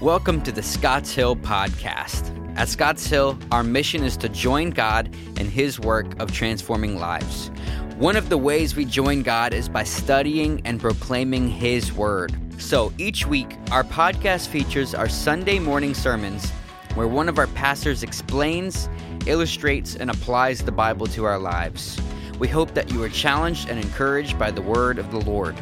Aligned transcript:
Welcome 0.00 0.40
to 0.44 0.52
the 0.52 0.62
Scotts 0.62 1.12
Hill 1.12 1.36
Podcast. 1.36 2.34
At 2.56 2.70
Scotts 2.70 3.06
Hill, 3.06 3.38
our 3.52 3.62
mission 3.62 4.02
is 4.02 4.16
to 4.16 4.30
join 4.30 4.70
God 4.70 5.14
in 5.38 5.46
His 5.46 5.78
work 5.78 6.18
of 6.18 6.32
transforming 6.32 6.98
lives. 6.98 7.48
One 7.98 8.16
of 8.16 8.30
the 8.30 8.38
ways 8.38 8.74
we 8.74 8.86
join 8.86 9.22
God 9.22 9.52
is 9.52 9.68
by 9.68 9.84
studying 9.84 10.62
and 10.64 10.80
proclaiming 10.80 11.50
His 11.50 11.92
Word. 11.92 12.34
So 12.56 12.94
each 12.96 13.26
week, 13.26 13.58
our 13.70 13.84
podcast 13.84 14.48
features 14.48 14.94
our 14.94 15.06
Sunday 15.06 15.58
morning 15.58 15.92
sermons 15.92 16.48
where 16.94 17.06
one 17.06 17.28
of 17.28 17.38
our 17.38 17.48
pastors 17.48 18.02
explains, 18.02 18.88
illustrates, 19.26 19.96
and 19.96 20.10
applies 20.10 20.62
the 20.62 20.72
Bible 20.72 21.08
to 21.08 21.24
our 21.24 21.38
lives. 21.38 22.00
We 22.38 22.48
hope 22.48 22.72
that 22.72 22.90
you 22.90 23.02
are 23.02 23.10
challenged 23.10 23.68
and 23.68 23.78
encouraged 23.78 24.38
by 24.38 24.50
the 24.50 24.62
Word 24.62 24.98
of 24.98 25.10
the 25.10 25.20
Lord. 25.20 25.60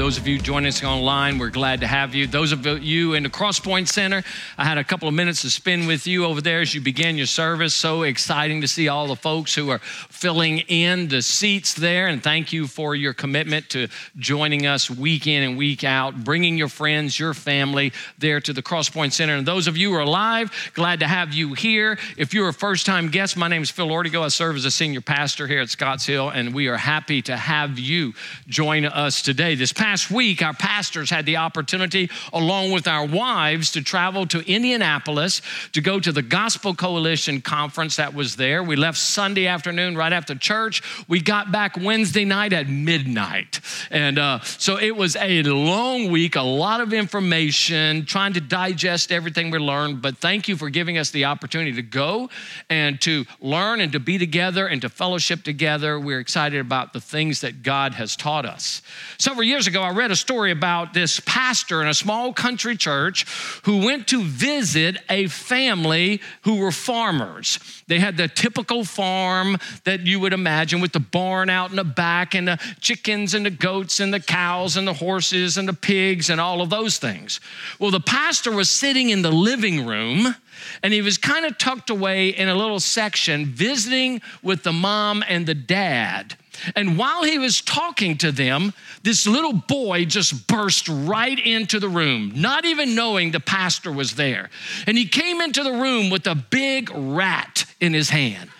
Those 0.00 0.16
of 0.16 0.26
you 0.26 0.38
joining 0.38 0.68
us 0.68 0.82
online, 0.82 1.36
we're 1.36 1.50
glad 1.50 1.80
to 1.80 1.86
have 1.86 2.14
you. 2.14 2.26
Those 2.26 2.52
of 2.52 2.64
you 2.64 3.12
in 3.12 3.22
the 3.22 3.28
Crosspoint 3.28 3.86
Center, 3.86 4.22
I 4.56 4.64
had 4.64 4.78
a 4.78 4.82
couple 4.82 5.08
of 5.08 5.12
minutes 5.12 5.42
to 5.42 5.50
spend 5.50 5.86
with 5.86 6.06
you 6.06 6.24
over 6.24 6.40
there 6.40 6.62
as 6.62 6.74
you 6.74 6.80
began 6.80 7.18
your 7.18 7.26
service. 7.26 7.74
So 7.74 8.04
exciting 8.04 8.62
to 8.62 8.66
see 8.66 8.88
all 8.88 9.08
the 9.08 9.14
folks 9.14 9.54
who 9.54 9.68
are 9.68 9.78
filling 9.78 10.60
in 10.60 11.08
the 11.08 11.20
seats 11.20 11.74
there. 11.74 12.06
And 12.06 12.22
thank 12.22 12.50
you 12.50 12.66
for 12.66 12.94
your 12.94 13.12
commitment 13.12 13.68
to 13.70 13.88
joining 14.16 14.66
us 14.66 14.90
week 14.90 15.26
in 15.26 15.42
and 15.42 15.58
week 15.58 15.84
out, 15.84 16.24
bringing 16.24 16.56
your 16.56 16.68
friends, 16.68 17.20
your 17.20 17.34
family 17.34 17.92
there 18.16 18.40
to 18.40 18.54
the 18.54 18.62
Crosspoint 18.62 19.12
Center. 19.12 19.34
And 19.34 19.46
those 19.46 19.66
of 19.66 19.76
you 19.76 19.90
who 19.90 19.96
are 19.96 20.06
live, 20.06 20.50
glad 20.72 21.00
to 21.00 21.08
have 21.08 21.34
you 21.34 21.52
here. 21.52 21.98
If 22.16 22.32
you're 22.32 22.48
a 22.48 22.54
first 22.54 22.86
time 22.86 23.10
guest, 23.10 23.36
my 23.36 23.48
name 23.48 23.60
is 23.60 23.70
Phil 23.70 23.88
Ortego. 23.88 24.22
I 24.22 24.28
serve 24.28 24.56
as 24.56 24.64
a 24.64 24.70
senior 24.70 25.02
pastor 25.02 25.46
here 25.46 25.60
at 25.60 25.68
Scotts 25.68 26.06
Hill, 26.06 26.30
and 26.30 26.54
we 26.54 26.68
are 26.68 26.78
happy 26.78 27.20
to 27.20 27.36
have 27.36 27.78
you 27.78 28.14
join 28.48 28.86
us 28.86 29.20
today. 29.20 29.54
This 29.54 29.74
past 29.74 29.89
past 29.90 30.08
week, 30.08 30.40
our 30.40 30.54
pastors 30.54 31.10
had 31.10 31.26
the 31.26 31.36
opportunity, 31.36 32.08
along 32.32 32.70
with 32.70 32.86
our 32.86 33.04
wives, 33.04 33.72
to 33.72 33.82
travel 33.82 34.24
to 34.24 34.38
Indianapolis 34.48 35.42
to 35.72 35.80
go 35.80 35.98
to 35.98 36.12
the 36.12 36.22
Gospel 36.22 36.76
Coalition 36.76 37.40
conference 37.40 37.96
that 37.96 38.14
was 38.14 38.36
there. 38.36 38.62
We 38.62 38.76
left 38.76 38.98
Sunday 38.98 39.48
afternoon 39.48 39.96
right 39.96 40.12
after 40.12 40.36
church. 40.36 40.80
We 41.08 41.20
got 41.20 41.50
back 41.50 41.76
Wednesday 41.76 42.24
night 42.24 42.52
at 42.52 42.68
midnight. 42.68 43.58
And 43.90 44.16
uh, 44.16 44.38
so 44.42 44.76
it 44.76 44.94
was 44.94 45.16
a 45.16 45.42
long 45.42 46.12
week, 46.12 46.36
a 46.36 46.40
lot 46.40 46.80
of 46.80 46.92
information, 46.92 48.06
trying 48.06 48.34
to 48.34 48.40
digest 48.40 49.10
everything 49.10 49.50
we 49.50 49.58
learned. 49.58 50.02
But 50.02 50.18
thank 50.18 50.46
you 50.46 50.56
for 50.56 50.70
giving 50.70 50.98
us 50.98 51.10
the 51.10 51.24
opportunity 51.24 51.72
to 51.72 51.82
go 51.82 52.30
and 52.68 53.00
to 53.00 53.24
learn 53.40 53.80
and 53.80 53.90
to 53.90 53.98
be 53.98 54.18
together 54.18 54.68
and 54.68 54.80
to 54.82 54.88
fellowship 54.88 55.42
together. 55.42 55.98
We're 55.98 56.20
excited 56.20 56.60
about 56.60 56.92
the 56.92 57.00
things 57.00 57.40
that 57.40 57.64
God 57.64 57.94
has 57.94 58.14
taught 58.14 58.46
us. 58.46 58.82
Several 59.18 59.42
years 59.42 59.66
ago, 59.66 59.69
ago, 59.70 59.82
I 59.82 59.90
read 59.90 60.10
a 60.10 60.16
story 60.16 60.50
about 60.50 60.92
this 60.94 61.20
pastor 61.20 61.80
in 61.80 61.88
a 61.88 61.94
small 61.94 62.32
country 62.32 62.76
church 62.76 63.24
who 63.62 63.84
went 63.84 64.08
to 64.08 64.22
visit 64.22 64.98
a 65.08 65.28
family 65.28 66.20
who 66.42 66.56
were 66.56 66.72
farmers. 66.72 67.58
They 67.86 68.00
had 68.00 68.16
the 68.16 68.26
typical 68.26 68.84
farm 68.84 69.56
that 69.84 70.06
you 70.06 70.18
would 70.20 70.32
imagine 70.32 70.80
with 70.80 70.92
the 70.92 71.00
barn 71.00 71.48
out 71.48 71.70
in 71.70 71.76
the 71.76 71.84
back 71.84 72.34
and 72.34 72.48
the 72.48 72.58
chickens 72.80 73.32
and 73.32 73.46
the 73.46 73.50
goats 73.50 74.00
and 74.00 74.12
the 74.12 74.20
cows 74.20 74.76
and 74.76 74.86
the 74.86 74.92
horses 74.92 75.56
and 75.56 75.68
the 75.68 75.72
pigs 75.72 76.30
and 76.30 76.40
all 76.40 76.60
of 76.60 76.68
those 76.68 76.98
things. 76.98 77.40
Well, 77.78 77.92
the 77.92 78.00
pastor 78.00 78.50
was 78.50 78.70
sitting 78.70 79.10
in 79.10 79.22
the 79.22 79.32
living 79.32 79.86
room 79.86 80.34
and 80.82 80.92
he 80.92 81.00
was 81.00 81.16
kind 81.16 81.46
of 81.46 81.58
tucked 81.58 81.90
away 81.90 82.30
in 82.30 82.48
a 82.48 82.54
little 82.54 82.80
section 82.80 83.46
visiting 83.46 84.20
with 84.42 84.64
the 84.64 84.72
mom 84.72 85.22
and 85.28 85.46
the 85.46 85.54
dad. 85.54 86.36
And 86.74 86.98
while 86.98 87.24
he 87.24 87.38
was 87.38 87.60
talking 87.60 88.18
to 88.18 88.32
them, 88.32 88.72
this 89.02 89.26
little 89.26 89.52
boy 89.52 90.04
just 90.04 90.46
burst 90.46 90.88
right 90.88 91.38
into 91.38 91.78
the 91.78 91.88
room, 91.88 92.32
not 92.34 92.64
even 92.64 92.94
knowing 92.94 93.30
the 93.30 93.40
pastor 93.40 93.92
was 93.92 94.14
there. 94.14 94.50
And 94.86 94.98
he 94.98 95.06
came 95.06 95.40
into 95.40 95.62
the 95.62 95.72
room 95.72 96.10
with 96.10 96.26
a 96.26 96.34
big 96.34 96.90
rat 96.94 97.64
in 97.80 97.94
his 97.94 98.10
hand. 98.10 98.50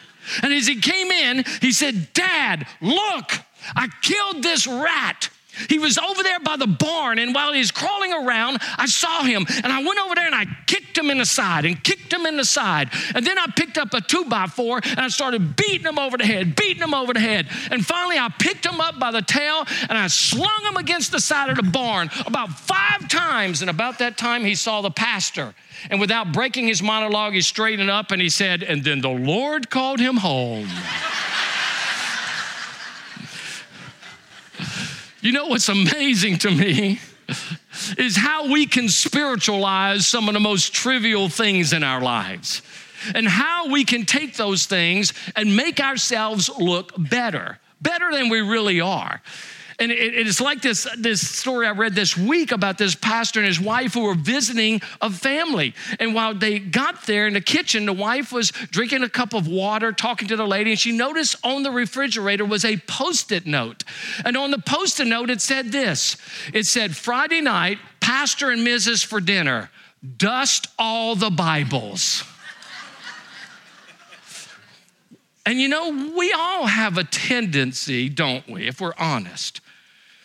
And 0.43 0.53
as 0.53 0.67
he 0.67 0.81
came 0.81 1.11
in, 1.11 1.45
he 1.61 1.73
said, 1.73 2.13
Dad, 2.15 2.67
look, 2.81 3.33
I 3.75 3.89
killed 4.03 4.43
this 4.43 4.67
rat. 4.67 5.31
He 5.69 5.79
was 5.79 5.99
over 5.99 6.23
there 6.23 6.41
by 6.41 6.57
the 6.57 6.67
barn, 6.67 7.19
and 7.19 7.35
while 7.35 7.53
he 7.53 7.59
was 7.59 7.71
crawling 7.71 8.13
around, 8.13 8.59
I 8.79 8.87
saw 8.87 9.23
him, 9.23 9.47
and 9.63 9.73
I 9.73 9.83
went 9.83 9.99
over 9.99 10.15
there 10.15 10.27
and 10.27 10.35
I 10.35 10.47
kicked 10.67 10.97
him 10.97 11.11
in 11.11 11.19
the 11.19 11.27
side 11.27 11.65
and 11.65 11.83
kicked 11.83 12.13
him 12.13 12.27
in 12.27 12.37
the 12.37 12.45
side. 12.45 12.91
And 13.15 13.27
then 13.27 13.39
I 13.39 13.47
picked 13.57 13.79
up 13.79 13.93
a 13.95 14.01
two 14.01 14.25
by 14.25 14.47
four 14.47 14.81
and 14.85 15.01
I 15.01 15.09
started 15.09 15.57
beating 15.57 15.87
him 15.87 15.99
over 15.99 16.17
the 16.17 16.27
head, 16.27 16.57
beating 16.57 16.83
him 16.83 16.95
over 16.95 17.13
the 17.13 17.21
head. 17.21 17.49
And 17.71 17.85
finally, 17.85 18.19
I 18.19 18.29
picked 18.29 18.65
him 18.67 18.81
up 18.81 18.99
by 18.99 19.11
the 19.11 19.23
tail 19.23 19.65
and 19.89 19.99
I 19.99 20.07
slung 20.07 20.63
him 20.65 20.77
against 20.77 21.13
the 21.13 21.21
side 21.21 21.51
of 21.51 21.57
the 21.57 21.71
barn 21.71 22.11
about 22.27 22.51
five 22.51 23.09
times. 23.09 23.61
And 23.63 23.71
about 23.71 23.99
that 23.99 24.17
time, 24.17 24.45
he 24.45 24.55
saw 24.55 24.81
the 24.81 24.91
pastor. 24.91 25.55
And 25.91 26.01
without 26.01 26.33
breaking 26.33 26.69
his 26.69 26.83
monologue, 26.83 27.33
he 27.33 27.41
straightened 27.41 27.91
up 27.91 28.11
and 28.11 28.21
he 28.21 28.29
said, 28.29 28.63
And 28.63 28.85
then 28.85 29.01
the 29.01 29.09
Lord 29.09 29.71
called 29.71 30.01
him 30.01 30.19
home. 30.19 30.69
You 35.23 35.33
know 35.33 35.49
what's 35.49 35.69
amazing 35.69 36.39
to 36.39 36.51
me 36.51 36.99
is 37.99 38.17
how 38.17 38.51
we 38.51 38.67
can 38.67 38.89
spiritualize 38.89 40.07
some 40.07 40.29
of 40.29 40.35
the 40.35 40.41
most 40.41 40.73
trivial 40.73 41.29
things 41.29 41.75
in 41.75 41.83
our 41.83 42.01
lives 42.01 42.63
and 43.15 43.29
how 43.29 43.69
we 43.69 43.85
can 43.85 44.07
take 44.07 44.37
those 44.37 44.65
things 44.65 45.13
and 45.37 45.55
make 45.55 45.79
ourselves 45.79 46.49
look 46.59 46.93
better, 46.97 47.59
better 47.83 48.11
than 48.13 48.31
we 48.31 48.41
really 48.41 48.81
are. 48.81 49.21
And 49.81 49.91
it, 49.91 49.97
it's 49.97 50.43
like 50.43 50.61
this, 50.61 50.87
this 50.99 51.27
story 51.27 51.67
I 51.67 51.71
read 51.71 51.95
this 51.95 52.15
week 52.15 52.53
about 52.53 52.77
this 52.77 52.95
pastor 52.95 53.41
and 53.41 53.47
his 53.47 53.59
wife 53.59 53.95
who 53.95 54.03
were 54.03 54.15
visiting 54.15 54.83
a 55.01 55.11
family. 55.11 55.75
And 55.99 56.15
while 56.15 56.35
they 56.35 56.59
got 56.59 57.07
there 57.07 57.27
in 57.27 57.33
the 57.33 57.41
kitchen, 57.41 57.87
the 57.87 57.95
wife 57.95 58.31
was 58.31 58.51
drinking 58.51 59.03
a 59.03 59.09
cup 59.09 59.33
of 59.33 59.49
water, 59.49 59.91
talking 59.91 60.29
to 60.29 60.37
the 60.37 60.47
lady, 60.47 60.73
and 60.73 60.79
she 60.79 60.93
noticed 60.93 61.37
on 61.43 61.63
the 61.63 61.71
refrigerator 61.71 62.45
was 62.45 62.67
a 62.67 62.77
post 62.77 63.33
it 63.33 63.47
note. 63.47 63.83
And 64.23 64.37
on 64.37 64.51
the 64.51 64.59
post 64.59 65.01
it 65.01 65.07
note, 65.07 65.31
it 65.31 65.41
said 65.41 65.73
this 65.73 66.19
it 66.53 66.67
said, 66.67 66.95
Friday 66.95 67.41
night, 67.41 67.79
Pastor 68.01 68.51
and 68.51 68.67
Mrs. 68.67 69.05
for 69.05 69.19
dinner, 69.19 69.71
dust 70.19 70.67
all 70.79 71.17
the 71.17 71.31
Bibles. 71.31 72.23
And 75.47 75.59
you 75.59 75.69
know, 75.69 76.13
we 76.17 76.33
all 76.33 76.67
have 76.67 76.99
a 76.99 77.05
tendency, 77.05 78.11
don't 78.11 78.47
we, 78.47 78.69
if 78.69 78.81
we're 78.81 78.93
honest, 78.99 79.63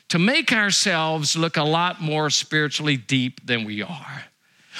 to 0.09 0.19
make 0.19 0.51
ourselves 0.51 1.35
look 1.35 1.57
a 1.57 1.63
lot 1.63 2.01
more 2.01 2.29
spiritually 2.29 2.97
deep 2.97 3.45
than 3.45 3.65
we 3.65 3.81
are. 3.81 4.23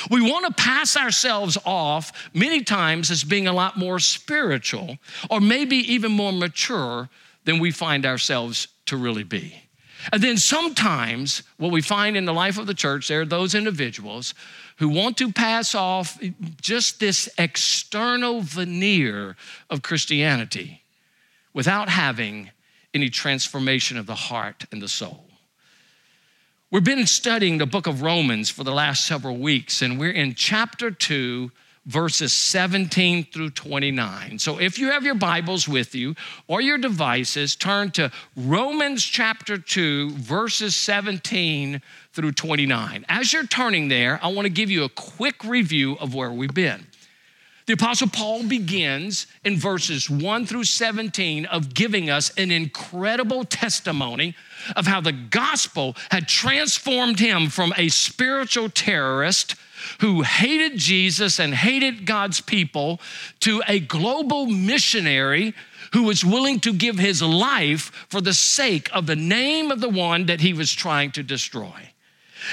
We 0.10 0.22
want 0.22 0.46
to 0.46 0.64
pass 0.64 0.98
ourselves 0.98 1.58
off 1.66 2.30
many 2.34 2.64
times 2.64 3.10
as 3.12 3.24
being 3.24 3.48
a 3.48 3.54
lot 3.54 3.78
more 3.78 4.00
spiritual 4.00 4.98
or 5.30 5.40
maybe 5.40 5.78
even 5.94 6.12
more 6.12 6.34
mature 6.34 7.10
than 7.46 7.60
we 7.60 7.72
find 7.72 8.06
ourselves 8.06 8.68
to 8.88 8.98
really 8.98 9.24
be. 9.24 9.62
And 10.12 10.22
then 10.22 10.38
sometimes 10.38 11.44
what 11.58 11.72
we 11.72 11.82
find 11.82 12.16
in 12.18 12.26
the 12.26 12.34
life 12.34 12.58
of 12.58 12.68
the 12.68 12.74
church, 12.74 13.08
there 13.08 13.22
are 13.22 13.26
those 13.26 13.56
individuals 13.56 14.34
who 14.78 14.90
want 14.90 15.18
to 15.18 15.32
pass 15.32 15.74
off 15.74 16.20
just 16.62 17.00
this 17.00 17.30
external 17.38 18.42
veneer 18.42 19.36
of 19.70 19.82
Christianity 19.82 20.84
without 21.54 21.90
having 21.90 22.52
any 22.96 23.10
transformation 23.10 23.98
of 23.98 24.08
the 24.08 24.16
heart 24.16 24.66
and 24.72 24.82
the 24.82 24.88
soul. 24.88 25.26
We've 26.72 26.84
been 26.84 27.06
studying 27.06 27.60
the 27.60 27.68
book 27.68 27.86
of 27.86 28.02
Romans 28.02 28.50
for 28.50 28.64
the 28.64 28.72
last 28.72 29.06
several 29.06 29.38
weeks, 29.38 29.82
and 29.82 30.00
we're 30.00 30.12
in 30.12 30.34
chapter 30.34 30.90
2, 30.90 31.52
verses 31.86 32.34
17 32.34 33.26
through 33.26 33.52
29. 33.52 34.40
So 34.40 34.60
if 34.60 34.80
you 34.80 34.90
have 34.92 35.04
your 35.04 35.14
Bibles 35.16 35.68
with 35.68 35.94
you 35.94 36.16
or 36.48 36.62
your 36.62 36.78
devices, 36.78 37.56
turn 37.56 37.92
to 37.92 38.12
Romans 38.36 39.04
chapter 39.04 39.58
2, 39.58 40.12
verses 40.12 40.76
17 40.76 41.82
through 42.14 42.32
29. 42.32 43.06
As 43.08 43.32
you're 43.32 43.46
turning 43.46 43.90
there, 43.90 44.20
I 44.24 44.30
want 44.30 44.46
to 44.46 44.52
give 44.52 44.72
you 44.72 44.84
a 44.86 44.90
quick 44.90 45.44
review 45.44 45.98
of 46.00 46.16
where 46.16 46.32
we've 46.32 46.54
been. 46.54 46.88
The 47.66 47.74
Apostle 47.74 48.10
Paul 48.10 48.44
begins 48.44 49.26
in 49.44 49.58
verses 49.58 50.08
1 50.08 50.46
through 50.46 50.66
17 50.66 51.46
of 51.48 51.74
giving 51.74 52.12
us 52.12 52.32
an 52.38 52.52
incredible 52.52 53.44
testimony 53.44 54.36
of 54.76 54.86
how 54.86 55.02
the 55.02 55.12
gospel 55.12 55.96
had 56.12 56.28
transformed 56.28 57.20
him 57.20 57.50
from 57.50 57.74
a 57.76 57.90
spiritual 57.90 58.70
terrorist 58.70 59.56
who 60.00 60.22
hated 60.22 60.78
Jesus 60.78 61.40
and 61.40 61.56
hated 61.56 62.06
God's 62.06 62.40
people 62.40 63.02
to 63.40 63.64
a 63.68 63.80
global 63.80 64.46
missionary 64.46 65.56
who 65.94 66.04
was 66.04 66.24
willing 66.24 66.60
to 66.60 66.74
give 66.74 67.00
his 67.00 67.24
life 67.24 67.92
for 68.10 68.22
the 68.22 68.34
sake 68.34 68.90
of 68.94 69.08
the 69.08 69.16
name 69.16 69.72
of 69.72 69.82
the 69.82 69.90
one 69.90 70.28
that 70.28 70.42
he 70.42 70.54
was 70.54 70.72
trying 70.72 71.12
to 71.12 71.24
destroy. 71.24 71.90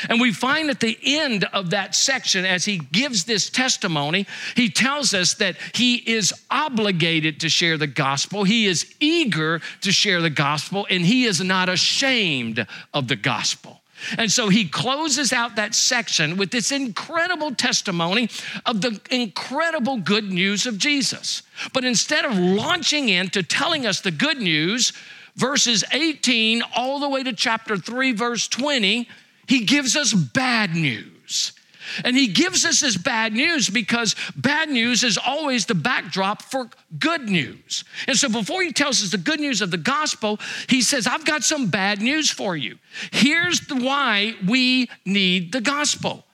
And 0.09 0.21
we 0.21 0.33
find 0.33 0.71
at 0.71 0.81
the 0.81 0.99
end 1.03 1.45
of 1.53 1.71
that 1.71 1.95
section, 1.95 2.45
as 2.45 2.65
he 2.65 2.79
gives 2.79 3.25
this 3.25 3.51
testimony, 3.51 4.27
he 4.55 4.69
tells 4.69 5.15
us 5.15 5.35
that 5.35 5.57
he 5.75 5.97
is 5.97 6.33
obligated 6.51 7.41
to 7.41 7.49
share 7.49 7.77
the 7.79 7.87
gospel. 7.87 8.45
He 8.45 8.67
is 8.67 8.95
eager 9.01 9.61
to 9.83 9.93
share 9.93 10.21
the 10.21 10.31
gospel, 10.31 10.87
and 10.91 11.05
he 11.05 11.25
is 11.25 11.41
not 11.41 11.69
ashamed 11.69 12.67
of 12.93 13.09
the 13.09 13.17
gospel. 13.17 13.83
And 14.19 14.31
so 14.31 14.49
he 14.49 14.69
closes 14.69 15.33
out 15.33 15.57
that 15.57 15.75
section 15.75 16.37
with 16.37 16.51
this 16.51 16.73
incredible 16.73 17.55
testimony 17.55 18.29
of 18.67 18.81
the 18.81 19.01
incredible 19.11 19.99
good 19.99 20.31
news 20.31 20.67
of 20.67 20.79
Jesus. 20.79 21.43
But 21.73 21.85
instead 21.85 22.25
of 22.25 22.37
launching 22.37 23.09
into 23.09 23.43
telling 23.43 23.87
us 23.87 24.01
the 24.01 24.11
good 24.11 24.39
news, 24.39 24.93
verses 25.37 25.85
18 25.93 26.63
all 26.77 26.99
the 26.99 27.09
way 27.09 27.23
to 27.23 27.33
chapter 27.33 27.77
3, 27.77 28.13
verse 28.13 28.49
20, 28.49 29.09
he 29.47 29.65
gives 29.65 29.97
us 29.97 30.13
bad 30.13 30.75
news. 30.75 31.53
And 32.05 32.17
he 32.17 32.29
gives 32.29 32.65
us 32.65 32.81
this 32.81 32.97
bad 32.97 33.33
news 33.33 33.69
because 33.69 34.15
bad 34.37 34.71
news 34.71 35.03
is 35.03 35.19
always 35.19 35.67
the 35.67 35.75
backdrop 35.75 36.43
for 36.43 36.71
good 36.99 37.29
news. 37.29 37.85
And 38.07 38.17
so 38.17 38.29
before 38.29 38.63
he 38.63 38.73
tells 38.73 39.03
us 39.03 39.11
the 39.11 39.19
good 39.19 39.41
news 39.41 39.61
of 39.61 39.71
the 39.71 39.77
gospel, 39.77 40.39
he 40.69 40.81
says, 40.81 41.07
I've 41.07 41.25
got 41.25 41.43
some 41.45 41.71
bad 41.71 42.01
news 42.01 42.31
for 42.31 42.57
you. 42.57 42.79
Here's 43.11 43.61
why 43.69 44.35
we 44.47 44.89
need 45.05 45.53
the 45.53 45.61
gospel. 45.61 46.25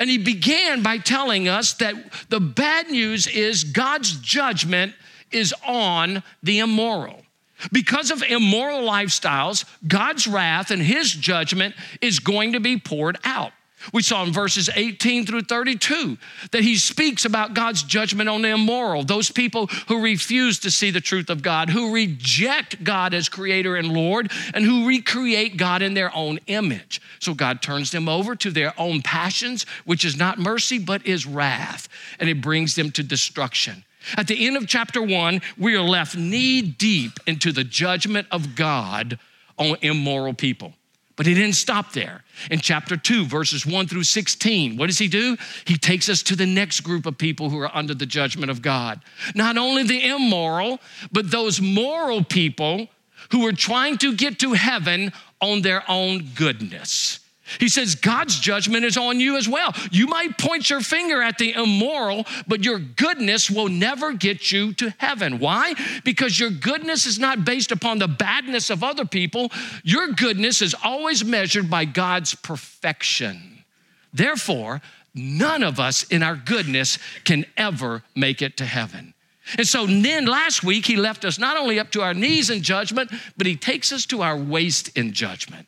And 0.00 0.08
he 0.08 0.18
began 0.18 0.82
by 0.82 0.98
telling 0.98 1.48
us 1.48 1.74
that 1.74 1.94
the 2.30 2.40
bad 2.40 2.90
news 2.90 3.26
is 3.26 3.64
God's 3.64 4.16
judgment 4.16 4.94
is 5.30 5.54
on 5.66 6.22
the 6.42 6.60
immoral. 6.60 7.23
Because 7.72 8.10
of 8.10 8.22
immoral 8.22 8.80
lifestyles, 8.80 9.64
God's 9.86 10.26
wrath 10.26 10.70
and 10.70 10.82
his 10.82 11.10
judgment 11.10 11.74
is 12.00 12.18
going 12.18 12.52
to 12.52 12.60
be 12.60 12.78
poured 12.78 13.18
out. 13.24 13.52
We 13.92 14.02
saw 14.02 14.24
in 14.24 14.32
verses 14.32 14.70
18 14.74 15.26
through 15.26 15.42
32 15.42 16.16
that 16.52 16.62
he 16.62 16.76
speaks 16.76 17.24
about 17.24 17.54
God's 17.54 17.82
judgment 17.82 18.28
on 18.28 18.42
the 18.42 18.50
immoral, 18.50 19.04
those 19.04 19.30
people 19.30 19.66
who 19.88 20.02
refuse 20.02 20.58
to 20.60 20.70
see 20.70 20.90
the 20.90 21.00
truth 21.00 21.28
of 21.28 21.42
God, 21.42 21.68
who 21.68 21.92
reject 21.92 22.82
God 22.82 23.12
as 23.12 23.28
creator 23.28 23.76
and 23.76 23.92
Lord, 23.92 24.32
and 24.54 24.64
who 24.64 24.88
recreate 24.88 25.56
God 25.56 25.82
in 25.82 25.94
their 25.94 26.14
own 26.14 26.40
image. 26.46 27.00
So 27.18 27.34
God 27.34 27.60
turns 27.60 27.90
them 27.90 28.08
over 28.08 28.34
to 28.36 28.50
their 28.50 28.72
own 28.78 29.02
passions, 29.02 29.66
which 29.84 30.04
is 30.04 30.16
not 30.16 30.38
mercy, 30.38 30.78
but 30.78 31.06
is 31.06 31.26
wrath, 31.26 31.88
and 32.18 32.28
it 32.28 32.40
brings 32.40 32.74
them 32.74 32.90
to 32.92 33.02
destruction. 33.02 33.84
At 34.16 34.26
the 34.26 34.46
end 34.46 34.56
of 34.56 34.66
chapter 34.66 35.02
one, 35.02 35.40
we 35.58 35.74
are 35.74 35.82
left 35.82 36.16
knee 36.16 36.62
deep 36.62 37.12
into 37.26 37.52
the 37.52 37.64
judgment 37.64 38.26
of 38.30 38.54
God 38.54 39.18
on 39.58 39.76
immoral 39.82 40.34
people. 40.34 40.74
But 41.16 41.26
he 41.26 41.34
didn't 41.34 41.54
stop 41.54 41.92
there. 41.92 42.24
In 42.50 42.58
chapter 42.58 42.96
2, 42.96 43.26
verses 43.26 43.64
1 43.64 43.86
through 43.86 44.02
16, 44.02 44.76
what 44.76 44.88
does 44.88 44.98
he 44.98 45.06
do? 45.06 45.36
He 45.64 45.76
takes 45.76 46.08
us 46.08 46.22
to 46.24 46.34
the 46.34 46.46
next 46.46 46.80
group 46.80 47.06
of 47.06 47.16
people 47.16 47.50
who 47.50 47.60
are 47.60 47.74
under 47.74 47.94
the 47.94 48.06
judgment 48.06 48.50
of 48.50 48.62
God. 48.62 49.00
Not 49.34 49.56
only 49.56 49.84
the 49.84 50.08
immoral, 50.08 50.80
but 51.12 51.30
those 51.30 51.60
moral 51.60 52.24
people 52.24 52.88
who 53.30 53.46
are 53.46 53.52
trying 53.52 53.96
to 53.98 54.14
get 54.14 54.40
to 54.40 54.54
heaven 54.54 55.12
on 55.40 55.62
their 55.62 55.88
own 55.88 56.30
goodness. 56.34 57.20
He 57.60 57.68
says 57.68 57.94
God's 57.94 58.38
judgment 58.38 58.84
is 58.84 58.96
on 58.96 59.20
you 59.20 59.36
as 59.36 59.48
well. 59.48 59.74
You 59.90 60.06
might 60.06 60.38
point 60.38 60.70
your 60.70 60.80
finger 60.80 61.22
at 61.22 61.38
the 61.38 61.52
immoral, 61.52 62.26
but 62.48 62.64
your 62.64 62.78
goodness 62.78 63.50
will 63.50 63.68
never 63.68 64.12
get 64.12 64.50
you 64.50 64.72
to 64.74 64.94
heaven. 64.98 65.38
Why? 65.38 65.74
Because 66.04 66.40
your 66.40 66.50
goodness 66.50 67.06
is 67.06 67.18
not 67.18 67.44
based 67.44 67.70
upon 67.70 67.98
the 67.98 68.08
badness 68.08 68.70
of 68.70 68.82
other 68.82 69.04
people. 69.04 69.52
Your 69.82 70.08
goodness 70.08 70.62
is 70.62 70.74
always 70.82 71.24
measured 71.24 71.68
by 71.68 71.84
God's 71.84 72.34
perfection. 72.34 73.64
Therefore, 74.12 74.80
none 75.14 75.62
of 75.62 75.78
us 75.78 76.04
in 76.04 76.22
our 76.22 76.36
goodness 76.36 76.98
can 77.24 77.44
ever 77.56 78.02
make 78.14 78.40
it 78.40 78.56
to 78.56 78.64
heaven. 78.64 79.12
And 79.58 79.68
so 79.68 79.86
then 79.86 80.24
last 80.24 80.64
week, 80.64 80.86
he 80.86 80.96
left 80.96 81.24
us 81.24 81.38
not 81.38 81.58
only 81.58 81.78
up 81.78 81.90
to 81.92 82.00
our 82.00 82.14
knees 82.14 82.48
in 82.48 82.62
judgment, 82.62 83.12
but 83.36 83.46
he 83.46 83.56
takes 83.56 83.92
us 83.92 84.06
to 84.06 84.22
our 84.22 84.36
waist 84.36 84.96
in 84.96 85.12
judgment. 85.12 85.66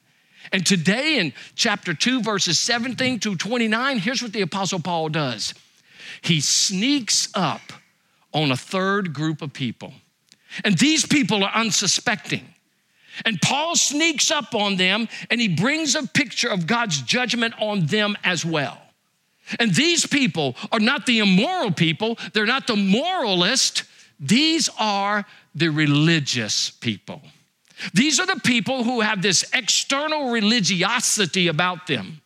And 0.53 0.65
today 0.65 1.19
in 1.19 1.33
chapter 1.55 1.95
2, 1.95 2.23
verses 2.23 2.59
17 2.59 3.21
to 3.21 3.37
29, 3.37 3.99
here's 3.99 4.23
what 4.23 4.33
the 4.33 4.43
Apostle 4.43 4.81
Paul 4.81 5.09
does 5.09 5.55
he 6.23 6.41
sneaks 6.41 7.29
up 7.35 7.73
on 8.33 8.51
a 8.51 8.57
third 8.57 9.13
group 9.13 9.43
of 9.43 9.53
people. 9.53 9.93
And 10.65 10.79
these 10.79 11.07
people 11.07 11.45
are 11.45 11.53
unsuspecting. 11.55 12.47
And 13.25 13.41
Paul 13.41 13.77
sneaks 13.77 14.31
up 14.31 14.55
on 14.55 14.77
them 14.77 15.09
and 15.31 15.41
he 15.41 15.49
brings 15.49 15.95
a 15.95 16.07
picture 16.07 16.49
of 16.49 16.67
God's 16.67 17.01
judgment 17.01 17.55
on 17.59 17.87
them 17.87 18.17
as 18.25 18.45
well. 18.45 18.81
And 19.59 19.75
these 19.75 20.07
people 20.07 20.57
are 20.73 20.81
not 20.81 21.07
the 21.07 21.21
immoral 21.21 21.71
people, 21.71 22.19
they're 22.33 22.47
not 22.47 22.67
the 22.67 22.77
moralist, 22.77 23.85
these 24.19 24.69
are 24.79 25.25
the 25.55 25.69
religious 25.69 26.71
people. 26.71 27.23
These 27.93 28.21
are 28.21 28.27
the 28.27 28.41
people 28.41 28.85
who 28.85 29.01
have 29.01 29.23
this 29.23 29.45
external 29.53 30.31
religiosity 30.31 31.49
about 31.49 31.87
them. 31.87 32.21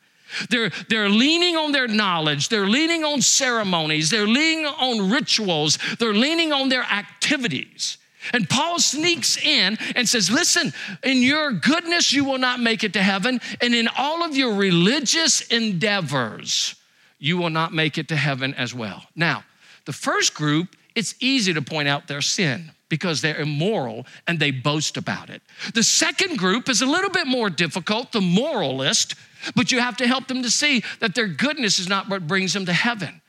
They're, 0.49 0.70
they're 0.88 1.08
leaning 1.08 1.56
on 1.56 1.73
their 1.73 1.88
knowledge, 1.88 2.49
they're 2.49 2.69
leaning 2.69 3.05
on 3.05 3.20
ceremonies, 3.20 4.11
they're 4.11 4.29
leaning 4.29 4.67
on 4.67 5.11
rituals, 5.11 5.79
they're 5.99 6.14
leaning 6.14 6.52
on 6.52 6.69
their 6.69 6.85
activities. 6.85 7.99
And 8.32 8.49
Paul 8.49 8.79
sneaks 8.79 9.38
in 9.38 9.79
and 9.97 10.08
says, 10.08 10.31
Listen, 10.31 10.73
in 11.02 11.23
your 11.23 11.52
goodness, 11.52 12.12
you 12.12 12.25
will 12.25 12.38
not 12.38 12.61
make 12.61 12.85
it 12.85 12.93
to 12.93 13.02
heaven, 13.02 13.41
and 13.61 13.75
in 13.75 13.88
all 13.97 14.23
of 14.23 14.37
your 14.37 14.55
religious 14.55 15.41
endeavors, 15.49 16.76
you 17.19 17.37
will 17.37 17.50
not 17.50 17.73
make 17.73 17.99
it 17.99 18.08
to 18.08 18.17
heaven 18.17 18.55
as 18.55 18.75
well. 18.75 19.05
Now, 19.17 19.44
the 19.87 19.93
first 19.93 20.35
group, 20.35 20.76
it's 20.94 21.14
easy 21.19 21.55
to 21.55 21.62
point 21.62 21.88
out 21.88 22.06
their 22.06 22.23
sin 22.23 22.70
because 22.90 23.22
they're 23.22 23.40
immoral 23.40 24.04
and 24.26 24.38
they 24.38 24.50
boast 24.50 24.98
about 24.98 25.31
it. 25.31 25.40
The 25.72 25.82
second 25.82 26.37
group 26.37 26.69
is 26.69 26.82
a 26.82 26.87
little 26.87 27.08
bit 27.08 27.26
more 27.26 27.48
difficult, 27.48 28.12
the 28.12 28.20
moralist, 28.20 29.14
but 29.56 29.72
you 29.72 29.81
have 29.81 29.96
to 29.96 30.06
help 30.06 30.28
them 30.28 30.42
to 30.42 30.50
see 30.50 30.84
that 30.98 31.14
their 31.14 31.28
goodness 31.28 31.78
is 31.78 31.88
not 31.88 32.10
what 32.10 32.26
brings 32.26 32.52
them 32.52 32.66
to 32.66 32.75
heaven. 32.75 33.22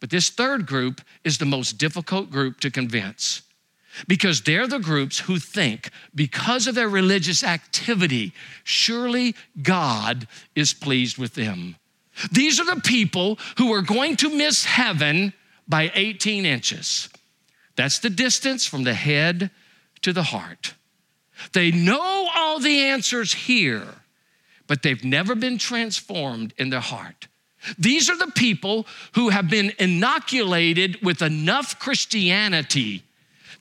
But 0.00 0.08
this 0.08 0.30
third 0.30 0.64
group 0.64 1.02
is 1.24 1.36
the 1.36 1.44
most 1.44 1.76
difficult 1.76 2.30
group 2.30 2.60
to 2.60 2.70
convince 2.70 3.42
because 4.06 4.42
they're 4.42 4.68
the 4.68 4.78
groups 4.78 5.18
who 5.18 5.38
think 5.38 5.90
because 6.14 6.66
of 6.66 6.74
their 6.74 6.88
religious 6.88 7.42
activity, 7.42 8.32
surely 8.64 9.34
God 9.62 10.28
is 10.54 10.72
pleased 10.72 11.18
with 11.18 11.34
them. 11.34 11.76
These 12.32 12.60
are 12.60 12.74
the 12.74 12.80
people 12.80 13.38
who 13.58 13.72
are 13.72 13.82
going 13.82 14.16
to 14.16 14.34
miss 14.34 14.64
heaven 14.64 15.32
by 15.68 15.90
18 15.94 16.46
inches. 16.46 17.08
That's 17.80 18.00
the 18.00 18.10
distance 18.10 18.66
from 18.66 18.84
the 18.84 18.92
head 18.92 19.50
to 20.02 20.12
the 20.12 20.24
heart. 20.24 20.74
They 21.54 21.70
know 21.70 22.28
all 22.34 22.60
the 22.60 22.78
answers 22.78 23.32
here, 23.32 23.86
but 24.66 24.82
they've 24.82 25.02
never 25.02 25.34
been 25.34 25.56
transformed 25.56 26.52
in 26.58 26.68
their 26.68 26.80
heart. 26.80 27.26
These 27.78 28.10
are 28.10 28.18
the 28.18 28.32
people 28.32 28.86
who 29.12 29.30
have 29.30 29.48
been 29.48 29.72
inoculated 29.78 31.00
with 31.02 31.22
enough 31.22 31.78
Christianity 31.78 33.02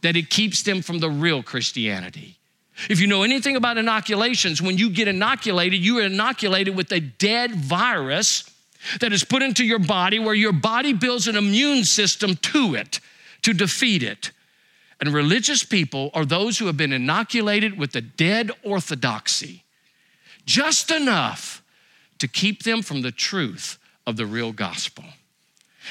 that 0.02 0.18
it 0.18 0.30
keeps 0.30 0.64
them 0.64 0.82
from 0.82 1.00
the 1.00 1.10
real 1.10 1.42
Christianity. 1.42 2.36
If 2.90 3.00
you 3.00 3.08
know 3.08 3.24
anything 3.24 3.56
about 3.56 3.78
inoculations, 3.78 4.62
when 4.62 4.78
you 4.78 4.90
get 4.90 5.08
inoculated, 5.08 5.80
you 5.80 6.00
are 6.00 6.08
inoculated 6.08 6.76
with 6.76 6.92
a 6.92 7.00
dead 7.00 7.56
virus 7.56 8.52
that 9.00 9.14
is 9.14 9.24
put 9.24 9.44
into 9.44 9.64
your 9.64 9.80
body 9.80 10.20
where 10.20 10.36
your 10.36 10.52
body 10.52 10.92
builds 10.92 11.30
an 11.30 11.38
immune 11.38 11.86
system 11.86 12.36
to 12.36 12.76
it 12.76 13.00
to 13.42 13.54
defeat 13.54 14.04
it. 14.04 14.32
And 15.00 15.14
religious 15.14 15.64
people 15.64 16.12
are 16.14 16.26
those 16.26 16.58
who 16.58 16.66
have 16.68 16.78
been 16.78 16.92
inoculated 16.94 17.78
with 17.78 17.94
the 17.94 18.02
dead 18.02 18.52
orthodoxy, 18.64 19.64
just 20.46 20.92
enough 20.92 21.64
to 22.18 22.28
keep 22.28 22.64
them 22.64 22.82
from 22.82 23.02
the 23.02 23.12
truth 23.12 23.80
of 24.06 24.18
the 24.18 24.26
real 24.26 24.52
gospel. 24.52 25.06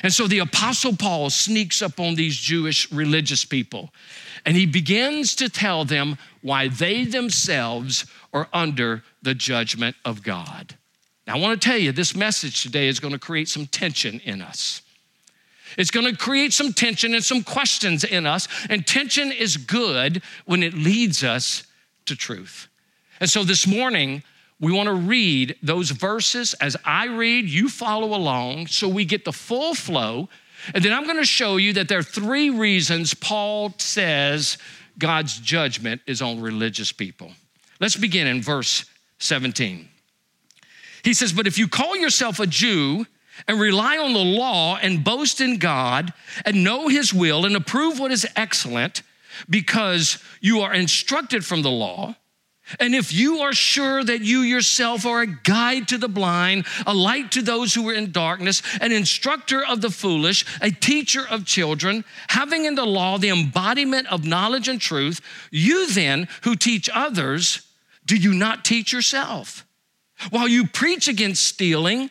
And 0.03 0.13
so 0.13 0.27
the 0.27 0.39
Apostle 0.39 0.95
Paul 0.95 1.31
sneaks 1.31 1.83
up 1.83 1.99
on 1.99 2.15
these 2.15 2.37
Jewish 2.37 2.91
religious 2.93 3.45
people 3.45 3.91
and 4.45 4.57
he 4.57 4.67
begins 4.67 5.35
to 5.37 5.49
tell 5.49 5.85
them 5.85 6.19
why 6.43 6.69
they 6.69 7.05
themselves 7.05 8.07
are 8.33 8.49
under 8.53 9.03
the 9.23 9.35
judgment 9.35 9.97
of 10.05 10.23
God. 10.23 10.77
Now, 11.27 11.37
I 11.37 11.39
want 11.39 11.61
to 11.61 11.69
tell 11.69 11.79
you, 11.79 11.93
this 11.93 12.15
message 12.15 12.63
today 12.63 12.89
is 12.89 13.01
going 13.01 13.13
to 13.13 13.19
create 13.19 13.49
some 13.49 13.67
tension 13.67 14.21
in 14.21 14.41
us. 14.41 14.83
It's 15.77 15.91
going 15.91 16.07
to 16.07 16.17
create 16.17 16.53
some 16.53 16.73
tension 16.73 17.15
and 17.15 17.25
some 17.25 17.43
questions 17.43 18.05
in 18.05 18.27
us. 18.27 18.49
And 18.71 18.87
tension 18.87 19.33
is 19.33 19.57
good 19.57 20.23
when 20.47 20.63
it 20.63 20.75
leads 20.75 21.23
us 21.23 21.65
to 22.07 22.17
truth. 22.17 22.69
And 23.21 23.29
so 23.29 23.45
this 23.45 23.67
morning, 23.67 24.23
we 24.61 24.73
want 24.73 24.89
to 24.89 24.95
read 24.95 25.57
those 25.63 25.91
verses 25.91 26.55
as 26.55 26.77
I 26.85 27.07
read, 27.07 27.49
you 27.49 27.69
follow 27.69 28.15
along 28.15 28.69
so 28.69 28.89
we 28.89 29.05
get 29.05 29.25
the 29.25 29.33
full 29.33 29.75
flow. 29.75 30.29
And 30.75 30.85
then 30.85 30.93
I'm 30.93 31.05
going 31.05 31.19
to 31.19 31.25
show 31.25 31.57
you 31.57 31.73
that 31.75 31.89
there 31.89 31.99
are 31.99 32.03
three 32.03 32.51
reasons 32.51 33.15
Paul 33.15 33.75
says 33.79 34.59
God's 34.99 35.39
judgment 35.39 36.01
is 36.07 36.21
on 36.21 36.41
religious 36.41 36.91
people. 36.91 37.33
Let's 37.81 37.97
begin 37.97 38.27
in 38.27 38.43
verse 38.43 38.85
17. 39.21 39.89
He 41.05 41.15
says, 41.15 41.33
But 41.33 41.47
if 41.47 41.59
you 41.59 41.69
call 41.69 41.97
yourself 41.97 42.41
a 42.41 42.47
Jew, 42.47 43.07
and 43.47 43.61
rely 43.61 43.97
on 43.99 44.13
the 44.13 44.19
law 44.19 44.77
and 44.77 45.05
boast 45.05 45.41
in 45.41 45.59
God 45.59 46.13
and 46.45 46.65
know 46.65 46.89
His 46.89 47.15
will 47.15 47.45
and 47.45 47.55
approve 47.57 47.99
what 47.99 48.11
is 48.11 48.27
excellent 48.35 49.03
because 49.49 50.23
you 50.41 50.61
are 50.61 50.75
instructed 50.75 51.45
from 51.45 51.63
the 51.63 51.71
law, 51.71 52.17
And 52.79 52.95
if 52.95 53.13
you 53.13 53.39
are 53.39 53.53
sure 53.53 54.05
that 54.05 54.21
you 54.21 54.41
yourself 54.41 55.07
are 55.07 55.23
a 55.23 55.27
guide 55.27 55.89
to 55.89 55.99
the 55.99 56.09
blind, 56.09 56.67
a 56.87 56.93
light 56.93 57.33
to 57.33 57.43
those 57.43 57.75
who 57.75 57.89
are 57.89 57.95
in 57.95 58.13
darkness, 58.13 58.63
an 58.81 58.93
instructor 58.93 59.65
of 59.65 59.81
the 59.81 59.91
foolish, 59.91 60.45
a 60.61 60.71
teacher 60.71 61.27
of 61.27 61.47
children, 61.47 62.05
having 62.29 62.67
in 62.67 62.75
the 62.75 62.85
law 62.85 63.17
the 63.17 63.31
embodiment 63.31 64.07
of 64.09 64.27
knowledge 64.27 64.69
and 64.69 64.81
truth, 64.81 65.21
you 65.51 65.91
then 65.91 66.29
who 66.43 66.57
teach 66.57 66.91
others, 66.93 67.63
do 68.05 68.17
you 68.17 68.35
not 68.35 68.65
teach 68.65 68.93
yourself? 68.93 69.65
While 70.31 70.49
you 70.49 70.67
preach 70.67 71.09
against 71.09 71.45
stealing, 71.45 72.11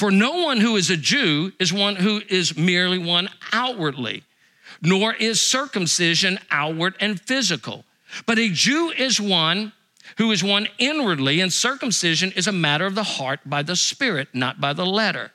For 0.00 0.10
no 0.10 0.32
one 0.32 0.60
who 0.60 0.76
is 0.76 0.90
a 0.90 0.96
Jew 0.96 1.52
is 1.60 1.72
one 1.72 1.96
who 1.96 2.22
is 2.28 2.56
merely 2.56 2.98
one 2.98 3.28
outwardly 3.52 4.24
nor 4.82 5.14
is 5.14 5.40
circumcision 5.40 6.38
outward 6.50 6.94
and 7.00 7.20
physical. 7.20 7.84
But 8.26 8.38
a 8.38 8.48
Jew 8.48 8.90
is 8.90 9.20
one 9.20 9.72
who 10.18 10.32
is 10.32 10.42
one 10.42 10.68
inwardly, 10.78 11.40
and 11.40 11.52
circumcision 11.52 12.32
is 12.32 12.46
a 12.46 12.52
matter 12.52 12.86
of 12.86 12.94
the 12.94 13.02
heart 13.02 13.40
by 13.46 13.62
the 13.62 13.76
Spirit, 13.76 14.28
not 14.32 14.60
by 14.60 14.72
the 14.72 14.86
letter. 14.86 15.32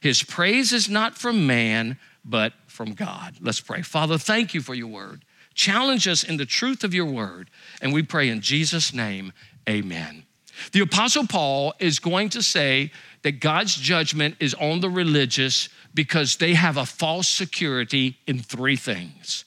His 0.00 0.22
praise 0.22 0.72
is 0.72 0.88
not 0.88 1.16
from 1.16 1.46
man, 1.46 1.98
but 2.24 2.52
from 2.66 2.92
God. 2.94 3.36
Let's 3.40 3.60
pray. 3.60 3.82
Father, 3.82 4.18
thank 4.18 4.52
you 4.52 4.60
for 4.60 4.74
your 4.74 4.88
word. 4.88 5.24
Challenge 5.54 6.08
us 6.08 6.24
in 6.24 6.36
the 6.36 6.46
truth 6.46 6.84
of 6.84 6.92
your 6.92 7.06
word. 7.06 7.50
And 7.80 7.92
we 7.92 8.02
pray 8.02 8.28
in 8.28 8.40
Jesus' 8.40 8.92
name, 8.92 9.32
amen. 9.68 10.24
The 10.72 10.80
Apostle 10.80 11.26
Paul 11.26 11.74
is 11.78 11.98
going 11.98 12.30
to 12.30 12.42
say 12.42 12.90
that 13.26 13.40
God's 13.40 13.74
judgment 13.74 14.36
is 14.38 14.54
on 14.54 14.78
the 14.78 14.88
religious 14.88 15.68
because 15.94 16.36
they 16.36 16.54
have 16.54 16.76
a 16.76 16.86
false 16.86 17.28
security 17.28 18.16
in 18.28 18.38
three 18.38 18.76
things. 18.76 19.44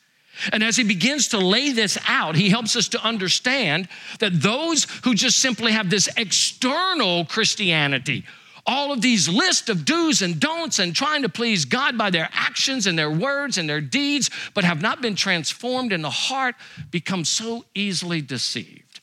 And 0.51 0.61
as 0.65 0.75
he 0.75 0.83
begins 0.83 1.29
to 1.29 1.37
lay 1.37 1.71
this 1.71 1.97
out, 2.05 2.35
he 2.35 2.49
helps 2.49 2.75
us 2.75 2.89
to 2.89 3.01
understand 3.01 3.87
that 4.19 4.41
those 4.41 4.85
who 5.05 5.15
just 5.15 5.39
simply 5.39 5.71
have 5.71 5.89
this 5.89 6.09
external 6.17 7.23
Christianity, 7.23 8.25
all 8.65 8.91
of 8.91 8.99
these 8.99 9.29
lists 9.29 9.69
of 9.69 9.85
do's 9.85 10.21
and 10.21 10.41
don'ts 10.41 10.79
and 10.79 10.93
trying 10.93 11.21
to 11.21 11.29
please 11.29 11.63
God 11.63 11.97
by 11.97 12.09
their 12.09 12.27
actions 12.33 12.85
and 12.85 12.99
their 12.99 13.09
words 13.09 13.57
and 13.57 13.69
their 13.69 13.79
deeds, 13.79 14.29
but 14.53 14.65
have 14.65 14.81
not 14.81 15.01
been 15.01 15.15
transformed 15.15 15.93
in 15.93 16.01
the 16.01 16.09
heart, 16.09 16.55
become 16.91 17.23
so 17.23 17.63
easily 17.73 18.21
deceived. 18.21 18.99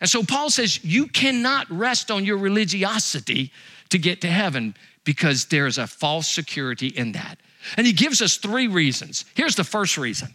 And 0.00 0.10
so 0.10 0.24
Paul 0.24 0.50
says, 0.50 0.84
You 0.84 1.06
cannot 1.06 1.70
rest 1.70 2.10
on 2.10 2.24
your 2.24 2.38
religiosity 2.38 3.52
to 3.90 3.98
get 3.98 4.20
to 4.22 4.28
heaven 4.28 4.74
because 5.04 5.46
there's 5.46 5.78
a 5.78 5.86
false 5.86 6.28
security 6.28 6.88
in 6.88 7.12
that. 7.12 7.38
And 7.76 7.86
he 7.86 7.92
gives 7.92 8.22
us 8.22 8.36
three 8.36 8.68
reasons. 8.68 9.24
Here's 9.34 9.56
the 9.56 9.64
first 9.64 9.96
reason 9.98 10.28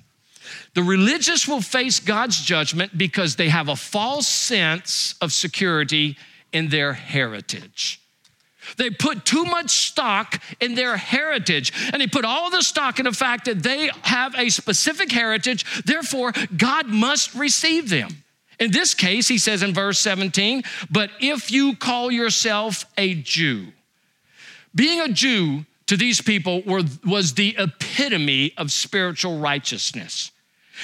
the 0.74 0.84
religious 0.84 1.48
will 1.48 1.62
face 1.62 2.00
God's 2.00 2.42
judgment 2.42 2.98
because 2.98 3.36
they 3.36 3.50
have 3.50 3.70
a 3.70 3.76
false 3.76 4.28
sense 4.28 5.16
of 5.22 5.32
security 5.32 6.18
in 6.52 6.70
their 6.70 6.94
heritage. 6.94 8.02
They 8.78 8.90
put 8.90 9.26
too 9.26 9.44
much 9.44 9.88
stock 9.88 10.42
in 10.60 10.76
their 10.76 10.96
heritage, 10.96 11.74
and 11.92 12.02
they 12.02 12.08
put 12.08 12.26
all 12.26 12.50
the 12.50 12.62
stock 12.62 13.00
in 13.00 13.06
the 13.06 13.12
fact 13.12 13.46
that 13.46 13.64
they 13.64 13.90
have 14.04 14.36
a 14.38 14.50
specific 14.50 15.12
heritage, 15.12 15.84
therefore, 15.84 16.32
God 16.56 16.88
must 16.88 17.34
receive 17.34 17.90
them. 17.90 18.24
In 18.62 18.72
this 18.72 18.94
case, 18.94 19.28
he 19.28 19.40
says 19.40 19.64
in 19.64 19.74
verse 19.74 19.98
17, 20.00 20.62
but 20.92 21.10
if 21.20 21.52
you 21.52 21.76
call 21.76 22.12
yourself 22.12 22.86
a 22.96 23.16
Jew, 23.16 23.74
being 24.76 25.02
a 25.02 25.10
Jew 25.10 25.66
to 25.88 25.98
these 25.98 26.22
people 26.22 26.62
were, 26.62 26.84
was 27.04 27.34
the 27.34 27.56
epitome 27.58 28.54
of 28.58 28.72
spiritual 28.72 29.40
righteousness. 29.40 30.30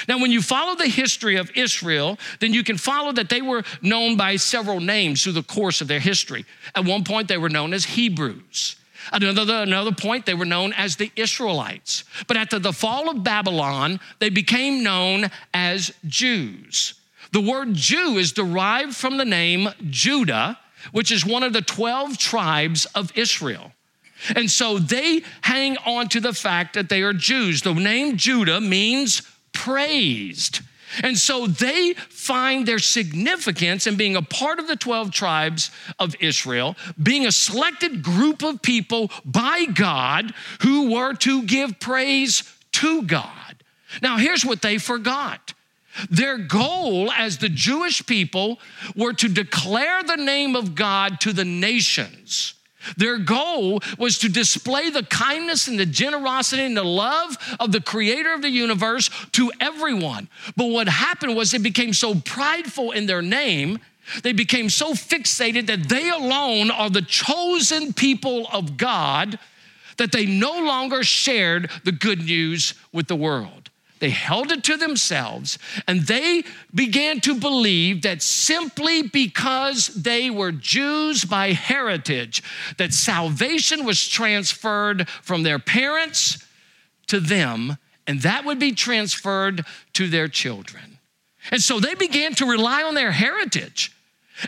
Now, 0.07 0.19
when 0.19 0.31
you 0.31 0.41
follow 0.41 0.75
the 0.75 0.87
history 0.87 1.35
of 1.35 1.51
Israel, 1.55 2.17
then 2.39 2.51
you 2.51 2.63
can 2.63 2.77
follow 2.77 3.11
that 3.11 3.29
they 3.29 3.43
were 3.43 3.63
known 3.83 4.17
by 4.17 4.37
several 4.37 4.79
names 4.79 5.23
through 5.23 5.33
the 5.33 5.43
course 5.43 5.79
of 5.79 5.87
their 5.87 5.99
history. 5.99 6.45
At 6.73 6.85
one 6.85 7.03
point, 7.03 7.27
they 7.27 7.37
were 7.37 7.47
known 7.47 7.73
as 7.73 7.85
Hebrews. 7.85 8.75
At 9.13 9.21
another, 9.21 9.57
another 9.57 9.93
point, 9.93 10.25
they 10.25 10.33
were 10.33 10.45
known 10.45 10.73
as 10.73 10.95
the 10.95 11.11
Israelites. 11.15 12.03
But 12.27 12.37
after 12.37 12.57
the 12.57 12.73
fall 12.73 13.09
of 13.09 13.23
Babylon, 13.23 13.99
they 14.17 14.29
became 14.29 14.83
known 14.83 15.29
as 15.53 15.93
Jews. 16.07 16.95
The 17.31 17.41
word 17.41 17.73
Jew 17.73 18.17
is 18.17 18.31
derived 18.31 18.95
from 18.95 19.17
the 19.17 19.25
name 19.25 19.69
Judah, 19.89 20.59
which 20.91 21.11
is 21.11 21.25
one 21.25 21.43
of 21.43 21.53
the 21.53 21.61
12 21.61 22.17
tribes 22.17 22.85
of 22.95 23.15
Israel. 23.17 23.71
And 24.35 24.49
so 24.49 24.79
they 24.79 25.23
hang 25.41 25.77
on 25.85 26.09
to 26.09 26.19
the 26.19 26.33
fact 26.33 26.73
that 26.73 26.89
they 26.89 27.01
are 27.01 27.13
Jews. 27.13 27.61
The 27.61 27.73
name 27.73 28.17
Judah 28.17 28.59
means 28.59 29.21
praised. 29.53 30.61
And 31.03 31.17
so 31.17 31.47
they 31.47 31.93
find 31.93 32.65
their 32.65 32.79
significance 32.79 33.87
in 33.87 33.97
being 33.97 34.15
a 34.15 34.21
part 34.21 34.59
of 34.59 34.67
the 34.67 34.75
12 34.75 35.11
tribes 35.11 35.69
of 35.99 36.15
Israel, 36.19 36.75
being 37.01 37.25
a 37.25 37.31
selected 37.31 38.01
group 38.01 38.41
of 38.41 38.61
people 38.61 39.11
by 39.25 39.65
God 39.65 40.33
who 40.61 40.91
were 40.93 41.13
to 41.15 41.43
give 41.43 41.79
praise 41.79 42.43
to 42.73 43.03
God. 43.03 43.63
Now, 44.01 44.17
here's 44.17 44.45
what 44.45 44.61
they 44.61 44.77
forgot. 44.77 45.53
Their 46.09 46.37
goal 46.37 47.11
as 47.11 47.37
the 47.37 47.49
Jewish 47.49 48.05
people 48.05 48.59
were 48.95 49.13
to 49.13 49.27
declare 49.27 50.03
the 50.03 50.17
name 50.17 50.55
of 50.55 50.75
God 50.75 51.19
to 51.21 51.33
the 51.33 51.45
nations. 51.45 52.53
Their 52.95 53.17
goal 53.17 53.81
was 53.97 54.17
to 54.19 54.29
display 54.29 54.89
the 54.89 55.03
kindness 55.03 55.67
and 55.67 55.79
the 55.79 55.85
generosity 55.85 56.63
and 56.63 56.77
the 56.77 56.83
love 56.83 57.37
of 57.59 57.71
the 57.71 57.81
creator 57.81 58.33
of 58.33 58.41
the 58.41 58.49
universe 58.49 59.09
to 59.33 59.51
everyone. 59.59 60.29
But 60.55 60.67
what 60.67 60.87
happened 60.87 61.35
was 61.35 61.51
they 61.51 61.57
became 61.57 61.93
so 61.93 62.15
prideful 62.15 62.91
in 62.91 63.05
their 63.05 63.21
name, 63.21 63.79
they 64.23 64.31
became 64.31 64.69
so 64.69 64.93
fixated 64.93 65.67
that 65.67 65.89
they 65.89 66.09
alone 66.09 66.71
are 66.71 66.89
the 66.89 67.01
chosen 67.01 67.91
people 67.91 68.47
of 68.53 68.77
God 68.77 69.37
that 69.97 70.11
they 70.11 70.25
no 70.25 70.51
longer 70.63 71.03
shared 71.03 71.69
the 71.83 71.91
good 71.91 72.19
news 72.19 72.73
with 72.93 73.07
the 73.07 73.15
world. 73.15 73.66
They 73.99 74.09
held 74.09 74.51
it 74.51 74.63
to 74.65 74.77
themselves 74.77 75.57
and 75.87 76.01
they 76.01 76.43
began 76.73 77.19
to 77.21 77.35
believe 77.35 78.01
that 78.03 78.21
simply 78.21 79.03
because 79.03 79.87
they 79.87 80.29
were 80.29 80.51
Jews 80.51 81.25
by 81.25 81.53
heritage, 81.53 82.43
that 82.77 82.93
salvation 82.93 83.85
was 83.85 84.07
transferred 84.07 85.09
from 85.09 85.43
their 85.43 85.59
parents 85.59 86.45
to 87.07 87.19
them, 87.19 87.77
and 88.05 88.21
that 88.21 88.45
would 88.45 88.59
be 88.59 88.73
transferred 88.73 89.65
to 89.93 90.07
their 90.07 90.27
children. 90.27 90.99
And 91.51 91.61
so 91.61 91.79
they 91.79 91.95
began 91.95 92.33
to 92.35 92.45
rely 92.45 92.83
on 92.83 92.93
their 92.93 93.11
heritage. 93.11 93.93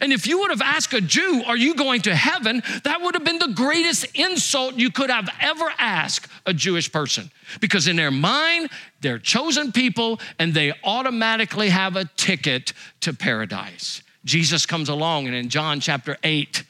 And 0.01 0.13
if 0.13 0.27
you 0.27 0.39
would 0.39 0.51
have 0.51 0.61
asked 0.61 0.93
a 0.93 1.01
Jew, 1.01 1.43
Are 1.45 1.57
you 1.57 1.75
going 1.75 2.01
to 2.01 2.15
heaven? 2.15 2.61
that 2.83 3.01
would 3.01 3.15
have 3.15 3.23
been 3.23 3.39
the 3.39 3.53
greatest 3.53 4.05
insult 4.15 4.75
you 4.75 4.91
could 4.91 5.09
have 5.09 5.29
ever 5.41 5.71
asked 5.77 6.27
a 6.45 6.53
Jewish 6.53 6.91
person. 6.91 7.31
Because 7.59 7.87
in 7.87 7.95
their 7.95 8.11
mind, 8.11 8.69
they're 9.01 9.19
chosen 9.19 9.71
people 9.71 10.19
and 10.37 10.53
they 10.53 10.73
automatically 10.83 11.69
have 11.69 11.95
a 11.95 12.05
ticket 12.17 12.73
to 13.01 13.13
paradise. 13.13 14.03
Jesus 14.25 14.65
comes 14.65 14.89
along, 14.89 15.27
and 15.27 15.35
in 15.35 15.49
John 15.49 15.79
chapter 15.79 16.17
8, 16.23 16.63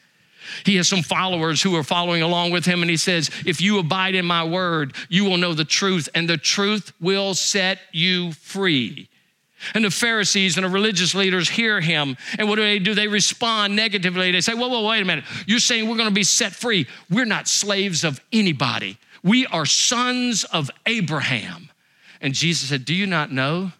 he 0.64 0.76
has 0.76 0.88
some 0.88 1.02
followers 1.02 1.60
who 1.60 1.76
are 1.76 1.82
following 1.82 2.22
along 2.22 2.52
with 2.52 2.64
him, 2.64 2.80
and 2.80 2.90
he 2.90 2.96
says, 2.96 3.30
If 3.44 3.60
you 3.60 3.78
abide 3.78 4.14
in 4.14 4.24
my 4.24 4.44
word, 4.44 4.94
you 5.08 5.24
will 5.24 5.36
know 5.36 5.52
the 5.52 5.64
truth, 5.64 6.08
and 6.14 6.28
the 6.28 6.38
truth 6.38 6.92
will 7.00 7.34
set 7.34 7.78
you 7.92 8.32
free. 8.32 9.09
And 9.74 9.84
the 9.84 9.90
Pharisees 9.90 10.56
and 10.56 10.64
the 10.64 10.70
religious 10.70 11.14
leaders 11.14 11.48
hear 11.48 11.80
him. 11.80 12.16
And 12.38 12.48
what 12.48 12.56
do 12.56 12.62
they 12.62 12.78
do? 12.78 12.94
They 12.94 13.08
respond 13.08 13.76
negatively. 13.76 14.30
They 14.30 14.40
say, 14.40 14.54
Whoa, 14.54 14.68
whoa, 14.68 14.88
wait 14.88 15.02
a 15.02 15.04
minute. 15.04 15.24
You're 15.46 15.58
saying 15.58 15.88
we're 15.88 15.96
going 15.96 16.08
to 16.08 16.14
be 16.14 16.24
set 16.24 16.52
free. 16.52 16.86
We're 17.10 17.24
not 17.24 17.48
slaves 17.48 18.04
of 18.04 18.20
anybody. 18.32 18.98
We 19.22 19.46
are 19.46 19.66
sons 19.66 20.44
of 20.44 20.70
Abraham. 20.86 21.70
And 22.20 22.34
Jesus 22.34 22.68
said, 22.68 22.84
Do 22.84 22.94
you 22.94 23.06
not 23.06 23.32
know 23.32 23.72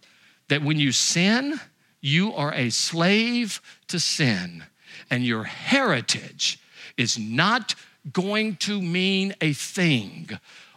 that 0.48 0.62
when 0.62 0.78
you 0.78 0.92
sin, 0.92 1.60
you 2.00 2.32
are 2.34 2.52
a 2.54 2.70
slave 2.70 3.60
to 3.88 4.00
sin, 4.00 4.64
and 5.10 5.24
your 5.24 5.44
heritage 5.44 6.58
is 6.96 7.18
not 7.18 7.74
going 8.12 8.56
to 8.56 8.80
mean 8.80 9.34
a 9.40 9.52
thing 9.52 10.30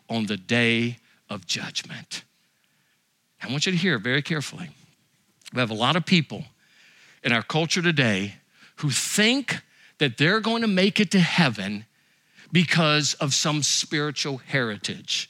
on 0.10 0.25
the 0.25 0.38
day 0.38 0.98
of 1.29 1.45
judgment? 1.45 2.24
I 3.41 3.51
want 3.51 3.65
you 3.65 3.72
to 3.72 3.77
hear 3.77 3.98
very 3.98 4.22
carefully. 4.22 4.69
We 5.53 5.60
have 5.60 5.69
a 5.69 5.75
lot 5.75 5.95
of 5.95 6.05
people 6.05 6.45
in 7.24 7.31
our 7.31 7.43
culture 7.43 7.81
today 7.81 8.36
who 8.77 8.89
think 8.89 9.62
that 10.00 10.17
they're 10.17 10.39
going 10.39 10.62
to 10.62 10.67
make 10.67 11.00
it 11.00 11.12
to 11.12 11.19
heaven 11.19 11.86
because 12.51 13.13
of 13.15 13.33
some 13.33 13.63
spiritual 13.63 14.38
heritage. 14.38 15.29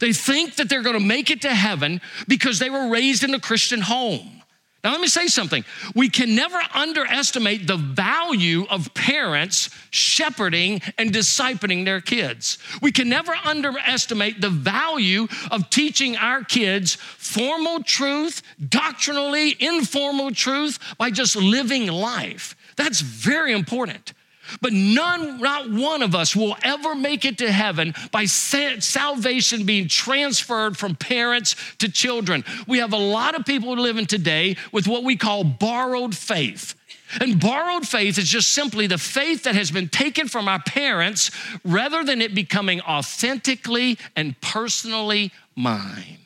They 0.00 0.12
think 0.12 0.56
that 0.56 0.68
they're 0.68 0.82
going 0.82 0.98
to 0.98 1.04
make 1.04 1.30
it 1.30 1.42
to 1.42 1.54
heaven 1.54 2.00
because 2.26 2.58
they 2.58 2.70
were 2.70 2.88
raised 2.88 3.24
in 3.24 3.34
a 3.34 3.40
Christian 3.40 3.82
home. 3.82 4.42
Now, 4.84 4.92
let 4.92 5.00
me 5.00 5.08
say 5.08 5.28
something. 5.28 5.64
We 5.94 6.10
can 6.10 6.34
never 6.34 6.60
underestimate 6.74 7.66
the 7.66 7.78
value 7.78 8.66
of 8.68 8.92
parents 8.92 9.70
shepherding 9.90 10.82
and 10.98 11.10
discipling 11.10 11.86
their 11.86 12.02
kids. 12.02 12.58
We 12.82 12.92
can 12.92 13.08
never 13.08 13.34
underestimate 13.44 14.42
the 14.42 14.50
value 14.50 15.26
of 15.50 15.70
teaching 15.70 16.16
our 16.16 16.44
kids 16.44 16.96
formal 16.96 17.82
truth, 17.82 18.42
doctrinally 18.68 19.56
informal 19.58 20.32
truth, 20.32 20.78
by 20.98 21.10
just 21.10 21.34
living 21.34 21.86
life. 21.86 22.54
That's 22.76 23.00
very 23.00 23.52
important. 23.52 24.12
But 24.60 24.72
none, 24.72 25.40
not 25.40 25.70
one 25.70 26.02
of 26.02 26.14
us 26.14 26.34
will 26.34 26.56
ever 26.62 26.94
make 26.94 27.24
it 27.24 27.38
to 27.38 27.50
heaven 27.50 27.94
by 28.10 28.24
salvation 28.26 29.64
being 29.64 29.88
transferred 29.88 30.76
from 30.76 30.94
parents 30.96 31.56
to 31.78 31.90
children. 31.90 32.44
We 32.66 32.78
have 32.78 32.92
a 32.92 32.98
lot 32.98 33.34
of 33.34 33.44
people 33.44 33.76
living 33.76 34.06
today 34.06 34.56
with 34.72 34.86
what 34.86 35.04
we 35.04 35.16
call 35.16 35.44
borrowed 35.44 36.14
faith. 36.14 36.74
And 37.20 37.40
borrowed 37.40 37.86
faith 37.86 38.18
is 38.18 38.28
just 38.28 38.52
simply 38.52 38.86
the 38.86 38.98
faith 38.98 39.44
that 39.44 39.54
has 39.54 39.70
been 39.70 39.88
taken 39.88 40.26
from 40.26 40.48
our 40.48 40.60
parents 40.60 41.30
rather 41.64 42.02
than 42.02 42.20
it 42.20 42.34
becoming 42.34 42.80
authentically 42.80 43.98
and 44.16 44.40
personally 44.40 45.30
mine. 45.54 46.23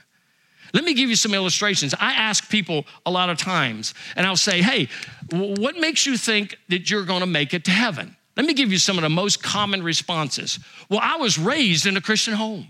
Let 0.72 0.84
me 0.84 0.94
give 0.94 1.08
you 1.10 1.16
some 1.16 1.34
illustrations. 1.34 1.94
I 1.98 2.12
ask 2.12 2.48
people 2.48 2.84
a 3.06 3.10
lot 3.10 3.30
of 3.30 3.38
times, 3.38 3.94
and 4.16 4.26
I'll 4.26 4.36
say, 4.36 4.62
Hey, 4.62 4.88
what 5.30 5.76
makes 5.76 6.06
you 6.06 6.16
think 6.16 6.56
that 6.68 6.90
you're 6.90 7.04
gonna 7.04 7.26
make 7.26 7.54
it 7.54 7.64
to 7.66 7.70
heaven? 7.70 8.16
Let 8.36 8.46
me 8.46 8.54
give 8.54 8.70
you 8.70 8.78
some 8.78 8.96
of 8.96 9.02
the 9.02 9.08
most 9.08 9.42
common 9.42 9.82
responses. 9.82 10.60
Well, 10.88 11.00
I 11.02 11.16
was 11.16 11.38
raised 11.38 11.86
in 11.86 11.96
a 11.96 12.00
Christian 12.00 12.34
home. 12.34 12.68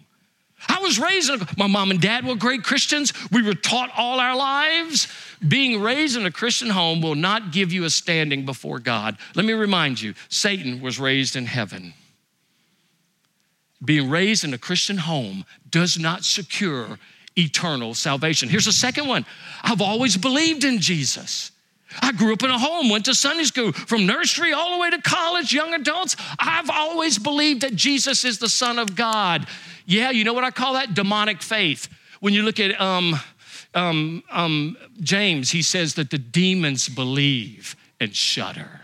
I 0.67 0.81
was 0.81 0.99
raised 0.99 1.31
in 1.31 1.41
a, 1.41 1.47
my 1.57 1.67
mom 1.67 1.91
and 1.91 2.01
dad 2.01 2.25
were 2.25 2.35
great 2.35 2.65
Christians. 2.65 3.13
We 3.31 3.43
were 3.43 3.55
taught 3.55 3.91
all 3.97 4.19
our 4.19 4.35
lives. 4.35 5.07
Being 5.47 5.81
raised 5.81 6.17
in 6.17 6.27
a 6.27 6.33
Christian 6.33 6.71
home 6.71 7.01
will 7.01 7.15
not 7.15 7.53
give 7.53 7.73
you 7.73 7.85
a 7.85 7.91
standing 7.91 8.45
before 8.45 8.81
God. 8.81 9.19
Let 9.37 9.45
me 9.45 9.53
remind 9.53 10.01
you 10.01 10.15
Satan 10.29 10.81
was 10.81 10.99
raised 10.99 11.37
in 11.37 11.47
heaven. 11.47 11.95
Being 13.85 14.11
raised 14.11 14.43
in 14.43 14.53
a 14.53 14.59
Christian 14.59 14.99
home 14.99 15.45
does 15.71 15.99
not 15.99 16.25
secure 16.25 16.99
eternal 17.39 17.95
salvation. 17.95 18.49
Here's 18.49 18.65
the 18.65 18.73
second 18.73 19.07
one 19.07 19.25
I've 19.63 19.81
always 19.81 20.17
believed 20.17 20.65
in 20.65 20.81
Jesus. 20.81 21.53
I 22.03 22.13
grew 22.13 22.35
up 22.35 22.43
in 22.43 22.51
a 22.51 22.59
home, 22.59 22.91
went 22.91 23.07
to 23.07 23.15
Sunday 23.15 23.45
school 23.45 23.73
from 23.73 24.05
nursery 24.05 24.53
all 24.53 24.75
the 24.75 24.79
way 24.79 24.91
to 24.91 25.01
college, 25.01 25.53
young 25.53 25.73
adults. 25.73 26.17
I've 26.39 26.69
always 26.69 27.19
believed 27.19 27.63
that 27.63 27.75
Jesus 27.75 28.25
is 28.25 28.39
the 28.39 28.49
Son 28.49 28.79
of 28.79 28.95
God. 28.95 29.47
Yeah, 29.87 30.11
you 30.11 30.25
know 30.25 30.35
what 30.35 30.45
I 30.45 30.51
call 30.51 30.75
that? 30.75 30.93
Demonic 30.93 31.41
faith. 31.41 31.89
When 32.21 32.35
you 32.35 32.43
look 32.43 32.61
at 32.61 32.79
um, 32.79 33.19
um, 33.75 34.23
um, 34.31 34.77
James, 35.01 35.51
he 35.51 35.63
says 35.63 35.95
that 35.95 36.11
the 36.11 36.19
demons 36.19 36.89
believe 36.89 37.75
and 38.01 38.15
shudder. 38.15 38.78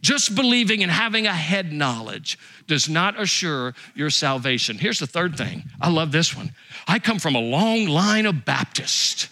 Just 0.00 0.34
believing 0.34 0.82
and 0.82 0.92
having 0.92 1.26
a 1.26 1.34
head 1.34 1.72
knowledge 1.72 2.38
does 2.66 2.88
not 2.88 3.20
assure 3.20 3.74
your 3.94 4.10
salvation. 4.10 4.78
Here's 4.78 4.98
the 4.98 5.06
third 5.06 5.36
thing. 5.36 5.64
I 5.80 5.90
love 5.90 6.12
this 6.12 6.36
one. 6.36 6.52
I 6.86 6.98
come 6.98 7.18
from 7.18 7.34
a 7.34 7.40
long 7.40 7.86
line 7.86 8.26
of 8.26 8.44
Baptists. 8.44 9.28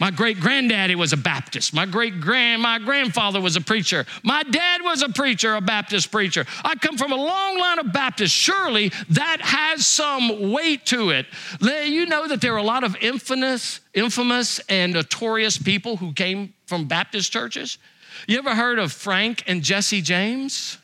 My 0.00 0.10
great 0.10 0.40
granddaddy 0.40 0.96
was 0.96 1.12
a 1.12 1.16
Baptist. 1.16 1.72
My 1.72 1.86
great 1.86 2.20
grand, 2.20 2.60
my 2.60 2.80
grandfather 2.80 3.40
was 3.40 3.54
a 3.54 3.60
preacher. 3.60 4.04
My 4.24 4.42
dad 4.42 4.82
was 4.82 5.00
a 5.00 5.08
preacher, 5.08 5.54
a 5.54 5.60
Baptist 5.60 6.10
preacher. 6.10 6.44
I 6.64 6.74
come 6.74 6.96
from 6.96 7.12
a 7.12 7.16
long 7.16 7.56
line 7.56 7.78
of 7.78 7.92
Baptists. 7.92 8.32
Surely 8.32 8.90
that 9.10 9.40
has 9.40 9.86
some 9.86 10.50
weight 10.50 10.86
to 10.86 11.10
it. 11.10 11.26
You 11.60 12.06
know 12.06 12.26
that 12.26 12.40
there 12.40 12.52
are 12.52 12.58
a 12.58 12.64
lot 12.64 12.82
of 12.82 12.96
infamous, 12.96 13.80
infamous 13.94 14.58
and 14.68 14.92
notorious 14.92 15.56
people 15.56 15.96
who 15.96 16.12
came 16.12 16.52
from 16.66 16.88
Baptist 16.88 17.30
churches. 17.30 17.78
You 18.26 18.38
ever 18.38 18.54
heard 18.54 18.78
of 18.78 18.92
Frank 18.92 19.44
and 19.46 19.62
Jesse 19.62 20.02
James? 20.02 20.78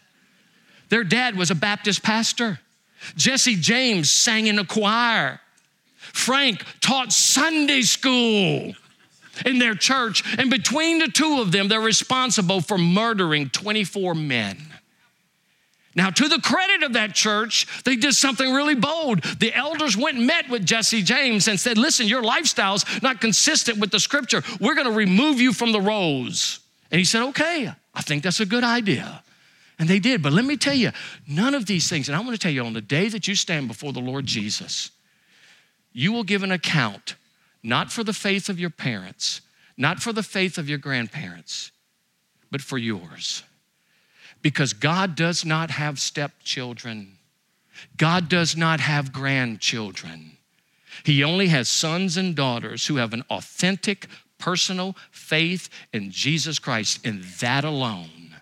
Their 0.88 1.04
dad 1.04 1.36
was 1.36 1.50
a 1.50 1.54
Baptist 1.54 2.02
pastor. 2.02 2.60
Jesse 3.16 3.56
James 3.56 4.10
sang 4.10 4.46
in 4.46 4.58
a 4.58 4.64
choir. 4.64 5.40
Frank 5.96 6.64
taught 6.80 7.12
Sunday 7.12 7.82
school 7.82 8.74
in 9.46 9.58
their 9.58 9.74
church. 9.74 10.24
And 10.38 10.50
between 10.50 10.98
the 10.98 11.08
two 11.08 11.40
of 11.40 11.52
them, 11.52 11.68
they're 11.68 11.80
responsible 11.80 12.60
for 12.60 12.78
murdering 12.78 13.50
24 13.50 14.14
men. 14.14 14.58
Now, 15.94 16.10
to 16.10 16.28
the 16.28 16.40
credit 16.40 16.84
of 16.84 16.92
that 16.92 17.14
church, 17.14 17.66
they 17.84 17.96
did 17.96 18.14
something 18.14 18.52
really 18.52 18.76
bold. 18.76 19.22
The 19.40 19.52
elders 19.52 19.96
went 19.96 20.16
and 20.16 20.26
met 20.26 20.48
with 20.48 20.64
Jesse 20.64 21.02
James 21.02 21.48
and 21.48 21.58
said, 21.58 21.76
Listen, 21.76 22.06
your 22.06 22.22
lifestyle's 22.22 22.84
not 23.02 23.20
consistent 23.20 23.78
with 23.78 23.90
the 23.90 23.98
scripture. 23.98 24.42
We're 24.60 24.76
going 24.76 24.86
to 24.86 24.92
remove 24.92 25.40
you 25.40 25.52
from 25.52 25.72
the 25.72 25.80
rolls. 25.80 26.60
And 26.90 26.98
he 26.98 27.04
said, 27.04 27.22
Okay, 27.28 27.70
I 27.94 28.02
think 28.02 28.22
that's 28.22 28.40
a 28.40 28.46
good 28.46 28.64
idea. 28.64 29.22
And 29.78 29.88
they 29.88 29.98
did. 29.98 30.22
But 30.22 30.32
let 30.32 30.44
me 30.44 30.56
tell 30.56 30.74
you, 30.74 30.90
none 31.26 31.54
of 31.54 31.66
these 31.66 31.88
things, 31.88 32.08
and 32.08 32.16
I 32.16 32.20
want 32.20 32.32
to 32.32 32.38
tell 32.38 32.50
you 32.50 32.64
on 32.64 32.72
the 32.72 32.80
day 32.80 33.08
that 33.08 33.28
you 33.28 33.34
stand 33.34 33.68
before 33.68 33.92
the 33.92 34.00
Lord 34.00 34.26
Jesus, 34.26 34.90
you 35.92 36.12
will 36.12 36.24
give 36.24 36.42
an 36.42 36.52
account 36.52 37.14
not 37.62 37.92
for 37.92 38.02
the 38.04 38.12
faith 38.12 38.48
of 38.48 38.58
your 38.58 38.70
parents, 38.70 39.40
not 39.76 40.00
for 40.00 40.12
the 40.12 40.22
faith 40.22 40.58
of 40.58 40.68
your 40.68 40.78
grandparents, 40.78 41.70
but 42.50 42.60
for 42.60 42.78
yours. 42.78 43.42
Because 44.42 44.72
God 44.72 45.16
does 45.16 45.44
not 45.44 45.70
have 45.70 45.98
stepchildren, 45.98 47.18
God 47.96 48.28
does 48.28 48.56
not 48.56 48.80
have 48.80 49.12
grandchildren. 49.12 50.32
He 51.04 51.22
only 51.22 51.48
has 51.48 51.68
sons 51.68 52.16
and 52.16 52.34
daughters 52.34 52.86
who 52.86 52.96
have 52.96 53.12
an 53.12 53.22
authentic, 53.30 54.08
personal 54.38 54.96
faith 55.10 55.68
in 55.92 56.10
Jesus 56.10 56.58
Christ, 56.58 57.04
and 57.04 57.22
that 57.40 57.64
alone 57.64 58.34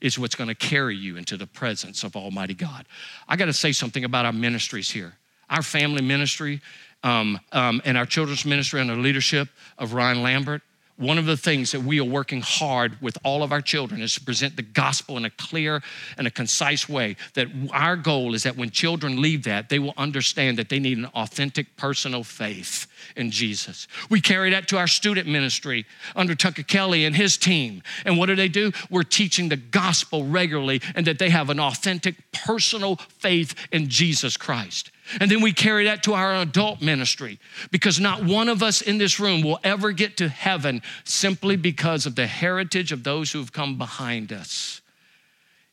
is 0.00 0.18
what's 0.18 0.34
going 0.34 0.48
to 0.48 0.54
carry 0.54 0.96
you 0.96 1.16
into 1.16 1.36
the 1.36 1.46
presence 1.46 2.04
of 2.04 2.14
Almighty 2.14 2.54
God. 2.54 2.86
I 3.26 3.36
got 3.36 3.46
to 3.46 3.52
say 3.52 3.72
something 3.72 4.04
about 4.04 4.26
our 4.26 4.32
ministries 4.32 4.90
here. 4.90 5.14
Our 5.48 5.62
family 5.62 6.02
ministry 6.02 6.60
um, 7.02 7.38
um, 7.52 7.80
and 7.84 7.96
our 7.96 8.06
children's 8.06 8.44
ministry 8.44 8.80
under 8.80 8.96
the 8.96 9.00
leadership 9.00 9.48
of 9.78 9.92
Ryan 9.94 10.22
Lambert, 10.22 10.62
one 10.96 11.18
of 11.18 11.26
the 11.26 11.36
things 11.36 11.72
that 11.72 11.82
we 11.82 12.00
are 12.00 12.04
working 12.04 12.40
hard 12.40 13.00
with 13.00 13.18
all 13.24 13.42
of 13.42 13.50
our 13.50 13.60
children 13.60 14.00
is 14.00 14.14
to 14.14 14.20
present 14.20 14.54
the 14.54 14.62
gospel 14.62 15.16
in 15.16 15.24
a 15.24 15.30
clear 15.30 15.82
and 16.16 16.26
a 16.26 16.30
concise 16.30 16.88
way. 16.88 17.16
That 17.34 17.48
our 17.72 17.96
goal 17.96 18.34
is 18.34 18.44
that 18.44 18.56
when 18.56 18.70
children 18.70 19.20
leave 19.20 19.44
that, 19.44 19.68
they 19.68 19.80
will 19.80 19.94
understand 19.96 20.56
that 20.58 20.68
they 20.68 20.78
need 20.78 20.98
an 20.98 21.06
authentic 21.06 21.76
personal 21.76 22.22
faith 22.22 22.86
in 23.16 23.32
Jesus. 23.32 23.88
We 24.08 24.20
carry 24.20 24.50
that 24.50 24.68
to 24.68 24.78
our 24.78 24.86
student 24.86 25.26
ministry 25.26 25.84
under 26.14 26.36
Tucker 26.36 26.62
Kelly 26.62 27.04
and 27.04 27.16
his 27.16 27.36
team. 27.36 27.82
And 28.04 28.16
what 28.16 28.26
do 28.26 28.36
they 28.36 28.48
do? 28.48 28.70
We're 28.88 29.02
teaching 29.02 29.48
the 29.48 29.56
gospel 29.56 30.24
regularly 30.24 30.80
and 30.94 31.06
that 31.06 31.18
they 31.18 31.30
have 31.30 31.50
an 31.50 31.58
authentic 31.58 32.16
personal 32.32 32.96
faith 32.96 33.54
in 33.72 33.88
Jesus 33.88 34.36
Christ. 34.36 34.90
And 35.20 35.30
then 35.30 35.42
we 35.42 35.52
carry 35.52 35.84
that 35.84 36.02
to 36.04 36.14
our 36.14 36.34
adult 36.34 36.80
ministry 36.80 37.38
because 37.70 38.00
not 38.00 38.24
one 38.24 38.48
of 38.48 38.62
us 38.62 38.80
in 38.80 38.98
this 38.98 39.20
room 39.20 39.42
will 39.42 39.60
ever 39.62 39.92
get 39.92 40.16
to 40.18 40.28
heaven 40.28 40.82
simply 41.04 41.56
because 41.56 42.06
of 42.06 42.14
the 42.14 42.26
heritage 42.26 42.90
of 42.90 43.04
those 43.04 43.32
who 43.32 43.38
have 43.38 43.52
come 43.52 43.76
behind 43.76 44.32
us. 44.32 44.80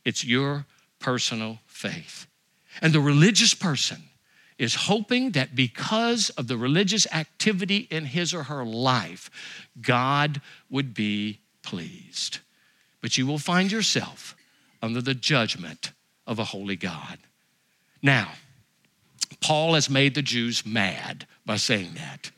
It's 0.03 0.25
your 0.25 0.65
personal 0.99 1.59
faith. 1.65 2.27
And 2.81 2.93
the 2.93 2.99
religious 2.99 3.53
person 3.53 4.03
is 4.57 4.75
hoping 4.75 5.31
that 5.31 5.55
because 5.55 6.29
of 6.31 6.47
the 6.47 6.57
religious 6.57 7.07
activity 7.11 7.87
in 7.89 8.05
his 8.05 8.33
or 8.33 8.43
her 8.43 8.63
life, 8.63 9.31
God 9.81 10.41
would 10.69 10.93
be 10.93 11.39
pleased. 11.63 12.39
But 13.01 13.17
you 13.17 13.25
will 13.25 13.39
find 13.39 13.71
yourself 13.71 14.35
under 14.81 15.01
the 15.01 15.15
judgment 15.15 15.91
of 16.27 16.37
a 16.37 16.43
holy 16.43 16.75
God. 16.75 17.17
Now, 18.01 18.33
Paul 19.41 19.73
has 19.73 19.89
made 19.89 20.15
the 20.15 20.21
Jews 20.21 20.65
mad 20.65 21.27
by 21.45 21.57
saying 21.57 21.95
that, 21.95 22.31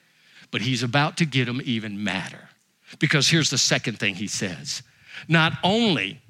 but 0.52 0.62
he's 0.62 0.84
about 0.84 1.18
to 1.18 1.26
get 1.26 1.46
them 1.46 1.62
even 1.64 2.04
madder. 2.04 2.50
Because 3.00 3.28
here's 3.28 3.50
the 3.50 3.58
second 3.58 4.00
thing 4.00 4.16
he 4.16 4.28
says 4.28 4.84
not 5.28 5.54
only 5.64 6.22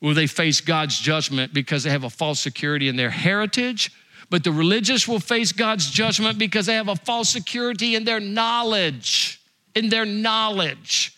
will 0.00 0.14
they 0.14 0.26
face 0.26 0.60
God's 0.60 0.98
judgment 0.98 1.54
because 1.54 1.82
they 1.82 1.90
have 1.90 2.04
a 2.04 2.10
false 2.10 2.40
security 2.40 2.88
in 2.88 2.96
their 2.96 3.10
heritage, 3.10 3.90
but 4.30 4.44
the 4.44 4.52
religious 4.52 5.06
will 5.06 5.20
face 5.20 5.52
God's 5.52 5.90
judgment 5.90 6.38
because 6.38 6.66
they 6.66 6.74
have 6.74 6.88
a 6.88 6.96
false 6.96 7.28
security 7.28 7.94
in 7.94 8.04
their 8.04 8.20
knowledge. 8.20 9.40
In 9.74 9.88
their 9.88 10.04
knowledge. 10.04 11.16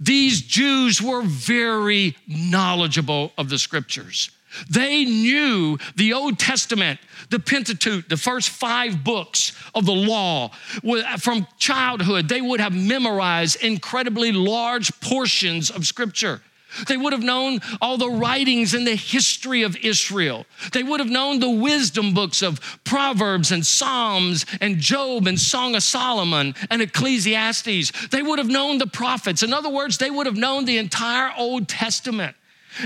These 0.00 0.42
Jews 0.42 1.02
were 1.02 1.22
very 1.22 2.16
knowledgeable 2.26 3.32
of 3.36 3.50
the 3.50 3.58
scriptures. 3.58 4.30
They 4.70 5.04
knew 5.04 5.78
the 5.96 6.12
Old 6.12 6.38
Testament, 6.38 7.00
the 7.30 7.38
Pentateuch, 7.38 8.08
the 8.08 8.16
first 8.16 8.50
five 8.50 9.04
books 9.04 9.52
of 9.74 9.86
the 9.86 9.92
law. 9.92 10.50
Uh, 10.86 11.16
from 11.18 11.46
childhood, 11.58 12.28
they 12.28 12.40
would 12.40 12.60
have 12.60 12.74
memorized 12.74 13.62
incredibly 13.62 14.32
large 14.32 14.98
portions 15.00 15.70
of 15.70 15.86
Scripture. 15.86 16.40
They 16.86 16.96
would 16.96 17.12
have 17.12 17.22
known 17.22 17.60
all 17.80 17.96
the 17.96 18.10
writings 18.10 18.74
and 18.74 18.86
the 18.86 18.94
history 18.94 19.62
of 19.62 19.76
Israel. 19.76 20.44
They 20.72 20.82
would 20.82 21.00
have 21.00 21.08
known 21.08 21.40
the 21.40 21.50
wisdom 21.50 22.12
books 22.12 22.42
of 22.42 22.60
Proverbs 22.84 23.50
and 23.50 23.64
Psalms 23.64 24.44
and 24.60 24.78
Job 24.78 25.26
and 25.26 25.40
Song 25.40 25.74
of 25.74 25.82
Solomon 25.82 26.54
and 26.70 26.82
Ecclesiastes. 26.82 28.08
They 28.08 28.22
would 28.22 28.38
have 28.38 28.48
known 28.48 28.78
the 28.78 28.86
prophets. 28.86 29.42
In 29.42 29.52
other 29.52 29.70
words, 29.70 29.98
they 29.98 30.10
would 30.10 30.26
have 30.26 30.36
known 30.36 30.66
the 30.66 30.78
entire 30.78 31.32
Old 31.36 31.68
Testament. 31.68 32.36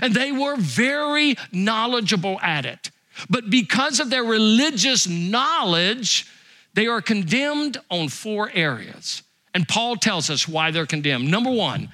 And 0.00 0.14
they 0.14 0.32
were 0.32 0.56
very 0.56 1.36
knowledgeable 1.52 2.40
at 2.40 2.64
it. 2.64 2.90
But 3.28 3.50
because 3.50 4.00
of 4.00 4.10
their 4.10 4.24
religious 4.24 5.06
knowledge, 5.06 6.26
they 6.74 6.86
are 6.86 7.02
condemned 7.02 7.78
on 7.90 8.08
four 8.08 8.50
areas. 8.54 9.22
And 9.54 9.68
Paul 9.68 9.96
tells 9.96 10.30
us 10.30 10.48
why 10.48 10.70
they're 10.70 10.86
condemned. 10.86 11.30
Number 11.30 11.50
one, 11.50 11.90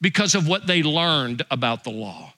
because 0.00 0.34
of 0.34 0.46
what 0.46 0.66
they 0.66 0.82
learned 0.82 1.44
about 1.50 1.84
the 1.84 1.90
law. 1.90 2.34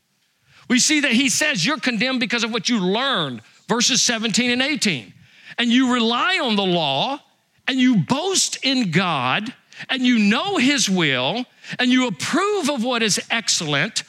We 0.69 0.79
see 0.79 1.01
that 1.01 1.13
he 1.13 1.29
says 1.29 1.65
you're 1.65 1.79
condemned 1.79 2.21
because 2.21 2.45
of 2.45 2.53
what 2.53 2.69
you 2.69 2.79
learned, 2.81 3.43
verses 3.69 4.01
17 4.03 4.51
and 4.51 4.63
18. 4.63 5.13
And 5.59 5.71
you 5.71 5.93
rely 5.93 6.39
on 6.43 6.57
the 6.57 6.65
law 6.65 7.21
and 7.69 7.79
you 7.79 7.97
boast 7.97 8.59
in 8.65 8.91
God 8.91 9.53
and 9.89 10.03
you 10.03 10.19
know 10.19 10.57
his 10.57 10.89
will 10.89 11.45
and 11.79 11.91
you 11.91 12.07
approve 12.07 12.71
of 12.71 12.85
what 12.85 13.03
is 13.03 13.21
excellent 13.31 14.03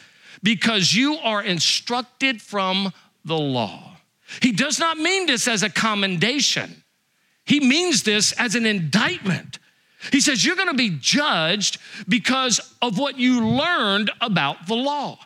because 0.45 0.93
you 0.93 1.15
are 1.15 1.41
instructed 1.41 2.39
from 2.39 2.93
the 3.25 3.37
law. 3.37 3.97
He 4.43 4.51
does 4.51 4.77
not 4.79 4.95
mean 4.95 5.25
this 5.25 5.47
as 5.47 5.63
a 5.63 5.71
commendation. 5.71 6.83
He 7.45 7.59
means 7.59 8.03
this 8.03 8.31
as 8.33 8.53
an 8.53 8.67
indictment. 8.67 9.57
He 10.11 10.21
says, 10.21 10.45
You're 10.45 10.55
going 10.55 10.69
to 10.69 10.75
be 10.75 10.97
judged 11.01 11.79
because 12.07 12.59
of 12.79 12.99
what 12.99 13.17
you 13.17 13.43
learned 13.43 14.11
about 14.21 14.67
the 14.67 14.75
law. 14.75 15.17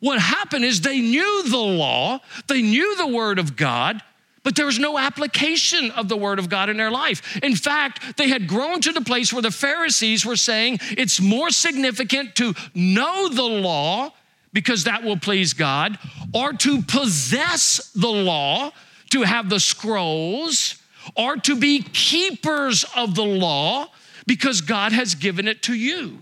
What 0.00 0.20
happened 0.20 0.66
is 0.66 0.82
they 0.82 1.00
knew 1.00 1.44
the 1.48 1.56
law, 1.56 2.20
they 2.46 2.60
knew 2.60 2.94
the 2.96 3.06
word 3.06 3.38
of 3.38 3.56
God, 3.56 4.02
but 4.42 4.54
there 4.54 4.66
was 4.66 4.78
no 4.78 4.98
application 4.98 5.92
of 5.92 6.10
the 6.10 6.16
word 6.16 6.38
of 6.38 6.50
God 6.50 6.68
in 6.68 6.76
their 6.76 6.90
life. 6.90 7.38
In 7.42 7.56
fact, 7.56 8.18
they 8.18 8.28
had 8.28 8.48
grown 8.48 8.82
to 8.82 8.92
the 8.92 9.00
place 9.00 9.32
where 9.32 9.40
the 9.40 9.50
Pharisees 9.50 10.26
were 10.26 10.36
saying 10.36 10.80
it's 10.90 11.22
more 11.22 11.48
significant 11.48 12.34
to 12.36 12.52
know 12.74 13.30
the 13.30 13.42
law 13.42 14.12
because 14.52 14.84
that 14.84 15.02
will 15.02 15.16
please 15.16 15.54
God, 15.54 15.98
or 16.34 16.52
to 16.52 16.82
possess 16.82 17.90
the 17.94 18.08
law, 18.08 18.70
to 19.10 19.22
have 19.22 19.48
the 19.48 19.60
scrolls, 19.60 20.76
or 21.16 21.36
to 21.36 21.56
be 21.56 21.82
keepers 21.82 22.84
of 22.96 23.14
the 23.14 23.24
law 23.24 23.88
because 24.26 24.60
God 24.60 24.92
has 24.92 25.14
given 25.14 25.48
it 25.48 25.62
to 25.64 25.74
you. 25.74 26.20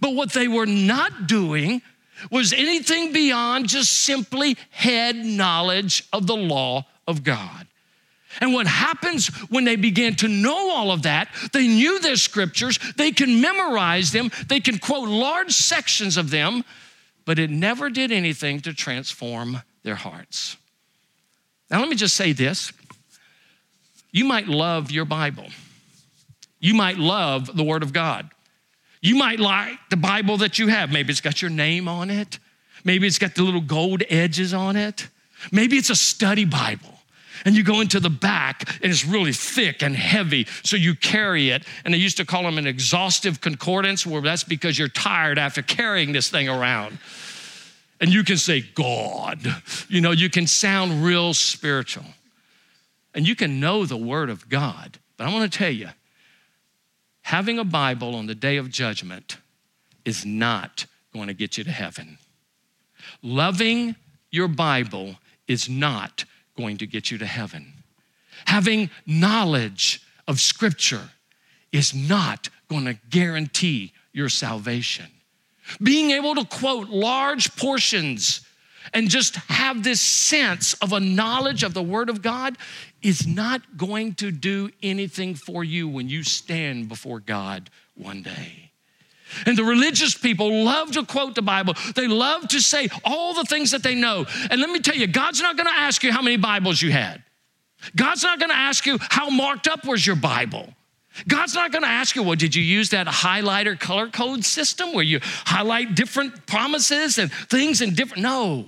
But 0.00 0.14
what 0.14 0.32
they 0.32 0.48
were 0.48 0.66
not 0.66 1.26
doing 1.26 1.82
was 2.30 2.52
anything 2.52 3.12
beyond 3.12 3.68
just 3.68 4.04
simply 4.04 4.56
head 4.70 5.16
knowledge 5.16 6.04
of 6.12 6.26
the 6.26 6.36
law 6.36 6.86
of 7.06 7.22
God. 7.22 7.66
And 8.40 8.52
what 8.52 8.66
happens 8.66 9.28
when 9.48 9.64
they 9.64 9.76
begin 9.76 10.16
to 10.16 10.28
know 10.28 10.70
all 10.70 10.90
of 10.90 11.02
that, 11.02 11.28
they 11.52 11.68
knew 11.68 12.00
their 12.00 12.16
scriptures, 12.16 12.78
they 12.96 13.12
can 13.12 13.40
memorize 13.40 14.10
them, 14.10 14.30
they 14.48 14.60
can 14.60 14.78
quote 14.78 15.08
large 15.08 15.52
sections 15.52 16.16
of 16.16 16.30
them, 16.30 16.64
but 17.24 17.38
it 17.38 17.50
never 17.50 17.90
did 17.90 18.12
anything 18.12 18.60
to 18.60 18.74
transform 18.74 19.62
their 19.82 19.94
hearts. 19.94 20.56
Now, 21.70 21.80
let 21.80 21.88
me 21.88 21.96
just 21.96 22.16
say 22.16 22.32
this 22.32 22.72
you 24.12 24.24
might 24.24 24.46
love 24.46 24.90
your 24.90 25.04
Bible. 25.04 25.46
You 26.60 26.74
might 26.74 26.96
love 26.96 27.54
the 27.54 27.64
Word 27.64 27.82
of 27.82 27.92
God. 27.92 28.30
You 29.02 29.16
might 29.16 29.38
like 29.38 29.78
the 29.90 29.96
Bible 29.96 30.38
that 30.38 30.58
you 30.58 30.68
have. 30.68 30.90
Maybe 30.90 31.10
it's 31.10 31.20
got 31.20 31.42
your 31.42 31.50
name 31.50 31.88
on 31.88 32.10
it. 32.10 32.38
Maybe 32.84 33.06
it's 33.06 33.18
got 33.18 33.34
the 33.34 33.42
little 33.42 33.60
gold 33.60 34.02
edges 34.08 34.54
on 34.54 34.76
it. 34.76 35.08
Maybe 35.52 35.76
it's 35.76 35.90
a 35.90 35.96
study 35.96 36.44
Bible. 36.44 36.93
And 37.44 37.54
you 37.54 37.62
go 37.62 37.80
into 37.80 38.00
the 38.00 38.10
back 38.10 38.68
and 38.82 38.90
it's 38.90 39.04
really 39.04 39.32
thick 39.32 39.82
and 39.82 39.94
heavy, 39.94 40.46
so 40.62 40.76
you 40.76 40.94
carry 40.94 41.50
it. 41.50 41.64
And 41.84 41.92
they 41.92 41.98
used 41.98 42.16
to 42.16 42.24
call 42.24 42.42
them 42.42 42.56
an 42.56 42.66
exhaustive 42.66 43.40
concordance, 43.40 44.06
where 44.06 44.22
that's 44.22 44.44
because 44.44 44.78
you're 44.78 44.88
tired 44.88 45.38
after 45.38 45.60
carrying 45.60 46.12
this 46.12 46.30
thing 46.30 46.48
around. 46.48 46.98
And 48.00 48.12
you 48.12 48.24
can 48.24 48.36
say, 48.36 48.62
God. 48.74 49.40
You 49.88 50.00
know, 50.00 50.10
you 50.10 50.30
can 50.30 50.46
sound 50.46 51.04
real 51.04 51.34
spiritual. 51.34 52.06
And 53.14 53.28
you 53.28 53.36
can 53.36 53.60
know 53.60 53.86
the 53.86 53.96
Word 53.96 54.30
of 54.30 54.48
God. 54.48 54.98
But 55.16 55.28
I 55.28 55.32
want 55.32 55.50
to 55.50 55.58
tell 55.58 55.70
you, 55.70 55.88
having 57.22 57.58
a 57.58 57.64
Bible 57.64 58.14
on 58.14 58.26
the 58.26 58.34
day 58.34 58.56
of 58.56 58.70
judgment 58.70 59.36
is 60.04 60.26
not 60.26 60.86
going 61.12 61.28
to 61.28 61.34
get 61.34 61.56
you 61.56 61.64
to 61.64 61.70
heaven. 61.70 62.18
Loving 63.22 63.94
your 64.30 64.48
Bible 64.48 65.16
is 65.46 65.68
not 65.68 66.24
going 66.56 66.78
to 66.78 66.86
get 66.86 67.10
you 67.10 67.18
to 67.18 67.26
heaven. 67.26 67.72
Having 68.46 68.90
knowledge 69.06 70.02
of 70.26 70.40
Scripture 70.40 71.10
is 71.72 71.94
not 71.94 72.48
going 72.68 72.84
to 72.84 72.94
guarantee 73.10 73.92
your 74.12 74.28
salvation. 74.28 75.06
Being 75.82 76.10
able 76.10 76.34
to 76.34 76.44
quote 76.44 76.88
large 76.88 77.56
portions 77.56 78.42
and 78.92 79.08
just 79.08 79.36
have 79.36 79.82
this 79.82 80.00
sense 80.00 80.74
of 80.74 80.92
a 80.92 81.00
knowledge 81.00 81.62
of 81.62 81.74
the 81.74 81.82
Word 81.82 82.10
of 82.10 82.22
God 82.22 82.58
is 83.02 83.26
not 83.26 83.76
going 83.76 84.14
to 84.14 84.30
do 84.30 84.70
anything 84.82 85.34
for 85.34 85.64
you 85.64 85.88
when 85.88 86.08
you 86.08 86.22
stand 86.22 86.88
before 86.88 87.20
God 87.20 87.70
one 87.94 88.22
day. 88.22 88.70
And 89.46 89.56
the 89.56 89.64
religious 89.64 90.14
people 90.14 90.64
love 90.64 90.92
to 90.92 91.04
quote 91.04 91.34
the 91.34 91.42
Bible. 91.42 91.74
They 91.94 92.06
love 92.06 92.48
to 92.48 92.60
say 92.60 92.88
all 93.04 93.34
the 93.34 93.44
things 93.44 93.70
that 93.70 93.82
they 93.82 93.94
know. 93.94 94.26
And 94.50 94.60
let 94.60 94.70
me 94.70 94.80
tell 94.80 94.94
you, 94.94 95.06
God's 95.06 95.40
not 95.40 95.56
going 95.56 95.66
to 95.66 95.74
ask 95.74 96.02
you 96.02 96.12
how 96.12 96.22
many 96.22 96.36
Bibles 96.36 96.80
you 96.80 96.92
had. 96.92 97.22
God's 97.96 98.22
not 98.22 98.38
going 98.38 98.50
to 98.50 98.56
ask 98.56 98.86
you 98.86 98.98
how 99.00 99.30
marked 99.30 99.66
up 99.68 99.84
was 99.84 100.06
your 100.06 100.16
Bible. 100.16 100.72
God's 101.28 101.54
not 101.54 101.70
going 101.70 101.82
to 101.82 101.88
ask 101.88 102.16
you, 102.16 102.22
well, 102.22 102.34
did 102.34 102.54
you 102.54 102.62
use 102.62 102.90
that 102.90 103.06
highlighter 103.06 103.78
color 103.78 104.08
code 104.08 104.44
system 104.44 104.92
where 104.92 105.04
you 105.04 105.20
highlight 105.22 105.94
different 105.94 106.46
promises 106.46 107.18
and 107.18 107.30
things 107.32 107.80
in 107.80 107.94
different? 107.94 108.22
No. 108.22 108.66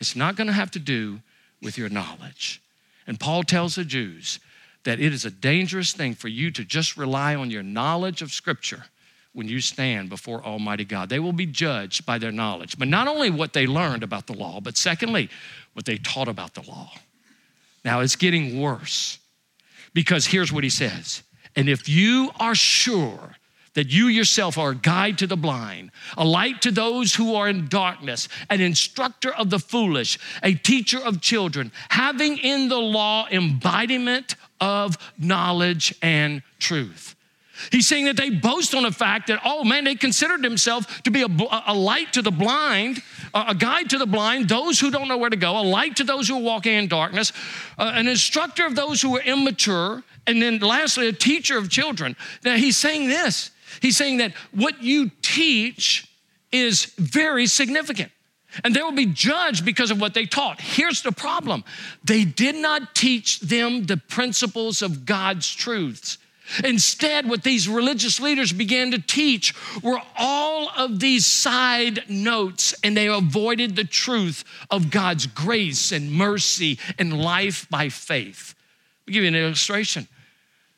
It's 0.00 0.16
not 0.16 0.36
going 0.36 0.48
to 0.48 0.52
have 0.52 0.70
to 0.72 0.78
do 0.78 1.20
with 1.62 1.78
your 1.78 1.88
knowledge. 1.88 2.60
And 3.06 3.18
Paul 3.20 3.42
tells 3.44 3.76
the 3.76 3.84
Jews 3.84 4.40
that 4.84 5.00
it 5.00 5.12
is 5.12 5.24
a 5.24 5.30
dangerous 5.30 5.92
thing 5.92 6.14
for 6.14 6.28
you 6.28 6.50
to 6.52 6.64
just 6.64 6.96
rely 6.96 7.34
on 7.34 7.50
your 7.50 7.62
knowledge 7.62 8.22
of 8.22 8.32
Scripture 8.32 8.84
when 9.38 9.46
you 9.46 9.60
stand 9.60 10.08
before 10.08 10.44
Almighty 10.44 10.84
God. 10.84 11.08
They 11.08 11.20
will 11.20 11.32
be 11.32 11.46
judged 11.46 12.04
by 12.04 12.18
their 12.18 12.32
knowledge, 12.32 12.76
but 12.76 12.88
not 12.88 13.06
only 13.06 13.30
what 13.30 13.52
they 13.52 13.68
learned 13.68 14.02
about 14.02 14.26
the 14.26 14.32
law, 14.32 14.60
but 14.60 14.76
secondly, 14.76 15.30
what 15.74 15.84
they 15.84 15.96
taught 15.96 16.26
about 16.26 16.54
the 16.54 16.68
law. 16.68 16.90
Now 17.84 18.00
it's 18.00 18.16
getting 18.16 18.60
worse 18.60 19.20
because 19.94 20.26
here's 20.26 20.52
what 20.52 20.64
he 20.64 20.70
says. 20.70 21.22
And 21.54 21.68
if 21.68 21.88
you 21.88 22.32
are 22.40 22.56
sure 22.56 23.36
that 23.74 23.92
you 23.92 24.08
yourself 24.08 24.58
are 24.58 24.70
a 24.70 24.74
guide 24.74 25.18
to 25.18 25.28
the 25.28 25.36
blind, 25.36 25.92
a 26.16 26.24
light 26.24 26.60
to 26.62 26.72
those 26.72 27.14
who 27.14 27.36
are 27.36 27.48
in 27.48 27.68
darkness, 27.68 28.28
an 28.50 28.60
instructor 28.60 29.32
of 29.32 29.50
the 29.50 29.60
foolish, 29.60 30.18
a 30.42 30.54
teacher 30.54 30.98
of 30.98 31.20
children, 31.20 31.70
having 31.90 32.38
in 32.38 32.68
the 32.68 32.76
law 32.76 33.28
embodiment 33.30 34.34
of 34.60 34.98
knowledge 35.16 35.94
and 36.02 36.42
truth. 36.58 37.14
He's 37.70 37.88
saying 37.88 38.06
that 38.06 38.16
they 38.16 38.30
boast 38.30 38.74
on 38.74 38.84
the 38.84 38.92
fact 38.92 39.28
that, 39.28 39.40
oh 39.44 39.64
man, 39.64 39.84
they 39.84 39.94
considered 39.94 40.42
themselves 40.42 40.86
to 41.02 41.10
be 41.10 41.22
a, 41.22 41.28
a, 41.66 41.74
light 41.74 42.12
to 42.12 42.22
the 42.22 42.30
blind, 42.30 43.02
a 43.34 43.54
guide 43.54 43.90
to 43.90 43.98
the 43.98 44.06
blind, 44.06 44.48
those 44.48 44.78
who 44.78 44.90
don't 44.90 45.08
know 45.08 45.18
where 45.18 45.30
to 45.30 45.36
go, 45.36 45.58
a 45.58 45.62
light 45.62 45.96
to 45.96 46.04
those 46.04 46.28
who 46.28 46.36
are 46.36 46.42
walking 46.42 46.74
in 46.74 46.88
darkness, 46.88 47.32
uh, 47.78 47.92
an 47.94 48.08
instructor 48.08 48.66
of 48.66 48.76
those 48.76 49.02
who 49.02 49.16
are 49.16 49.22
immature, 49.22 50.02
and 50.26 50.40
then 50.40 50.58
lastly, 50.58 51.08
a 51.08 51.12
teacher 51.12 51.58
of 51.58 51.68
children. 51.68 52.16
Now 52.44 52.56
he's 52.56 52.76
saying 52.76 53.08
this 53.08 53.50
He's 53.80 53.96
saying 53.96 54.18
that 54.18 54.32
what 54.52 54.82
you 54.82 55.10
teach 55.22 56.06
is 56.52 56.86
very 56.96 57.46
significant. 57.46 58.10
And 58.64 58.74
they 58.74 58.82
will 58.82 58.92
be 58.92 59.06
judged 59.06 59.64
because 59.64 59.90
of 59.90 60.00
what 60.00 60.14
they 60.14 60.24
taught. 60.24 60.60
Here's 60.60 61.02
the 61.02 61.12
problem 61.12 61.64
they 62.02 62.24
did 62.24 62.56
not 62.56 62.94
teach 62.94 63.40
them 63.40 63.84
the 63.84 63.98
principles 63.98 64.80
of 64.82 65.04
God's 65.04 65.54
truths. 65.54 66.18
Instead, 66.64 67.28
what 67.28 67.42
these 67.42 67.68
religious 67.68 68.20
leaders 68.20 68.52
began 68.52 68.90
to 68.90 68.98
teach 68.98 69.54
were 69.82 70.00
all 70.16 70.70
of 70.76 71.00
these 71.00 71.26
side 71.26 72.04
notes, 72.08 72.74
and 72.82 72.96
they 72.96 73.06
avoided 73.06 73.76
the 73.76 73.84
truth 73.84 74.44
of 74.70 74.90
God's 74.90 75.26
grace 75.26 75.92
and 75.92 76.10
mercy 76.12 76.78
and 76.98 77.20
life 77.20 77.68
by 77.68 77.88
faith. 77.88 78.54
I'll 79.06 79.12
give 79.12 79.22
you 79.22 79.28
an 79.28 79.34
illustration. 79.34 80.08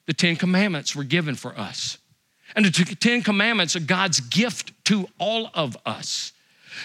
The 0.06 0.14
Ten 0.14 0.37
Commandments 0.37 0.96
were 0.96 1.04
given 1.04 1.35
for 1.35 1.56
us. 1.59 1.98
And 2.56 2.64
the 2.64 2.96
Ten 2.96 3.22
Commandments 3.22 3.76
are 3.76 3.80
God's 3.80 4.20
gift 4.20 4.72
to 4.87 5.09
all 5.18 5.50
of 5.54 5.76
us. 5.87 6.33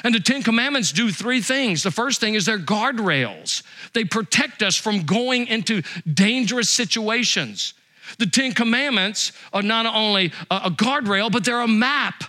And 0.04 0.13
the 0.13 0.19
Ten 0.19 0.43
Commandments 0.43 0.91
do 0.91 1.12
three 1.12 1.41
things. 1.41 1.82
The 1.82 1.91
first 1.91 2.19
thing 2.19 2.36
is 2.36 2.45
they're 2.45 2.60
guardrails, 2.60 3.63
they 3.93 4.04
protect 4.04 4.62
us 4.62 4.76
from 4.76 5.04
going 5.04 5.48
into 5.48 5.82
dangerous 6.12 6.69
situations. 6.69 7.74
The 8.18 8.26
Ten 8.26 8.54
Commandments 8.54 9.32
are 9.54 9.62
not 9.62 9.86
only 9.86 10.32
a 10.52 10.70
guardrail, 10.70 11.32
but 11.32 11.44
they're 11.46 11.62
a 11.62 11.68
map. 11.68 12.24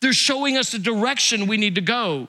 They're 0.00 0.12
showing 0.12 0.56
us 0.56 0.72
the 0.72 0.78
direction 0.78 1.46
we 1.46 1.56
need 1.56 1.74
to 1.74 1.80
go. 1.80 2.28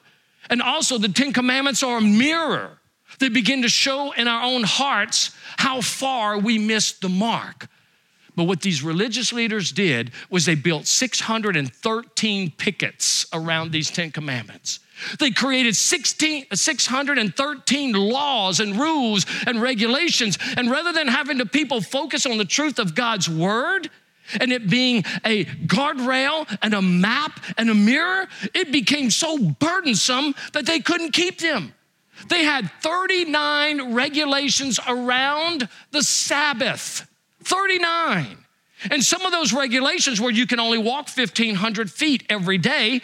And 0.50 0.62
also, 0.62 0.98
the 0.98 1.10
Ten 1.10 1.34
Commandments 1.34 1.84
are 1.84 1.98
a 1.98 2.02
mirror. 2.02 2.78
They 3.20 3.30
begin 3.30 3.62
to 3.62 3.70
show 3.70 4.12
in 4.12 4.28
our 4.28 4.44
own 4.44 4.64
hearts 4.64 5.32
how 5.58 5.82
far 5.82 6.38
we 6.38 6.58
missed 6.58 7.02
the 7.02 7.10
mark. 7.10 7.68
But 8.36 8.46
what 8.46 8.62
these 8.62 8.82
religious 8.82 9.34
leaders 9.34 9.72
did 9.72 10.12
was 10.30 10.46
they 10.46 10.56
built 10.56 10.88
613 10.88 12.52
pickets 12.58 13.26
around 13.34 13.72
these 13.72 13.90
10 13.92 14.12
commandments. 14.12 14.80
They 15.20 15.32
created 15.32 15.76
16, 15.76 16.48
613 16.54 17.94
laws 17.94 18.60
and 18.60 18.80
rules 18.80 19.26
and 19.48 19.62
regulations. 19.62 20.38
And 20.58 20.70
rather 20.70 20.92
than 20.92 21.08
having 21.08 21.38
the 21.38 21.46
people 21.46 21.82
focus 21.82 22.26
on 22.26 22.38
the 22.38 22.46
truth 22.46 22.80
of 22.80 22.96
God's 22.96 23.30
word, 23.30 23.90
and 24.40 24.52
it 24.52 24.70
being 24.70 25.04
a 25.26 25.46
guardrail 25.46 26.48
and 26.62 26.74
a 26.74 26.82
map 26.82 27.40
and 27.58 27.70
a 27.70 27.74
mirror, 27.74 28.28
it 28.54 28.72
became 28.72 29.10
so 29.10 29.38
burdensome 29.38 30.36
that 30.54 30.66
they 30.66 30.80
couldn't 30.80 31.12
keep 31.12 31.40
them. 31.40 31.74
They 32.30 32.44
had 32.44 32.70
39 32.82 33.94
regulations 33.94 34.80
around 34.88 35.68
the 35.92 36.04
Sabbath. 36.04 37.08
39. 37.44 38.38
And 38.90 39.04
some 39.04 39.26
of 39.26 39.32
those 39.32 39.54
regulations 39.54 40.20
where 40.20 40.32
you 40.32 40.48
can 40.48 40.60
only 40.60 40.78
walk 40.78 41.10
1,500 41.10 41.92
feet 41.92 42.24
every 42.30 42.58
day 42.58 43.02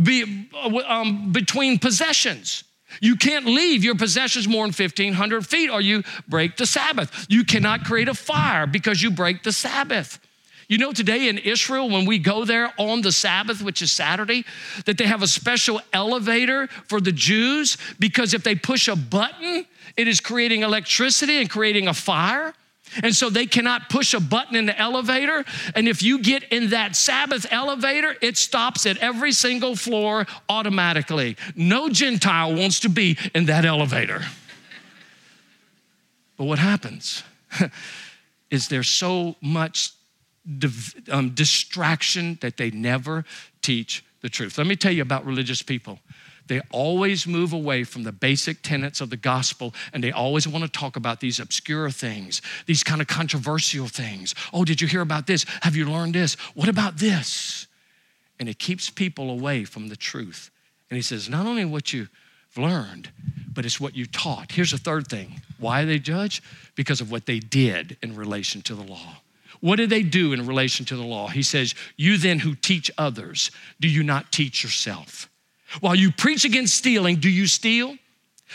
be, 0.00 0.48
um, 0.86 1.32
between 1.32 1.78
possessions. 1.78 2.64
You 3.00 3.16
can't 3.16 3.46
leave 3.46 3.84
your 3.84 3.94
possessions 3.94 4.46
more 4.46 4.64
than 4.64 4.72
1,500 4.72 5.46
feet 5.46 5.70
or 5.70 5.80
you 5.80 6.02
break 6.28 6.56
the 6.56 6.66
Sabbath. 6.66 7.26
You 7.28 7.44
cannot 7.44 7.84
create 7.84 8.08
a 8.08 8.14
fire 8.14 8.66
because 8.66 9.02
you 9.02 9.10
break 9.10 9.42
the 9.42 9.52
Sabbath. 9.52 10.20
You 10.68 10.78
know, 10.78 10.92
today 10.92 11.28
in 11.28 11.38
Israel, 11.38 11.88
when 11.88 12.06
we 12.06 12.18
go 12.18 12.44
there 12.44 12.72
on 12.76 13.02
the 13.02 13.12
Sabbath, 13.12 13.62
which 13.62 13.82
is 13.82 13.92
Saturday, 13.92 14.44
that 14.84 14.98
they 14.98 15.04
have 15.04 15.22
a 15.22 15.28
special 15.28 15.80
elevator 15.92 16.66
for 16.88 17.00
the 17.00 17.12
Jews 17.12 17.76
because 18.00 18.34
if 18.34 18.42
they 18.42 18.56
push 18.56 18.88
a 18.88 18.96
button, 18.96 19.64
it 19.96 20.08
is 20.08 20.20
creating 20.20 20.62
electricity 20.62 21.38
and 21.38 21.48
creating 21.48 21.86
a 21.86 21.94
fire. 21.94 22.52
And 23.02 23.14
so 23.14 23.30
they 23.30 23.46
cannot 23.46 23.88
push 23.88 24.14
a 24.14 24.20
button 24.20 24.56
in 24.56 24.66
the 24.66 24.78
elevator. 24.78 25.44
And 25.74 25.88
if 25.88 26.02
you 26.02 26.18
get 26.20 26.44
in 26.44 26.70
that 26.70 26.96
Sabbath 26.96 27.46
elevator, 27.50 28.16
it 28.20 28.36
stops 28.36 28.86
at 28.86 28.98
every 28.98 29.32
single 29.32 29.76
floor 29.76 30.26
automatically. 30.48 31.36
No 31.54 31.88
Gentile 31.88 32.54
wants 32.54 32.80
to 32.80 32.88
be 32.88 33.18
in 33.34 33.46
that 33.46 33.64
elevator. 33.64 34.22
But 36.36 36.44
what 36.44 36.58
happens 36.58 37.22
is 38.50 38.68
there's 38.68 38.88
so 38.88 39.36
much 39.40 39.92
um, 41.10 41.30
distraction 41.30 42.38
that 42.40 42.56
they 42.56 42.70
never 42.70 43.24
teach 43.62 44.04
the 44.22 44.28
truth. 44.28 44.58
Let 44.58 44.66
me 44.66 44.76
tell 44.76 44.92
you 44.92 45.02
about 45.02 45.26
religious 45.26 45.62
people. 45.62 45.98
They 46.46 46.60
always 46.70 47.26
move 47.26 47.52
away 47.52 47.84
from 47.84 48.04
the 48.04 48.12
basic 48.12 48.62
tenets 48.62 49.00
of 49.00 49.10
the 49.10 49.16
gospel 49.16 49.74
and 49.92 50.02
they 50.02 50.12
always 50.12 50.46
want 50.46 50.64
to 50.64 50.70
talk 50.70 50.96
about 50.96 51.20
these 51.20 51.40
obscure 51.40 51.90
things, 51.90 52.42
these 52.66 52.84
kind 52.84 53.00
of 53.00 53.06
controversial 53.06 53.88
things. 53.88 54.34
Oh, 54.52 54.64
did 54.64 54.80
you 54.80 54.88
hear 54.88 55.00
about 55.00 55.26
this? 55.26 55.44
Have 55.62 55.76
you 55.76 55.90
learned 55.90 56.14
this? 56.14 56.34
What 56.54 56.68
about 56.68 56.98
this? 56.98 57.66
And 58.38 58.48
it 58.48 58.58
keeps 58.58 58.90
people 58.90 59.30
away 59.30 59.64
from 59.64 59.88
the 59.88 59.96
truth. 59.96 60.50
And 60.90 60.96
he 60.96 61.02
says, 61.02 61.28
not 61.28 61.46
only 61.46 61.64
what 61.64 61.92
you've 61.92 62.10
learned, 62.56 63.10
but 63.52 63.64
it's 63.64 63.80
what 63.80 63.96
you 63.96 64.06
taught. 64.06 64.52
Here's 64.52 64.72
a 64.72 64.78
third 64.78 65.08
thing 65.08 65.40
why 65.58 65.84
they 65.84 65.98
judge? 65.98 66.42
Because 66.74 67.00
of 67.00 67.10
what 67.10 67.26
they 67.26 67.38
did 67.38 67.96
in 68.02 68.14
relation 68.14 68.60
to 68.62 68.74
the 68.74 68.82
law. 68.82 69.16
What 69.60 69.76
did 69.76 69.90
they 69.90 70.02
do 70.02 70.32
in 70.34 70.46
relation 70.46 70.84
to 70.86 70.96
the 70.96 71.02
law? 71.02 71.28
He 71.28 71.42
says, 71.42 71.74
You 71.96 72.18
then 72.18 72.40
who 72.40 72.54
teach 72.54 72.90
others, 72.98 73.50
do 73.80 73.88
you 73.88 74.02
not 74.02 74.30
teach 74.30 74.62
yourself? 74.62 75.30
While 75.80 75.94
you 75.94 76.12
preach 76.12 76.44
against 76.44 76.74
stealing, 76.74 77.16
do 77.16 77.28
you 77.28 77.46
steal? 77.46 77.96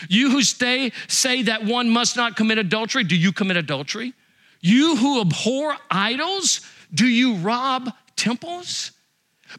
You 0.08 0.30
who 0.30 0.42
stay, 0.42 0.92
say 1.08 1.42
that 1.42 1.64
one 1.64 1.90
must 1.90 2.16
not 2.16 2.36
commit 2.36 2.58
adultery, 2.58 3.04
do 3.04 3.16
you 3.16 3.32
commit 3.32 3.56
adultery? 3.56 4.14
You 4.60 4.96
who 4.96 5.20
abhor 5.20 5.76
idols, 5.90 6.60
do 6.94 7.06
you 7.06 7.34
rob 7.36 7.92
temples? 8.16 8.92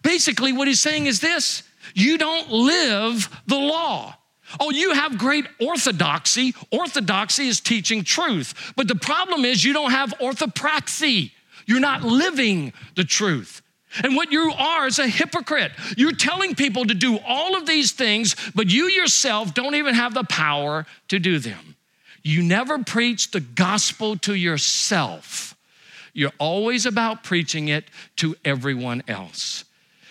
Basically, 0.02 0.54
what 0.54 0.68
he's 0.68 0.82
saying 0.82 1.06
is 1.06 1.20
this 1.20 1.64
you 1.94 2.18
don't 2.18 2.50
live 2.50 3.30
the 3.48 3.58
law. 3.58 4.16
Oh, 4.60 4.72
you 4.72 4.94
have 4.94 5.18
great 5.18 5.48
orthodoxy. 5.60 6.54
Orthodoxy 6.72 7.48
is 7.48 7.60
teaching 7.60 8.04
truth. 8.04 8.74
But 8.76 8.88
the 8.88 8.96
problem 8.96 9.46
is 9.46 9.64
you 9.64 9.74
don't 9.74 9.92
have 9.92 10.14
orthopraxy. 10.20 11.32
You're 11.66 11.80
not 11.80 12.04
living 12.04 12.74
the 12.96 13.04
truth. 13.04 13.63
And 14.02 14.16
what 14.16 14.32
you 14.32 14.52
are 14.58 14.88
is 14.88 14.98
a 14.98 15.08
hypocrite. 15.08 15.72
You're 15.98 16.16
telling 16.16 16.56
people 16.56 16.86
to 16.86 16.94
do 16.94 17.20
all 17.28 17.56
of 17.56 17.68
these 17.68 17.92
things, 17.92 18.36
but 18.56 18.72
you 18.72 18.86
yourself 18.86 19.54
don't 19.54 19.76
even 19.76 19.94
have 19.94 20.14
the 20.14 20.24
power 20.24 20.86
to 21.10 21.20
do 21.20 21.38
them. 21.38 21.76
You 22.24 22.42
never 22.42 22.80
preach 22.80 23.32
the 23.32 23.42
gospel 23.42 24.16
to 24.20 24.34
yourself. 24.34 25.56
You're 26.14 26.32
always 26.40 26.86
about 26.86 27.24
preaching 27.24 27.68
it 27.68 27.86
to 28.18 28.36
everyone 28.46 29.04
else. 29.08 29.66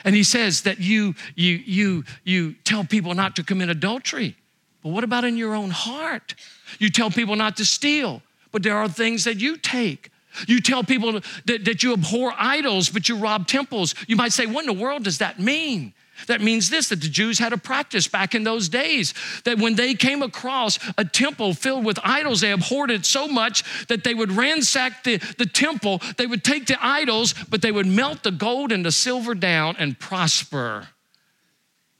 And 0.04 0.14
he 0.14 0.24
says 0.24 0.62
that 0.62 0.78
you, 0.78 1.14
you, 1.34 1.60
you, 1.64 2.04
you 2.24 2.52
tell 2.64 2.84
people 2.84 3.14
not 3.14 3.36
to 3.36 3.44
commit 3.44 3.68
adultery. 3.68 4.36
But 4.82 4.90
what 4.90 5.04
about 5.04 5.24
in 5.24 5.36
your 5.36 5.54
own 5.54 5.70
heart? 5.70 6.34
You 6.78 6.90
tell 6.90 7.10
people 7.10 7.36
not 7.36 7.56
to 7.58 7.64
steal, 7.64 8.22
but 8.50 8.62
there 8.62 8.76
are 8.76 8.88
things 8.88 9.24
that 9.24 9.40
you 9.40 9.56
take. 9.56 10.10
You 10.46 10.60
tell 10.60 10.82
people 10.84 11.20
that, 11.44 11.64
that 11.64 11.82
you 11.82 11.92
abhor 11.92 12.32
idols, 12.36 12.88
but 12.88 13.08
you 13.08 13.16
rob 13.16 13.46
temples. 13.46 13.94
You 14.06 14.16
might 14.16 14.32
say, 14.32 14.46
What 14.46 14.62
in 14.62 14.66
the 14.66 14.82
world 14.82 15.04
does 15.04 15.18
that 15.18 15.38
mean? 15.38 15.94
That 16.26 16.40
means 16.40 16.70
this 16.70 16.88
that 16.90 17.00
the 17.00 17.08
Jews 17.08 17.38
had 17.38 17.52
a 17.52 17.58
practice 17.58 18.06
back 18.06 18.34
in 18.34 18.44
those 18.44 18.68
days 18.68 19.14
that 19.44 19.58
when 19.58 19.74
they 19.74 19.94
came 19.94 20.22
across 20.22 20.78
a 20.96 21.04
temple 21.04 21.54
filled 21.54 21.84
with 21.84 21.98
idols, 22.04 22.40
they 22.40 22.52
abhorred 22.52 22.90
it 22.90 23.04
so 23.04 23.26
much 23.26 23.86
that 23.88 24.04
they 24.04 24.14
would 24.14 24.30
ransack 24.30 25.04
the, 25.04 25.16
the 25.38 25.46
temple, 25.46 26.00
they 26.18 26.26
would 26.26 26.44
take 26.44 26.66
the 26.66 26.76
idols, 26.84 27.34
but 27.48 27.62
they 27.62 27.72
would 27.72 27.86
melt 27.86 28.22
the 28.22 28.30
gold 28.30 28.72
and 28.72 28.84
the 28.84 28.92
silver 28.92 29.34
down 29.34 29.76
and 29.78 29.98
prosper 29.98 30.88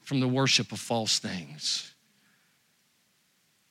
from 0.01 0.19
the 0.19 0.27
worship 0.27 0.71
of 0.71 0.79
false 0.79 1.19
things. 1.19 1.93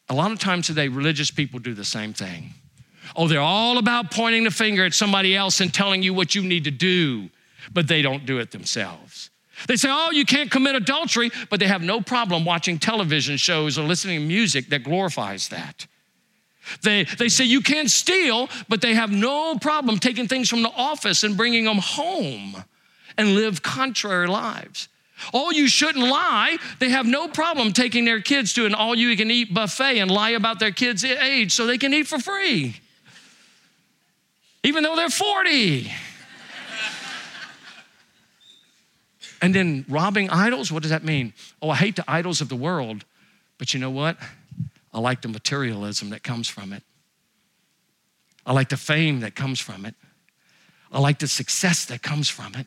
A 0.09 0.15
lot 0.15 0.33
of 0.33 0.39
times 0.39 0.67
today, 0.67 0.89
religious 0.89 1.31
people 1.31 1.59
do 1.59 1.73
the 1.73 1.85
same 1.85 2.13
thing. 2.13 2.55
Oh, 3.17 3.29
they're 3.29 3.41
all 3.41 3.79
about 3.79 4.11
pointing 4.11 4.45
the 4.45 4.51
finger 4.51 4.85
at 4.85 4.95
somebody 4.95 5.37
else 5.37 5.61
and 5.61 5.73
telling 5.73 6.03
you 6.03 6.15
what 6.15 6.35
you 6.35 6.43
need 6.43 6.65
to 6.65 6.71
do, 6.71 7.29
but 7.73 7.89
they 7.89 8.03
don't 8.03 8.25
do 8.25 8.39
it 8.39 8.51
themselves. 8.51 9.31
They 9.69 9.77
say, 9.77 9.89
oh, 9.93 10.11
you 10.11 10.25
can't 10.25 10.51
commit 10.51 10.75
adultery, 10.75 11.31
but 11.51 11.61
they 11.61 11.67
have 11.67 11.83
no 11.83 12.01
problem 12.01 12.45
watching 12.45 12.79
television 12.79 13.37
shows 13.37 13.79
or 13.79 13.83
listening 13.83 14.21
to 14.21 14.27
music 14.27 14.71
that 14.71 14.83
glorifies 14.83 15.49
that. 15.49 15.87
They, 16.83 17.05
they 17.05 17.29
say 17.29 17.45
you 17.45 17.61
can't 17.61 17.91
steal, 17.91 18.49
but 18.69 18.81
they 18.81 18.95
have 18.95 19.11
no 19.11 19.59
problem 19.59 19.99
taking 19.99 20.29
things 20.29 20.49
from 20.49 20.63
the 20.63 20.71
office 20.71 21.23
and 21.23 21.37
bringing 21.37 21.65
them 21.65 21.79
home 21.79 22.65
and 23.19 23.35
live 23.35 23.63
contrary 23.63 24.27
lives. 24.27 24.89
Oh, 25.35 25.51
you 25.51 25.69
shouldn't 25.69 26.05
lie. 26.05 26.57
They 26.81 26.89
have 26.89 27.07
no 27.07 27.29
problem 27.29 27.73
taking 27.73 28.05
their 28.05 28.21
kids 28.21 28.55
to 28.55 28.67
an 28.67 28.75
all 28.75 28.95
you 28.95 29.17
can 29.17 29.31
eat 29.31 29.53
buffet 29.55 29.99
and 29.99 30.11
lie 30.11 30.31
about 30.31 30.59
their 30.59 30.73
kids' 30.73 31.05
age 31.05 31.53
so 31.53 31.67
they 31.67 31.79
can 31.79 31.93
eat 31.93 32.09
for 32.09 32.19
free 32.19 32.81
even 34.63 34.83
though 34.83 34.97
they're 34.97 35.09
40. 35.09 35.93
and 39.43 39.55
then 39.55 39.85
robbing 39.89 40.31
idols, 40.31 40.71
what 40.71 40.83
does 40.83 40.91
that 40.91 41.05
mean? 41.05 41.33
Oh, 41.61 41.71
I 41.71 41.77
hate 41.77 41.97
the 41.97 42.05
idols 42.09 42.41
of 42.41 42.49
the 42.49 42.57
world, 42.57 43.05
but 43.59 43.75
you 43.75 43.81
know 43.81 43.91
what? 43.91 44.17
I 44.95 45.01
like 45.01 45.23
the 45.23 45.29
materialism 45.29 46.11
that 46.11 46.23
comes 46.23 46.49
from 46.49 46.73
it. 46.73 46.83
I 48.45 48.53
like 48.53 48.69
the 48.69 48.77
fame 48.77 49.21
that 49.21 49.35
comes 49.35 49.61
from 49.61 49.85
it. 49.85 49.95
I 50.93 51.01
like 51.01 51.19
the 51.19 51.29
success 51.29 51.85
that 51.87 52.03
comes 52.03 52.29
from 52.29 52.55
it. 52.55 52.67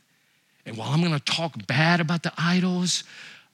And 0.66 0.78
while 0.78 0.90
I'm 0.90 1.02
going 1.02 1.14
to 1.14 1.20
talk 1.20 1.68
bad 1.68 2.00
about 2.00 2.24
the 2.24 2.34
idols, 2.38 3.04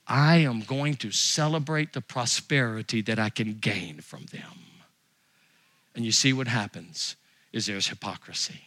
I 0.08 0.38
am 0.38 0.62
going 0.62 0.96
to 0.96 1.12
celebrate 1.12 1.94
the 1.94 2.02
prosperity 2.02 3.02
that 3.02 3.20
I 3.20 3.30
can 3.30 3.56
gain 3.56 4.00
from 4.00 4.26
them. 4.26 4.60
And 5.94 6.06
you 6.06 6.12
see 6.12 6.32
what 6.32 6.48
happens 6.48 7.18
is 7.54 7.66
there's 7.66 7.88
hypocrisy. 7.88 8.62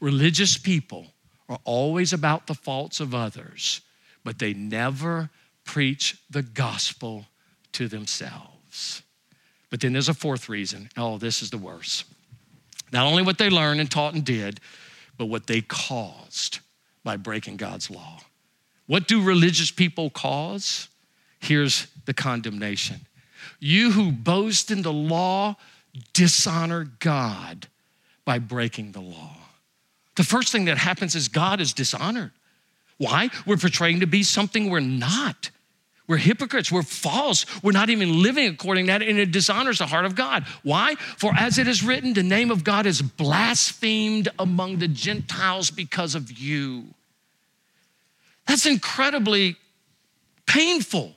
Religious 0.00 0.56
people 0.58 1.06
are 1.48 1.58
always 1.64 2.12
about 2.12 2.46
the 2.46 2.54
faults 2.54 3.00
of 3.00 3.14
others, 3.14 3.80
but 4.24 4.38
they 4.38 4.54
never 4.54 5.30
preach 5.64 6.18
the 6.28 6.42
gospel 6.42 7.26
to 7.72 7.88
themselves. 7.88 9.02
But 9.70 9.80
then 9.80 9.92
there's 9.92 10.08
a 10.08 10.14
fourth 10.14 10.48
reason. 10.48 10.88
Oh, 10.96 11.18
this 11.18 11.42
is 11.42 11.50
the 11.50 11.58
worst. 11.58 12.04
Not 12.92 13.06
only 13.06 13.22
what 13.22 13.38
they 13.38 13.50
learned 13.50 13.80
and 13.80 13.90
taught 13.90 14.14
and 14.14 14.24
did, 14.24 14.60
but 15.16 15.26
what 15.26 15.46
they 15.46 15.60
caused 15.60 16.58
by 17.04 17.16
breaking 17.16 17.56
God's 17.56 17.90
law. 17.90 18.20
What 18.86 19.06
do 19.06 19.22
religious 19.22 19.70
people 19.70 20.10
cause? 20.10 20.88
here's 21.40 21.86
the 22.04 22.14
condemnation. 22.14 23.00
You 23.58 23.92
who 23.92 24.12
boast 24.12 24.70
in 24.70 24.82
the 24.82 24.92
law 24.92 25.56
dishonor 26.12 26.84
God 27.00 27.66
by 28.30 28.38
breaking 28.38 28.92
the 28.92 29.00
law. 29.00 29.34
The 30.14 30.22
first 30.22 30.52
thing 30.52 30.66
that 30.66 30.78
happens 30.78 31.16
is 31.16 31.26
God 31.26 31.60
is 31.60 31.72
dishonored. 31.72 32.30
Why? 32.96 33.28
We're 33.44 33.56
portraying 33.56 33.98
to 34.00 34.06
be 34.06 34.22
something 34.22 34.70
we're 34.70 34.78
not. 34.78 35.50
We're 36.06 36.18
hypocrites. 36.18 36.70
We're 36.70 36.84
false. 36.84 37.44
We're 37.60 37.72
not 37.72 37.90
even 37.90 38.22
living 38.22 38.46
according 38.46 38.86
to 38.86 38.92
that, 38.92 39.02
and 39.02 39.18
it 39.18 39.32
dishonors 39.32 39.78
the 39.78 39.86
heart 39.86 40.04
of 40.04 40.14
God. 40.14 40.44
Why? 40.62 40.94
For 40.94 41.32
as 41.36 41.58
it 41.58 41.66
is 41.66 41.82
written, 41.82 42.12
the 42.14 42.22
name 42.22 42.52
of 42.52 42.62
God 42.62 42.86
is 42.86 43.02
blasphemed 43.02 44.28
among 44.38 44.78
the 44.78 44.86
Gentiles 44.86 45.72
because 45.72 46.14
of 46.14 46.30
you. 46.30 46.84
That's 48.46 48.64
incredibly 48.64 49.56
painful. 50.46 51.16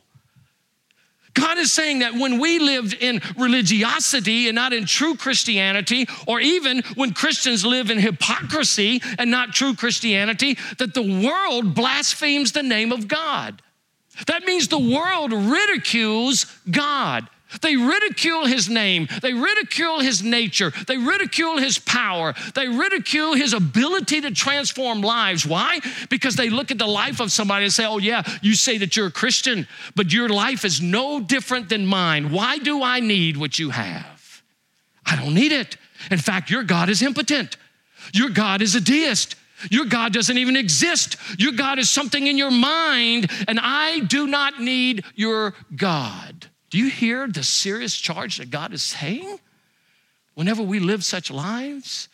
God 1.33 1.57
is 1.57 1.71
saying 1.71 1.99
that 1.99 2.13
when 2.13 2.39
we 2.39 2.59
lived 2.59 2.93
in 2.93 3.21
religiosity 3.37 4.47
and 4.47 4.55
not 4.55 4.73
in 4.73 4.85
true 4.85 5.15
Christianity, 5.15 6.07
or 6.27 6.39
even 6.39 6.83
when 6.95 7.13
Christians 7.13 7.65
live 7.65 7.89
in 7.89 7.99
hypocrisy 7.99 9.01
and 9.17 9.31
not 9.31 9.53
true 9.53 9.75
Christianity, 9.75 10.57
that 10.77 10.93
the 10.93 11.25
world 11.25 11.73
blasphemes 11.73 12.51
the 12.51 12.63
name 12.63 12.91
of 12.91 13.07
God. 13.07 13.61
That 14.27 14.45
means 14.45 14.67
the 14.67 14.77
world 14.77 15.33
ridicules 15.33 16.45
God. 16.69 17.27
They 17.61 17.75
ridicule 17.75 18.45
his 18.45 18.69
name. 18.69 19.07
They 19.21 19.33
ridicule 19.33 19.99
his 19.99 20.23
nature. 20.23 20.71
They 20.87 20.97
ridicule 20.97 21.57
his 21.57 21.79
power. 21.79 22.33
They 22.55 22.67
ridicule 22.67 23.33
his 23.33 23.53
ability 23.53 24.21
to 24.21 24.31
transform 24.31 25.01
lives. 25.01 25.45
Why? 25.45 25.79
Because 26.09 26.35
they 26.35 26.49
look 26.49 26.71
at 26.71 26.77
the 26.77 26.87
life 26.87 27.19
of 27.19 27.31
somebody 27.31 27.65
and 27.65 27.73
say, 27.73 27.85
Oh, 27.85 27.97
yeah, 27.97 28.23
you 28.41 28.55
say 28.55 28.77
that 28.79 28.95
you're 28.97 29.07
a 29.07 29.11
Christian, 29.11 29.67
but 29.95 30.11
your 30.11 30.29
life 30.29 30.65
is 30.65 30.81
no 30.81 31.19
different 31.19 31.69
than 31.69 31.85
mine. 31.85 32.31
Why 32.31 32.57
do 32.57 32.83
I 32.83 32.99
need 32.99 33.37
what 33.37 33.59
you 33.59 33.69
have? 33.69 34.43
I 35.05 35.15
don't 35.15 35.33
need 35.33 35.51
it. 35.51 35.77
In 36.11 36.17
fact, 36.17 36.49
your 36.49 36.63
God 36.63 36.89
is 36.89 37.01
impotent. 37.01 37.57
Your 38.13 38.29
God 38.29 38.61
is 38.61 38.75
a 38.75 38.81
deist. 38.81 39.35
Your 39.69 39.85
God 39.85 40.13
doesn't 40.13 40.37
even 40.37 40.55
exist. 40.55 41.17
Your 41.37 41.53
God 41.53 41.79
is 41.79 41.89
something 41.89 42.27
in 42.27 42.37
your 42.37 42.51
mind, 42.51 43.31
and 43.47 43.59
I 43.61 44.01
do 44.01 44.27
not 44.27 44.59
need 44.59 45.05
your 45.15 45.53
God. 45.75 46.49
Do 46.73 46.79
you 46.79 46.89
hear 46.89 47.27
the 47.27 47.43
serious 47.43 47.95
charge 47.95 48.37
that 48.37 48.49
God 48.49 48.73
is 48.73 48.81
saying 48.81 49.39
whenever 50.33 50.63
we 50.63 50.79
live 50.79 51.03
such 51.03 51.29
lives? 51.29 52.09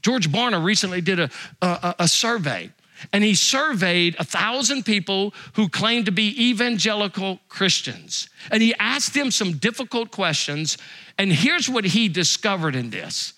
George 0.00 0.32
Barna 0.32 0.64
recently 0.64 1.02
did 1.02 1.20
a, 1.20 1.28
a, 1.60 1.96
a 1.98 2.08
survey, 2.08 2.70
and 3.12 3.22
he 3.22 3.34
surveyed 3.34 4.16
a 4.18 4.24
thousand 4.24 4.86
people 4.86 5.34
who 5.56 5.68
claimed 5.68 6.06
to 6.06 6.10
be 6.10 6.34
evangelical 6.42 7.40
Christians. 7.50 8.30
And 8.50 8.62
he 8.62 8.74
asked 8.80 9.12
them 9.12 9.30
some 9.30 9.58
difficult 9.58 10.10
questions, 10.10 10.78
and 11.18 11.30
here's 11.30 11.68
what 11.68 11.84
he 11.84 12.08
discovered 12.08 12.74
in 12.74 12.88
this. 12.88 13.34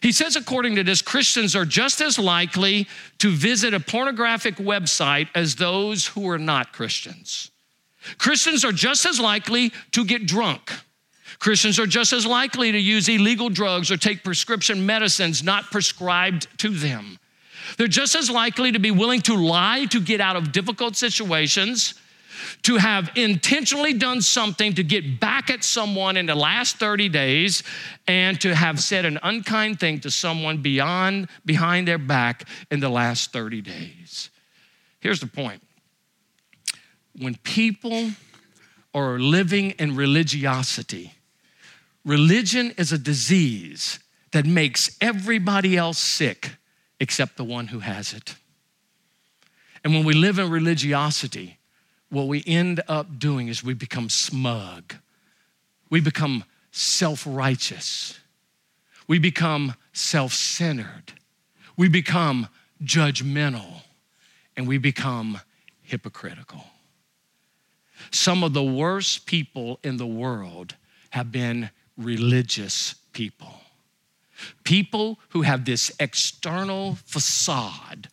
He 0.00 0.10
says, 0.10 0.34
according 0.34 0.74
to 0.74 0.82
this, 0.82 1.00
Christians 1.00 1.54
are 1.54 1.64
just 1.64 2.00
as 2.00 2.18
likely 2.18 2.88
to 3.18 3.30
visit 3.30 3.72
a 3.72 3.78
pornographic 3.78 4.56
website 4.56 5.28
as 5.32 5.54
those 5.54 6.08
who 6.08 6.28
are 6.28 6.38
not 6.38 6.72
Christians. 6.72 7.52
Christians 8.18 8.64
are 8.64 8.72
just 8.72 9.06
as 9.06 9.20
likely 9.20 9.72
to 9.92 10.04
get 10.04 10.26
drunk. 10.26 10.72
Christians 11.38 11.78
are 11.78 11.86
just 11.86 12.12
as 12.12 12.26
likely 12.26 12.70
to 12.72 12.78
use 12.78 13.08
illegal 13.08 13.48
drugs 13.48 13.90
or 13.90 13.96
take 13.96 14.22
prescription 14.22 14.86
medicines 14.86 15.42
not 15.42 15.64
prescribed 15.70 16.46
to 16.58 16.68
them. 16.68 17.18
They're 17.76 17.88
just 17.88 18.14
as 18.14 18.30
likely 18.30 18.72
to 18.72 18.78
be 18.78 18.90
willing 18.90 19.20
to 19.22 19.34
lie 19.34 19.86
to 19.86 20.00
get 20.00 20.20
out 20.20 20.36
of 20.36 20.52
difficult 20.52 20.96
situations, 20.96 21.94
to 22.62 22.76
have 22.76 23.10
intentionally 23.16 23.92
done 23.92 24.20
something 24.20 24.74
to 24.74 24.84
get 24.84 25.20
back 25.20 25.50
at 25.50 25.64
someone 25.64 26.16
in 26.16 26.26
the 26.26 26.34
last 26.34 26.76
30 26.76 27.08
days, 27.08 27.62
and 28.06 28.40
to 28.40 28.54
have 28.54 28.80
said 28.80 29.04
an 29.04 29.18
unkind 29.22 29.80
thing 29.80 30.00
to 30.00 30.10
someone 30.10 30.58
beyond 30.58 31.28
behind 31.44 31.88
their 31.88 31.98
back 31.98 32.46
in 32.70 32.80
the 32.80 32.88
last 32.88 33.32
30 33.32 33.62
days. 33.62 34.30
Here's 35.00 35.20
the 35.20 35.26
point 35.26 35.62
when 37.18 37.36
people 37.36 38.10
are 38.94 39.18
living 39.18 39.70
in 39.72 39.96
religiosity, 39.96 41.14
religion 42.04 42.72
is 42.76 42.92
a 42.92 42.98
disease 42.98 43.98
that 44.32 44.46
makes 44.46 44.96
everybody 45.00 45.76
else 45.76 45.98
sick 45.98 46.52
except 47.00 47.36
the 47.36 47.44
one 47.44 47.68
who 47.68 47.80
has 47.80 48.12
it. 48.12 48.34
And 49.84 49.94
when 49.94 50.04
we 50.04 50.14
live 50.14 50.38
in 50.38 50.50
religiosity, 50.50 51.58
what 52.08 52.28
we 52.28 52.42
end 52.46 52.82
up 52.88 53.18
doing 53.18 53.48
is 53.48 53.64
we 53.64 53.74
become 53.74 54.08
smug. 54.08 54.94
We 55.90 56.00
become 56.00 56.44
self 56.70 57.24
righteous. 57.26 58.18
We 59.08 59.18
become 59.18 59.74
self 59.92 60.32
centered. 60.32 61.14
We 61.76 61.88
become 61.88 62.48
judgmental. 62.82 63.82
And 64.56 64.68
we 64.68 64.78
become 64.78 65.40
hypocritical. 65.80 66.64
Some 68.10 68.42
of 68.42 68.52
the 68.52 68.62
worst 68.62 69.26
people 69.26 69.78
in 69.82 69.96
the 69.96 70.06
world 70.06 70.74
have 71.10 71.30
been 71.30 71.70
religious 71.96 72.94
people. 73.12 73.60
People 74.64 75.18
who 75.30 75.42
have 75.42 75.64
this 75.64 75.92
external 76.00 76.96
facade, 77.06 78.08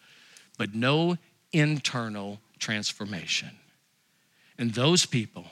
but 0.57 0.75
no 0.75 1.17
internal 1.51 2.39
transformation. 2.59 3.49
And 4.57 4.73
those 4.73 5.05
people 5.05 5.45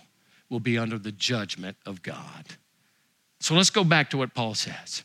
will 0.50 0.60
be 0.60 0.78
under 0.78 0.98
the 0.98 1.12
judgment 1.12 1.78
of 1.86 2.04
God. 2.04 2.46
So 3.40 3.56
let's 3.56 3.70
go 3.70 3.84
back 3.84 4.10
to 4.12 4.18
what 4.18 4.34
Paul 4.34 4.56
says. 4.56 5.04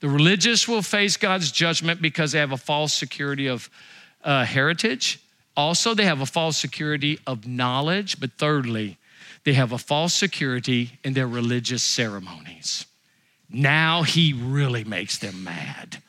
The 0.00 0.08
religious 0.08 0.68
will 0.68 0.82
face 0.82 1.16
God's 1.16 1.50
judgment 1.50 2.02
because 2.02 2.32
they 2.32 2.38
have 2.38 2.52
a 2.52 2.56
false 2.56 2.92
security 2.92 3.46
of 3.46 3.70
uh, 4.22 4.44
heritage 4.44 5.20
also, 5.56 5.94
they 5.94 6.04
have 6.04 6.20
a 6.20 6.26
false 6.26 6.56
security 6.56 7.18
of 7.26 7.46
knowledge, 7.46 8.18
but 8.18 8.32
thirdly, 8.38 8.98
they 9.44 9.52
have 9.52 9.72
a 9.72 9.78
false 9.78 10.14
security 10.14 10.98
in 11.04 11.12
their 11.12 11.28
religious 11.28 11.82
ceremonies. 11.82 12.86
Now 13.48 14.02
he 14.02 14.32
really 14.32 14.84
makes 14.84 15.18
them 15.18 15.44
mad. 15.44 16.02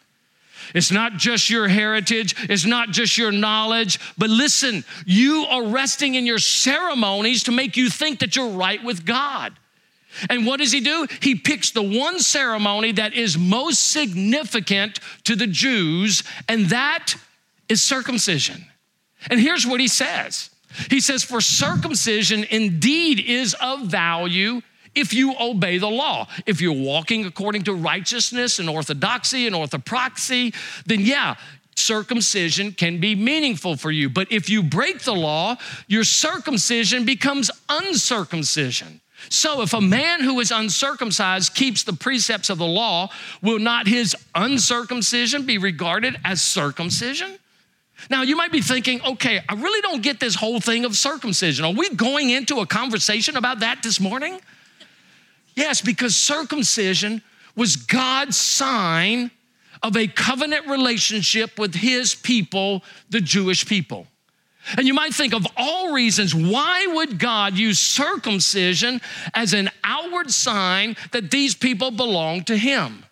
It's 0.74 0.92
not 0.92 1.18
just 1.18 1.50
your 1.50 1.68
heritage, 1.68 2.36
it's 2.50 2.66
not 2.66 2.90
just 2.90 3.18
your 3.18 3.32
knowledge, 3.32 4.00
but 4.18 4.30
listen, 4.30 4.84
you 5.06 5.46
are 5.50 5.64
resting 5.64 6.16
in 6.16 6.26
your 6.26 6.40
ceremonies 6.40 7.44
to 7.44 7.52
make 7.52 7.78
you 7.78 7.90
think 7.90 8.20
that 8.20 8.36
you're 8.36 8.50
right 8.50 8.84
with 8.84 9.06
God. 9.06 9.54
And 10.30 10.46
what 10.46 10.60
does 10.60 10.72
he 10.72 10.80
do? 10.80 11.08
He 11.22 11.36
picks 11.36 11.72
the 11.72 11.84
one 11.84 12.20
ceremony 12.20 12.94
that 12.94 13.14
is 13.14 13.38
most 13.38 13.92
significant 13.92 15.00
to 15.26 15.36
the 15.36 15.48
Jews, 15.48 16.24
and 16.48 16.68
that 16.68 17.16
is 17.70 17.84
circumcision. 17.84 18.66
And 19.30 19.40
here's 19.40 19.66
what 19.66 19.80
he 19.80 19.88
says 19.88 20.50
He 20.90 21.00
says, 21.00 21.24
For 21.24 21.42
circumcision 21.42 22.46
indeed 22.50 23.20
is 23.20 23.56
of 23.62 23.88
value 23.88 24.62
if 24.96 25.14
you 25.14 25.36
obey 25.40 25.78
the 25.78 25.90
law. 25.90 26.28
If 26.46 26.62
you're 26.62 26.74
walking 26.74 27.26
according 27.26 27.64
to 27.64 27.74
righteousness 27.74 28.60
and 28.60 28.70
orthodoxy 28.70 29.46
and 29.46 29.56
orthopraxy, 29.56 30.56
then 30.86 31.02
yeah, 31.02 31.36
circumcision 31.76 32.72
can 32.72 33.00
be 33.00 33.16
meaningful 33.16 33.76
for 33.76 33.92
you. 33.92 34.10
But 34.10 34.32
if 34.32 34.50
you 34.50 34.64
break 34.64 35.02
the 35.02 35.14
law, 35.14 35.58
your 35.88 36.04
circumcision 36.04 37.06
becomes 37.06 37.52
uncircumcision. 37.70 39.02
So 39.30 39.62
if 39.62 39.74
a 39.74 39.82
man 39.82 40.22
who 40.22 40.40
is 40.40 40.52
uncircumcised 40.52 41.56
keeps 41.56 41.84
the 41.84 41.94
precepts 41.94 42.50
of 42.50 42.58
the 42.58 42.66
law, 42.66 43.10
will 43.42 43.60
not 43.60 43.88
his 43.88 44.16
uncircumcision 44.36 45.46
be 45.46 45.58
regarded 45.58 46.18
as 46.24 46.42
circumcision? 46.42 47.40
Now, 48.10 48.22
you 48.22 48.36
might 48.36 48.52
be 48.52 48.62
thinking, 48.62 49.02
okay, 49.02 49.42
I 49.48 49.56
really 49.56 49.82
don't 49.82 50.04
get 50.04 50.20
this 50.20 50.36
whole 50.36 50.60
thing 50.60 50.86
of 50.86 50.96
circumcision. 50.96 51.66
Are 51.66 51.74
we 51.74 51.90
going 51.90 52.30
into 52.30 52.60
a 52.60 52.66
conversation 52.66 53.36
about 53.38 53.60
that 53.60 53.82
this 53.82 54.00
morning? 54.00 54.40
Yes, 55.56 55.82
because 55.82 56.16
circumcision 56.16 57.22
was 57.56 57.76
God's 57.76 58.38
sign 58.38 59.32
of 59.82 59.96
a 59.96 60.08
covenant 60.08 60.68
relationship 60.68 61.58
with 61.58 61.76
his 61.76 62.16
people, 62.16 62.84
the 63.10 63.22
Jewish 63.22 63.66
people. 63.66 64.08
And 64.78 64.88
you 64.88 64.94
might 64.94 65.14
think 65.14 65.34
of 65.34 65.46
all 65.56 65.94
reasons 65.94 66.34
why 66.34 66.88
would 66.88 67.20
God 67.20 67.58
use 67.58 67.80
circumcision 67.80 69.00
as 69.34 69.54
an 69.54 69.70
outward 69.84 70.32
sign 70.32 70.96
that 71.12 71.30
these 71.30 71.56
people 71.56 71.92
belong 71.92 72.44
to 72.46 72.58
him? 72.58 73.06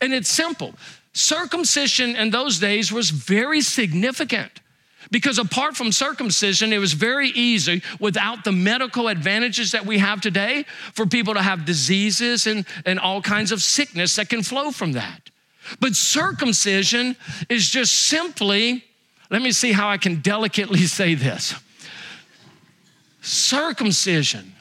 And 0.00 0.12
it's 0.12 0.28
simple. 0.28 0.74
Circumcision 1.14 2.16
in 2.16 2.30
those 2.30 2.58
days 2.58 2.92
was 2.92 3.10
very 3.10 3.60
significant 3.60 4.50
because 5.12 5.38
apart 5.38 5.76
from 5.76 5.92
circumcision, 5.92 6.72
it 6.72 6.78
was 6.78 6.92
very 6.92 7.28
easy 7.28 7.82
without 8.00 8.42
the 8.42 8.50
medical 8.50 9.06
advantages 9.06 9.70
that 9.70 9.86
we 9.86 9.98
have 9.98 10.20
today 10.20 10.64
for 10.92 11.06
people 11.06 11.34
to 11.34 11.42
have 11.42 11.64
diseases 11.64 12.48
and, 12.48 12.66
and 12.84 12.98
all 12.98 13.22
kinds 13.22 13.52
of 13.52 13.62
sickness 13.62 14.16
that 14.16 14.28
can 14.28 14.42
flow 14.42 14.72
from 14.72 14.92
that. 14.92 15.30
But 15.78 15.94
circumcision 15.94 17.16
is 17.48 17.70
just 17.70 17.94
simply, 17.94 18.84
let 19.30 19.40
me 19.40 19.52
see 19.52 19.70
how 19.70 19.88
I 19.88 19.98
can 19.98 20.20
delicately 20.20 20.80
say 20.86 21.14
this. 21.14 21.54
Circumcision 23.20 24.52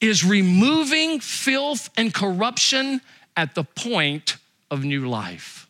is 0.00 0.24
removing 0.24 1.20
filth 1.20 1.90
and 1.98 2.14
corruption 2.14 3.02
at 3.36 3.54
the 3.54 3.64
point 3.64 4.38
of 4.70 4.84
new 4.84 5.08
life. 5.08 5.68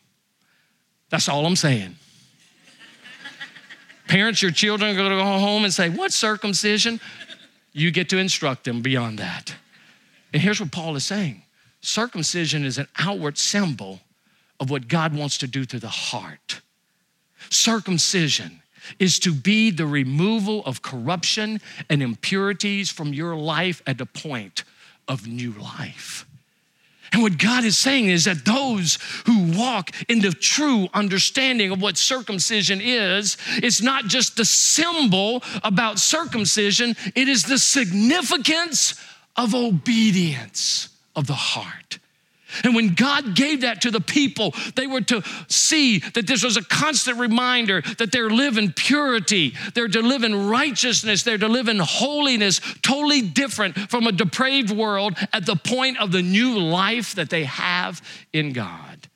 That's 1.09 1.27
all 1.27 1.45
I'm 1.45 1.55
saying. 1.55 1.95
Parents, 4.07 4.41
your 4.41 4.51
children 4.51 4.91
are 4.91 4.95
going 4.97 5.11
to 5.11 5.17
go 5.17 5.23
home 5.23 5.63
and 5.63 5.73
say, 5.73 5.89
What 5.89 6.11
circumcision? 6.11 6.99
You 7.71 7.91
get 7.91 8.09
to 8.09 8.17
instruct 8.17 8.63
them 8.63 8.81
beyond 8.81 9.19
that. 9.19 9.55
And 10.33 10.41
here's 10.41 10.59
what 10.59 10.71
Paul 10.71 10.95
is 10.95 11.05
saying 11.05 11.43
circumcision 11.81 12.65
is 12.65 12.77
an 12.77 12.87
outward 12.97 13.37
symbol 13.37 14.01
of 14.59 14.69
what 14.69 14.87
God 14.87 15.15
wants 15.15 15.37
to 15.39 15.47
do 15.47 15.65
to 15.65 15.79
the 15.79 15.87
heart. 15.87 16.61
Circumcision 17.49 18.61
is 18.97 19.19
to 19.19 19.33
be 19.33 19.71
the 19.71 19.85
removal 19.85 20.63
of 20.65 20.81
corruption 20.81 21.61
and 21.89 22.01
impurities 22.01 22.89
from 22.89 23.13
your 23.13 23.35
life 23.35 23.81
at 23.85 23.97
the 23.97 24.05
point 24.05 24.63
of 25.07 25.27
new 25.27 25.51
life. 25.51 26.25
And 27.11 27.21
what 27.21 27.37
God 27.37 27.63
is 27.63 27.77
saying 27.77 28.07
is 28.07 28.25
that 28.25 28.45
those 28.45 28.97
who 29.25 29.51
walk 29.57 29.91
in 30.07 30.19
the 30.19 30.31
true 30.31 30.87
understanding 30.93 31.71
of 31.71 31.81
what 31.81 31.97
circumcision 31.97 32.79
is, 32.81 33.37
it's 33.57 33.81
not 33.81 34.05
just 34.05 34.37
the 34.37 34.45
symbol 34.45 35.43
about 35.63 35.99
circumcision, 35.99 36.95
it 37.15 37.27
is 37.27 37.43
the 37.43 37.57
significance 37.57 38.99
of 39.35 39.55
obedience 39.55 40.89
of 41.15 41.27
the 41.27 41.33
heart. 41.33 41.99
And 42.63 42.75
when 42.75 42.93
God 42.93 43.35
gave 43.35 43.61
that 43.61 43.81
to 43.81 43.91
the 43.91 44.01
people, 44.01 44.53
they 44.75 44.87
were 44.87 45.01
to 45.01 45.21
see 45.47 45.99
that 45.99 46.27
this 46.27 46.43
was 46.43 46.57
a 46.57 46.63
constant 46.63 47.17
reminder 47.17 47.81
that 47.97 48.11
they're 48.11 48.29
living 48.29 48.71
purity, 48.71 49.53
they're 49.73 49.87
to 49.87 50.01
live 50.01 50.23
in 50.23 50.47
righteousness, 50.47 51.23
they're 51.23 51.37
to 51.37 51.47
live 51.47 51.67
in 51.67 51.79
holiness, 51.79 52.59
totally 52.81 53.21
different 53.21 53.77
from 53.89 54.07
a 54.07 54.11
depraved 54.11 54.71
world 54.71 55.17
at 55.33 55.45
the 55.45 55.55
point 55.55 55.99
of 55.99 56.11
the 56.11 56.21
new 56.21 56.57
life 56.59 57.15
that 57.15 57.29
they 57.29 57.43
have 57.43 58.01
in 58.33 58.53
God. 58.53 59.07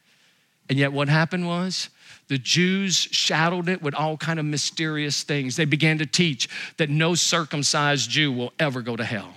And 0.69 0.79
yet, 0.79 0.93
what 0.93 1.09
happened 1.09 1.47
was, 1.47 1.89
the 2.27 2.37
Jews 2.37 2.95
shadowed 2.95 3.67
it 3.69 3.81
with 3.81 3.93
all 3.93 4.17
kind 4.17 4.39
of 4.39 4.45
mysterious 4.45 5.23
things. 5.23 5.55
They 5.55 5.65
began 5.65 5.97
to 5.97 6.05
teach 6.05 6.47
that 6.77 6.89
no 6.89 7.15
circumcised 7.15 8.09
Jew 8.09 8.31
will 8.31 8.53
ever 8.59 8.81
go 8.81 8.95
to 8.95 9.03
hell. 9.03 9.33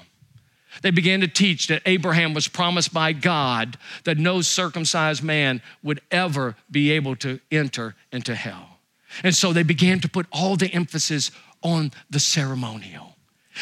They 0.82 0.90
began 0.90 1.20
to 1.20 1.28
teach 1.28 1.68
that 1.68 1.82
Abraham 1.86 2.34
was 2.34 2.48
promised 2.48 2.92
by 2.92 3.12
God 3.12 3.78
that 4.04 4.18
no 4.18 4.40
circumcised 4.40 5.22
man 5.22 5.62
would 5.82 6.00
ever 6.10 6.56
be 6.70 6.92
able 6.92 7.16
to 7.16 7.40
enter 7.50 7.94
into 8.12 8.34
hell. 8.34 8.78
And 9.22 9.34
so 9.34 9.52
they 9.52 9.62
began 9.62 10.00
to 10.00 10.08
put 10.08 10.26
all 10.32 10.56
the 10.56 10.72
emphasis 10.72 11.30
on 11.62 11.92
the 12.10 12.20
ceremonial. 12.20 13.16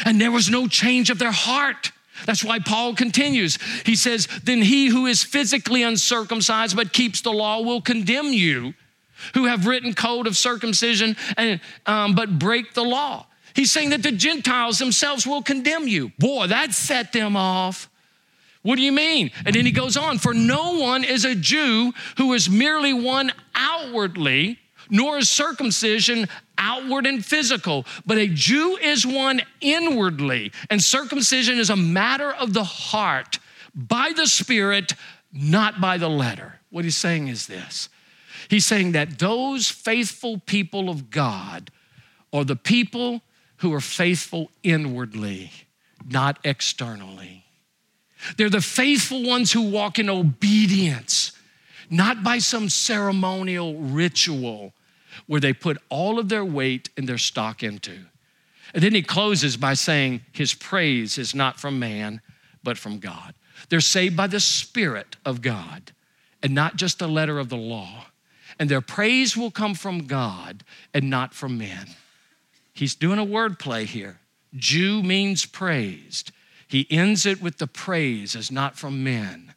And 0.04 0.20
there 0.20 0.32
was 0.32 0.50
no 0.50 0.66
change 0.66 1.10
of 1.10 1.18
their 1.18 1.32
heart. 1.32 1.92
That's 2.26 2.44
why 2.44 2.58
Paul 2.58 2.94
continues. 2.94 3.58
He 3.84 3.96
says, 3.96 4.28
Then 4.42 4.62
he 4.62 4.86
who 4.86 5.06
is 5.06 5.22
physically 5.22 5.82
uncircumcised 5.82 6.76
but 6.76 6.92
keeps 6.92 7.20
the 7.20 7.32
law 7.32 7.60
will 7.60 7.80
condemn 7.80 8.32
you, 8.32 8.74
who 9.34 9.44
have 9.46 9.66
written 9.66 9.94
code 9.94 10.26
of 10.26 10.36
circumcision 10.36 11.16
and 11.36 11.60
um, 11.86 12.14
but 12.14 12.38
break 12.38 12.74
the 12.74 12.84
law. 12.84 13.26
He's 13.55 13.70
saying 13.70 13.90
that 13.90 14.02
the 14.02 14.12
Gentiles 14.12 14.78
themselves 14.78 15.26
will 15.26 15.42
condemn 15.42 15.86
you. 15.86 16.11
Boy, 16.18 16.48
that 16.48 16.72
set 16.72 17.12
them 17.12 17.36
off. 17.36 17.88
What 18.62 18.76
do 18.76 18.82
you 18.82 18.92
mean? 18.92 19.30
And 19.44 19.55
then 19.55 19.66
he 19.66 19.72
goes 19.72 19.96
on, 19.96 20.18
for 20.18 20.34
no 20.34 20.78
one 20.78 21.05
is 21.05 21.24
a 21.24 21.34
Jew 21.34 21.92
who 22.16 22.32
is 22.32 22.48
merely 22.48 22.92
one 22.92 23.30
outwardly, 23.55 24.59
nor 24.90 25.18
is 25.18 25.28
circumcision 25.28 26.28
outward 26.57 27.07
and 27.07 27.24
physical, 27.24 27.84
but 28.07 28.18
a 28.18 28.26
Jew 28.26 28.76
is 28.76 29.07
one 29.07 29.42
inwardly. 29.61 30.50
And 30.70 30.82
circumcision 30.82 31.59
is 31.59 31.70
a 31.70 31.76
matter 31.76 32.32
of 32.32 32.55
the 32.55 32.64
heart, 32.64 33.38
by 33.74 34.12
the 34.16 34.26
Spirit, 34.26 34.94
not 35.32 35.80
by 35.80 35.98
the 35.98 36.09
letter. 36.09 36.61
What 36.70 36.84
he's 36.84 36.96
saying 36.96 37.28
is 37.28 37.46
this 37.46 37.88
He's 38.48 38.66
saying 38.66 38.92
that 38.92 39.18
those 39.18 39.68
faithful 39.68 40.38
people 40.38 40.88
of 40.88 41.11
God 41.11 41.70
are 42.32 42.44
the 42.44 42.57
people 42.57 43.22
who 43.59 43.72
are 43.72 43.80
faithful 43.80 44.50
inwardly, 44.62 45.50
not 46.09 46.38
externally. 46.44 47.44
They're 48.36 48.50
the 48.50 48.61
faithful 48.61 49.22
ones 49.22 49.52
who 49.52 49.62
walk 49.62 49.98
in 49.98 50.09
obedience, 50.09 51.32
not 51.90 52.22
by 52.22 52.38
some 52.38 52.68
ceremonial 52.68 53.76
ritual 53.76 54.72
where 55.26 55.40
they 55.40 55.52
put 55.52 55.78
all 55.88 56.18
of 56.18 56.28
their 56.28 56.44
weight 56.44 56.90
and 56.96 57.09
their 57.09 57.18
stock 57.18 57.62
into. 57.62 57.98
And 58.72 58.82
then 58.82 58.94
he 58.94 59.02
closes 59.02 59.57
by 59.57 59.74
saying, 59.74 60.22
His 60.32 60.55
praise 60.55 61.18
is 61.18 61.34
not 61.34 61.61
from 61.61 61.78
man, 61.78 62.20
but 62.62 62.78
from 62.78 62.98
God. 62.98 63.34
They're 63.68 63.80
saved 63.80 64.16
by 64.16 64.26
the 64.26 64.40
Spirit 64.40 65.16
of 65.24 65.42
God 65.42 65.92
and 66.42 66.55
not 66.55 66.76
just 66.76 66.98
the 66.98 67.09
letter 67.09 67.38
of 67.38 67.48
the 67.48 67.57
law. 67.57 68.07
And 68.59 68.68
their 68.68 68.80
praise 68.80 69.36
will 69.36 69.50
come 69.50 69.74
from 69.74 70.07
God 70.07 70.64
and 70.92 71.11
not 71.11 71.34
from 71.34 71.59
men. 71.59 71.88
He's 72.75 72.95
doing 72.95 73.18
a 73.18 73.25
word 73.25 73.59
play 73.59 73.85
here. 73.85 74.18
Jew 74.57 75.03
means 75.03 75.47
praised. 75.47 76.33
He 76.68 76.87
ends 76.91 77.25
it 77.25 77.41
with 77.41 77.59
the 77.59 77.66
praise 77.66 78.35
as 78.35 78.51
not 78.51 78.77
from 78.77 79.05
men, 79.05 79.55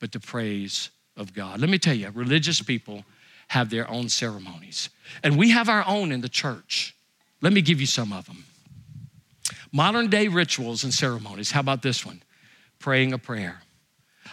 but 0.00 0.12
the 0.12 0.20
praise 0.20 0.90
of 1.16 1.34
God. 1.34 1.60
Let 1.60 1.70
me 1.70 1.78
tell 1.78 1.94
you, 1.94 2.10
religious 2.10 2.60
people 2.62 3.04
have 3.48 3.70
their 3.70 3.88
own 3.90 4.08
ceremonies, 4.08 4.88
and 5.22 5.36
we 5.36 5.50
have 5.50 5.68
our 5.68 5.86
own 5.86 6.10
in 6.10 6.22
the 6.22 6.28
church. 6.28 6.94
Let 7.42 7.52
me 7.52 7.60
give 7.60 7.80
you 7.80 7.86
some 7.86 8.12
of 8.12 8.26
them. 8.26 8.44
Modern 9.70 10.08
day 10.08 10.28
rituals 10.28 10.84
and 10.84 10.94
ceremonies. 10.94 11.50
How 11.50 11.60
about 11.60 11.82
this 11.82 12.06
one? 12.06 12.22
Praying 12.78 13.12
a 13.12 13.18
prayer. 13.18 13.60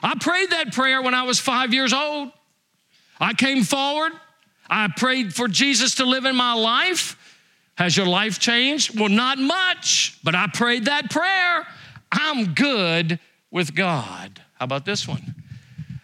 I 0.01 0.15
prayed 0.19 0.51
that 0.51 0.71
prayer 0.73 1.01
when 1.01 1.13
I 1.13 1.23
was 1.23 1.39
five 1.39 1.73
years 1.73 1.93
old. 1.93 2.31
I 3.19 3.33
came 3.33 3.63
forward. 3.63 4.13
I 4.69 4.87
prayed 4.95 5.33
for 5.33 5.47
Jesus 5.47 5.95
to 5.95 6.05
live 6.05 6.25
in 6.25 6.35
my 6.35 6.53
life. 6.53 7.17
Has 7.75 7.97
your 7.97 8.05
life 8.05 8.39
changed? 8.39 8.99
Well, 8.99 9.09
not 9.09 9.39
much, 9.39 10.19
but 10.23 10.35
I 10.35 10.47
prayed 10.53 10.85
that 10.85 11.09
prayer. 11.09 11.65
I'm 12.11 12.53
good 12.53 13.19
with 13.49 13.73
God. 13.75 14.41
How 14.55 14.65
about 14.65 14.85
this 14.85 15.07
one? 15.07 15.35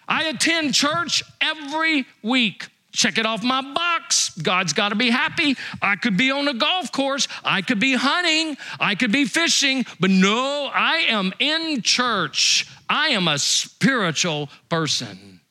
I 0.08 0.26
attend 0.26 0.74
church 0.74 1.24
every 1.42 2.06
week. 2.24 2.70
Check 2.94 3.18
it 3.20 3.26
off 3.26 3.44
my 3.44 3.62
box. 3.62 4.32
God's 4.42 4.74
got 4.74 4.90
to 4.90 4.96
be 4.96 5.10
happy. 5.10 5.56
I 5.82 5.98
could 5.98 6.18
be 6.18 6.32
on 6.32 6.48
a 6.48 6.54
golf 6.54 6.92
course. 6.92 7.28
I 7.44 7.62
could 7.62 7.80
be 7.80 7.94
hunting. 7.94 8.58
I 8.80 8.96
could 8.96 9.12
be 9.12 9.26
fishing. 9.26 9.86
But 10.00 10.10
no, 10.10 10.72
I 10.74 11.06
am 11.10 11.34
in 11.38 11.84
church. 11.84 12.68
I 12.90 13.10
am 13.10 13.28
a 13.28 13.38
spiritual 13.38 14.50
person. 14.70 15.42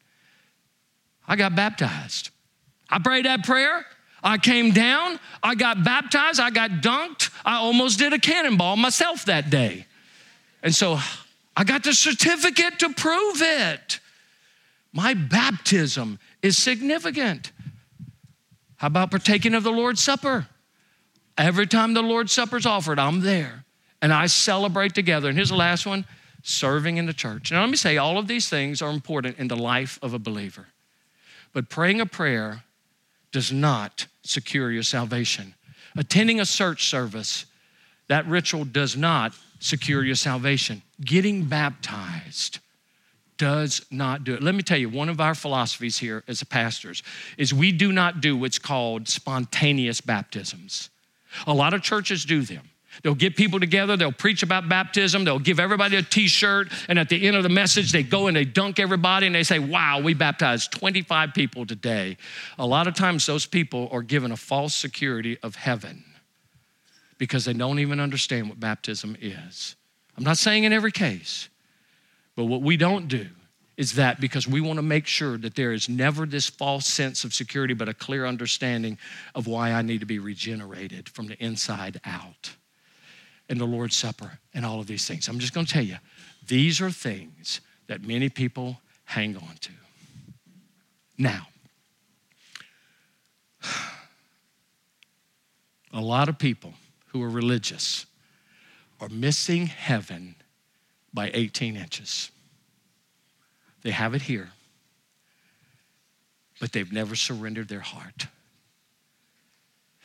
I 1.28 1.36
got 1.36 1.54
baptized. 1.54 2.30
I 2.88 2.98
prayed 2.98 3.26
that 3.26 3.44
prayer. 3.44 3.84
I 4.26 4.38
came 4.38 4.72
down, 4.72 5.20
I 5.40 5.54
got 5.54 5.84
baptized, 5.84 6.40
I 6.40 6.50
got 6.50 6.82
dunked, 6.82 7.30
I 7.44 7.58
almost 7.58 8.00
did 8.00 8.12
a 8.12 8.18
cannonball 8.18 8.74
myself 8.74 9.24
that 9.26 9.50
day. 9.50 9.86
And 10.64 10.74
so 10.74 10.98
I 11.56 11.62
got 11.62 11.84
the 11.84 11.92
certificate 11.92 12.80
to 12.80 12.92
prove 12.92 13.40
it. 13.40 14.00
My 14.92 15.14
baptism 15.14 16.18
is 16.42 16.58
significant. 16.58 17.52
How 18.78 18.88
about 18.88 19.12
partaking 19.12 19.54
of 19.54 19.62
the 19.62 19.70
Lord's 19.70 20.02
Supper? 20.02 20.48
Every 21.38 21.68
time 21.68 21.94
the 21.94 22.02
Lord's 22.02 22.32
Supper 22.32 22.56
is 22.56 22.66
offered, 22.66 22.98
I'm 22.98 23.20
there 23.20 23.64
and 24.02 24.12
I 24.12 24.26
celebrate 24.26 24.92
together. 24.92 25.28
And 25.28 25.38
here's 25.38 25.50
the 25.50 25.54
last 25.54 25.86
one 25.86 26.04
serving 26.42 26.96
in 26.96 27.06
the 27.06 27.12
church. 27.12 27.52
Now, 27.52 27.60
let 27.60 27.70
me 27.70 27.76
say, 27.76 27.96
all 27.96 28.18
of 28.18 28.26
these 28.26 28.48
things 28.48 28.82
are 28.82 28.90
important 28.90 29.38
in 29.38 29.46
the 29.46 29.56
life 29.56 30.00
of 30.02 30.14
a 30.14 30.18
believer. 30.18 30.66
But 31.52 31.68
praying 31.68 32.00
a 32.00 32.06
prayer 32.06 32.64
does 33.30 33.52
not 33.52 34.06
secure 34.28 34.70
your 34.70 34.82
salvation. 34.82 35.54
Attending 35.96 36.40
a 36.40 36.46
search 36.46 36.88
service, 36.88 37.46
that 38.08 38.26
ritual 38.26 38.64
does 38.64 38.96
not 38.96 39.32
secure 39.58 40.04
your 40.04 40.14
salvation. 40.14 40.82
Getting 41.00 41.44
baptized 41.44 42.58
does 43.38 43.84
not 43.90 44.24
do 44.24 44.34
it. 44.34 44.42
Let 44.42 44.54
me 44.54 44.62
tell 44.62 44.78
you, 44.78 44.88
one 44.88 45.08
of 45.08 45.20
our 45.20 45.34
philosophies 45.34 45.98
here 45.98 46.24
as 46.28 46.42
pastors 46.44 47.02
is 47.36 47.52
we 47.52 47.72
do 47.72 47.92
not 47.92 48.20
do 48.20 48.36
what's 48.36 48.58
called 48.58 49.08
spontaneous 49.08 50.00
baptisms. 50.00 50.90
A 51.46 51.52
lot 51.52 51.74
of 51.74 51.82
churches 51.82 52.24
do 52.24 52.42
them. 52.42 52.70
They'll 53.02 53.14
get 53.14 53.36
people 53.36 53.60
together, 53.60 53.96
they'll 53.96 54.12
preach 54.12 54.42
about 54.42 54.68
baptism, 54.68 55.24
they'll 55.24 55.38
give 55.38 55.60
everybody 55.60 55.96
a 55.96 56.02
t 56.02 56.28
shirt, 56.28 56.68
and 56.88 56.98
at 56.98 57.08
the 57.08 57.26
end 57.26 57.36
of 57.36 57.42
the 57.42 57.48
message, 57.48 57.92
they 57.92 58.02
go 58.02 58.26
and 58.26 58.36
they 58.36 58.44
dunk 58.44 58.78
everybody 58.78 59.26
and 59.26 59.34
they 59.34 59.42
say, 59.42 59.58
Wow, 59.58 60.00
we 60.00 60.14
baptized 60.14 60.72
25 60.72 61.34
people 61.34 61.66
today. 61.66 62.16
A 62.58 62.66
lot 62.66 62.86
of 62.86 62.94
times, 62.94 63.26
those 63.26 63.46
people 63.46 63.88
are 63.92 64.02
given 64.02 64.32
a 64.32 64.36
false 64.36 64.74
security 64.74 65.38
of 65.42 65.54
heaven 65.54 66.04
because 67.18 67.44
they 67.44 67.52
don't 67.52 67.78
even 67.78 68.00
understand 68.00 68.48
what 68.48 68.60
baptism 68.60 69.16
is. 69.20 69.76
I'm 70.16 70.24
not 70.24 70.38
saying 70.38 70.64
in 70.64 70.72
every 70.72 70.92
case, 70.92 71.48
but 72.34 72.44
what 72.44 72.62
we 72.62 72.76
don't 72.76 73.08
do 73.08 73.26
is 73.76 73.92
that 73.94 74.20
because 74.20 74.48
we 74.48 74.60
want 74.60 74.78
to 74.78 74.82
make 74.82 75.06
sure 75.06 75.36
that 75.38 75.54
there 75.54 75.72
is 75.72 75.88
never 75.88 76.24
this 76.24 76.48
false 76.48 76.86
sense 76.86 77.24
of 77.24 77.34
security, 77.34 77.74
but 77.74 77.88
a 77.88 77.94
clear 77.94 78.24
understanding 78.24 78.98
of 79.34 79.46
why 79.46 79.72
I 79.72 79.82
need 79.82 80.00
to 80.00 80.06
be 80.06 80.18
regenerated 80.18 81.08
from 81.08 81.26
the 81.26 81.42
inside 81.42 82.00
out. 82.04 82.56
And 83.48 83.60
the 83.60 83.64
Lord's 83.64 83.96
Supper 83.96 84.38
and 84.54 84.66
all 84.66 84.80
of 84.80 84.86
these 84.86 85.06
things. 85.06 85.28
I'm 85.28 85.38
just 85.38 85.54
going 85.54 85.66
to 85.66 85.72
tell 85.72 85.84
you, 85.84 85.96
these 86.46 86.80
are 86.80 86.90
things 86.90 87.60
that 87.86 88.02
many 88.02 88.28
people 88.28 88.80
hang 89.04 89.36
on 89.36 89.56
to. 89.60 89.72
Now, 91.18 91.46
a 95.92 96.00
lot 96.00 96.28
of 96.28 96.38
people 96.38 96.74
who 97.08 97.22
are 97.22 97.28
religious 97.28 98.06
are 99.00 99.08
missing 99.08 99.66
heaven 99.66 100.34
by 101.12 101.30
18 101.32 101.76
inches. 101.76 102.30
They 103.82 103.90
have 103.92 104.14
it 104.14 104.22
here, 104.22 104.50
but 106.60 106.72
they've 106.72 106.92
never 106.92 107.14
surrendered 107.14 107.68
their 107.68 107.80
heart. 107.80 108.26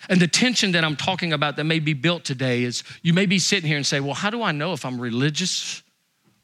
And 0.09 0.19
the 0.19 0.27
tension 0.27 0.71
that 0.71 0.83
I'm 0.83 0.95
talking 0.95 1.33
about 1.33 1.57
that 1.57 1.63
may 1.63 1.79
be 1.79 1.93
built 1.93 2.25
today 2.25 2.63
is 2.63 2.83
you 3.01 3.13
may 3.13 3.25
be 3.25 3.39
sitting 3.39 3.67
here 3.67 3.77
and 3.77 3.85
say, 3.85 3.99
Well, 3.99 4.13
how 4.13 4.29
do 4.29 4.41
I 4.41 4.51
know 4.51 4.73
if 4.73 4.85
I'm 4.85 4.99
religious 4.99 5.83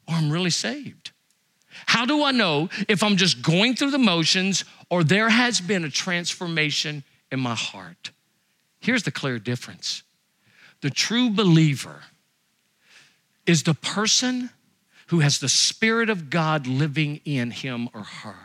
or 0.06 0.14
I'm 0.14 0.30
really 0.30 0.50
saved? 0.50 1.12
How 1.86 2.04
do 2.04 2.24
I 2.24 2.32
know 2.32 2.68
if 2.88 3.02
I'm 3.02 3.16
just 3.16 3.42
going 3.42 3.74
through 3.74 3.90
the 3.90 3.98
motions 3.98 4.64
or 4.90 5.04
there 5.04 5.28
has 5.28 5.60
been 5.60 5.84
a 5.84 5.90
transformation 5.90 7.04
in 7.30 7.40
my 7.40 7.54
heart? 7.54 8.10
Here's 8.80 9.02
the 9.02 9.10
clear 9.10 9.38
difference 9.38 10.02
the 10.80 10.90
true 10.90 11.30
believer 11.30 12.02
is 13.46 13.62
the 13.64 13.74
person 13.74 14.50
who 15.08 15.20
has 15.20 15.38
the 15.38 15.48
Spirit 15.48 16.10
of 16.10 16.30
God 16.30 16.66
living 16.66 17.20
in 17.24 17.50
him 17.50 17.88
or 17.94 18.02
her. 18.02 18.36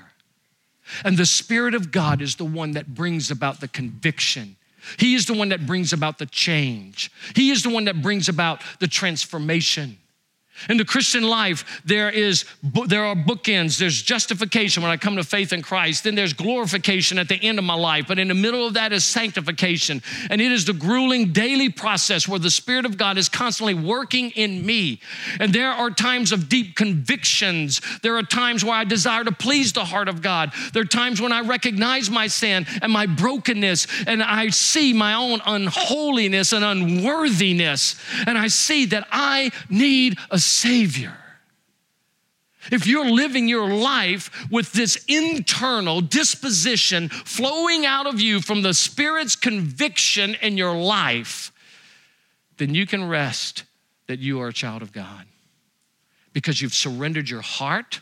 And 1.03 1.17
the 1.17 1.25
Spirit 1.25 1.75
of 1.75 1.91
God 1.91 2.21
is 2.21 2.35
the 2.35 2.45
one 2.45 2.71
that 2.71 2.93
brings 2.93 3.29
about 3.29 3.59
the 3.59 3.67
conviction. 3.67 4.55
He 4.97 5.15
is 5.15 5.25
the 5.25 5.33
one 5.33 5.49
that 5.49 5.65
brings 5.65 5.93
about 5.93 6.17
the 6.17 6.25
change. 6.25 7.11
He 7.35 7.51
is 7.51 7.63
the 7.63 7.69
one 7.69 7.85
that 7.85 8.01
brings 8.01 8.29
about 8.29 8.61
the 8.79 8.87
transformation. 8.87 9.97
In 10.69 10.77
the 10.77 10.85
Christian 10.85 11.23
life, 11.23 11.81
there 11.83 12.09
is 12.09 12.45
there 12.63 13.03
are 13.03 13.15
bookends. 13.15 13.77
There's 13.77 14.01
justification 14.01 14.81
when 14.81 14.91
I 14.91 14.97
come 14.97 15.15
to 15.17 15.23
faith 15.23 15.51
in 15.51 15.61
Christ. 15.61 16.03
Then 16.03 16.15
there's 16.15 16.33
glorification 16.33 17.17
at 17.17 17.27
the 17.27 17.35
end 17.35 17.59
of 17.59 17.65
my 17.65 17.73
life. 17.73 18.05
But 18.07 18.19
in 18.19 18.27
the 18.27 18.33
middle 18.33 18.65
of 18.65 18.75
that 18.75 18.93
is 18.93 19.03
sanctification. 19.03 20.01
And 20.29 20.39
it 20.39 20.51
is 20.51 20.65
the 20.65 20.73
grueling 20.73 21.33
daily 21.33 21.69
process 21.69 22.27
where 22.27 22.39
the 22.39 22.51
Spirit 22.51 22.85
of 22.85 22.97
God 22.97 23.17
is 23.17 23.29
constantly 23.29 23.73
working 23.73 24.31
in 24.31 24.65
me. 24.65 24.99
And 25.39 25.53
there 25.53 25.71
are 25.71 25.89
times 25.89 26.31
of 26.31 26.49
deep 26.49 26.75
convictions. 26.75 27.81
There 28.01 28.15
are 28.17 28.23
times 28.23 28.63
where 28.63 28.75
I 28.75 28.83
desire 28.83 29.23
to 29.23 29.31
please 29.31 29.73
the 29.73 29.85
heart 29.85 30.07
of 30.07 30.21
God. 30.21 30.53
There 30.73 30.83
are 30.83 30.85
times 30.85 31.19
when 31.19 31.31
I 31.31 31.41
recognize 31.41 32.09
my 32.09 32.27
sin 32.27 32.65
and 32.81 32.91
my 32.91 33.05
brokenness, 33.05 33.87
and 34.07 34.21
I 34.21 34.49
see 34.49 34.93
my 34.93 35.13
own 35.13 35.41
unholiness 35.45 36.53
and 36.53 36.63
unworthiness. 36.63 37.95
And 38.25 38.37
I 38.37 38.47
see 38.47 38.85
that 38.85 39.07
I 39.11 39.51
need 39.69 40.17
a 40.29 40.39
Savior. 40.45 41.17
If 42.71 42.87
you're 42.87 43.09
living 43.09 43.47
your 43.49 43.67
life 43.69 44.47
with 44.49 44.71
this 44.71 45.03
internal 45.07 45.99
disposition 46.01 47.09
flowing 47.09 47.85
out 47.85 48.07
of 48.07 48.21
you 48.21 48.39
from 48.39 48.61
the 48.61 48.73
Spirit's 48.73 49.35
conviction 49.35 50.35
in 50.41 50.57
your 50.57 50.75
life, 50.75 51.51
then 52.57 52.73
you 52.73 52.85
can 52.85 53.07
rest 53.07 53.63
that 54.07 54.19
you 54.19 54.41
are 54.41 54.47
a 54.47 54.53
child 54.53 54.81
of 54.81 54.93
God 54.93 55.25
because 56.31 56.61
you've 56.61 56.73
surrendered 56.73 57.29
your 57.29 57.41
heart, 57.41 58.01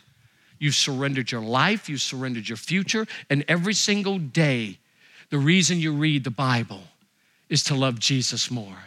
you've 0.58 0.74
surrendered 0.74 1.32
your 1.32 1.42
life, 1.42 1.88
you've 1.88 2.02
surrendered 2.02 2.48
your 2.48 2.56
future, 2.56 3.06
and 3.28 3.44
every 3.48 3.74
single 3.74 4.18
day, 4.18 4.78
the 5.30 5.38
reason 5.38 5.78
you 5.80 5.92
read 5.92 6.24
the 6.24 6.30
Bible 6.30 6.82
is 7.48 7.64
to 7.64 7.74
love 7.74 7.98
Jesus 7.98 8.50
more. 8.50 8.78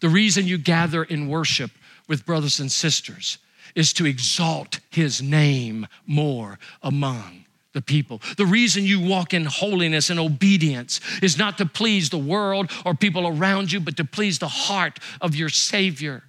The 0.00 0.08
reason 0.08 0.46
you 0.46 0.56
gather 0.56 1.02
in 1.02 1.28
worship 1.28 1.70
with 2.10 2.26
brothers 2.26 2.58
and 2.58 2.70
sisters 2.70 3.38
is 3.76 3.92
to 3.92 4.04
exalt 4.04 4.80
his 4.90 5.22
name 5.22 5.86
more 6.06 6.58
among 6.82 7.44
the 7.72 7.80
people. 7.80 8.20
The 8.36 8.46
reason 8.46 8.84
you 8.84 9.00
walk 9.00 9.32
in 9.32 9.44
holiness 9.44 10.10
and 10.10 10.18
obedience 10.18 11.00
is 11.22 11.38
not 11.38 11.56
to 11.58 11.66
please 11.66 12.10
the 12.10 12.18
world 12.18 12.72
or 12.84 12.94
people 12.94 13.28
around 13.28 13.70
you, 13.70 13.78
but 13.78 13.96
to 13.98 14.04
please 14.04 14.40
the 14.40 14.48
heart 14.48 14.98
of 15.20 15.36
your 15.36 15.48
Savior. 15.48 16.24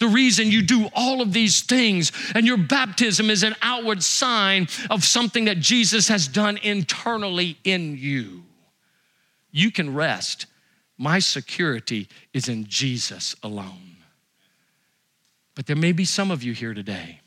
The 0.00 0.08
reason 0.08 0.50
you 0.50 0.62
do 0.62 0.88
all 0.96 1.22
of 1.22 1.32
these 1.32 1.62
things 1.62 2.10
and 2.34 2.44
your 2.44 2.58
baptism 2.58 3.30
is 3.30 3.44
an 3.44 3.54
outward 3.62 4.02
sign 4.02 4.66
of 4.90 5.04
something 5.04 5.44
that 5.44 5.60
Jesus 5.60 6.08
has 6.08 6.26
done 6.26 6.58
internally 6.58 7.56
in 7.62 7.96
you. 7.96 8.42
You 9.52 9.70
can 9.70 9.94
rest. 9.94 10.46
My 10.98 11.20
security 11.20 12.08
is 12.34 12.48
in 12.48 12.66
Jesus 12.66 13.36
alone. 13.44 13.87
But 15.58 15.66
there 15.66 15.74
may 15.74 15.90
be 15.90 16.04
some 16.04 16.30
of 16.30 16.44
you 16.44 16.52
here 16.52 16.72
today. 16.72 17.18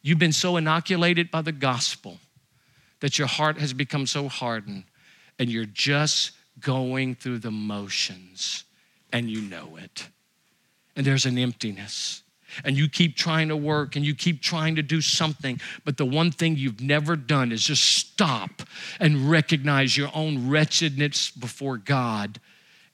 You've 0.00 0.18
been 0.18 0.32
so 0.32 0.56
inoculated 0.56 1.30
by 1.30 1.42
the 1.42 1.52
gospel 1.52 2.16
that 3.00 3.18
your 3.18 3.28
heart 3.28 3.58
has 3.58 3.74
become 3.74 4.06
so 4.06 4.30
hardened 4.30 4.84
and 5.38 5.50
you're 5.50 5.66
just 5.66 6.30
going 6.58 7.14
through 7.14 7.40
the 7.40 7.50
motions 7.50 8.64
and 9.12 9.28
you 9.28 9.42
know 9.42 9.76
it. 9.76 10.08
And 10.96 11.04
there's 11.04 11.26
an 11.26 11.36
emptiness. 11.36 12.22
And 12.64 12.78
you 12.78 12.88
keep 12.88 13.14
trying 13.14 13.48
to 13.48 13.56
work 13.58 13.94
and 13.94 14.02
you 14.02 14.14
keep 14.14 14.40
trying 14.40 14.76
to 14.76 14.82
do 14.82 15.02
something, 15.02 15.60
but 15.84 15.98
the 15.98 16.06
one 16.06 16.30
thing 16.30 16.56
you've 16.56 16.80
never 16.80 17.14
done 17.14 17.52
is 17.52 17.62
just 17.62 17.84
stop 17.84 18.62
and 18.98 19.30
recognize 19.30 19.98
your 19.98 20.08
own 20.14 20.48
wretchedness 20.48 21.30
before 21.30 21.76
God 21.76 22.40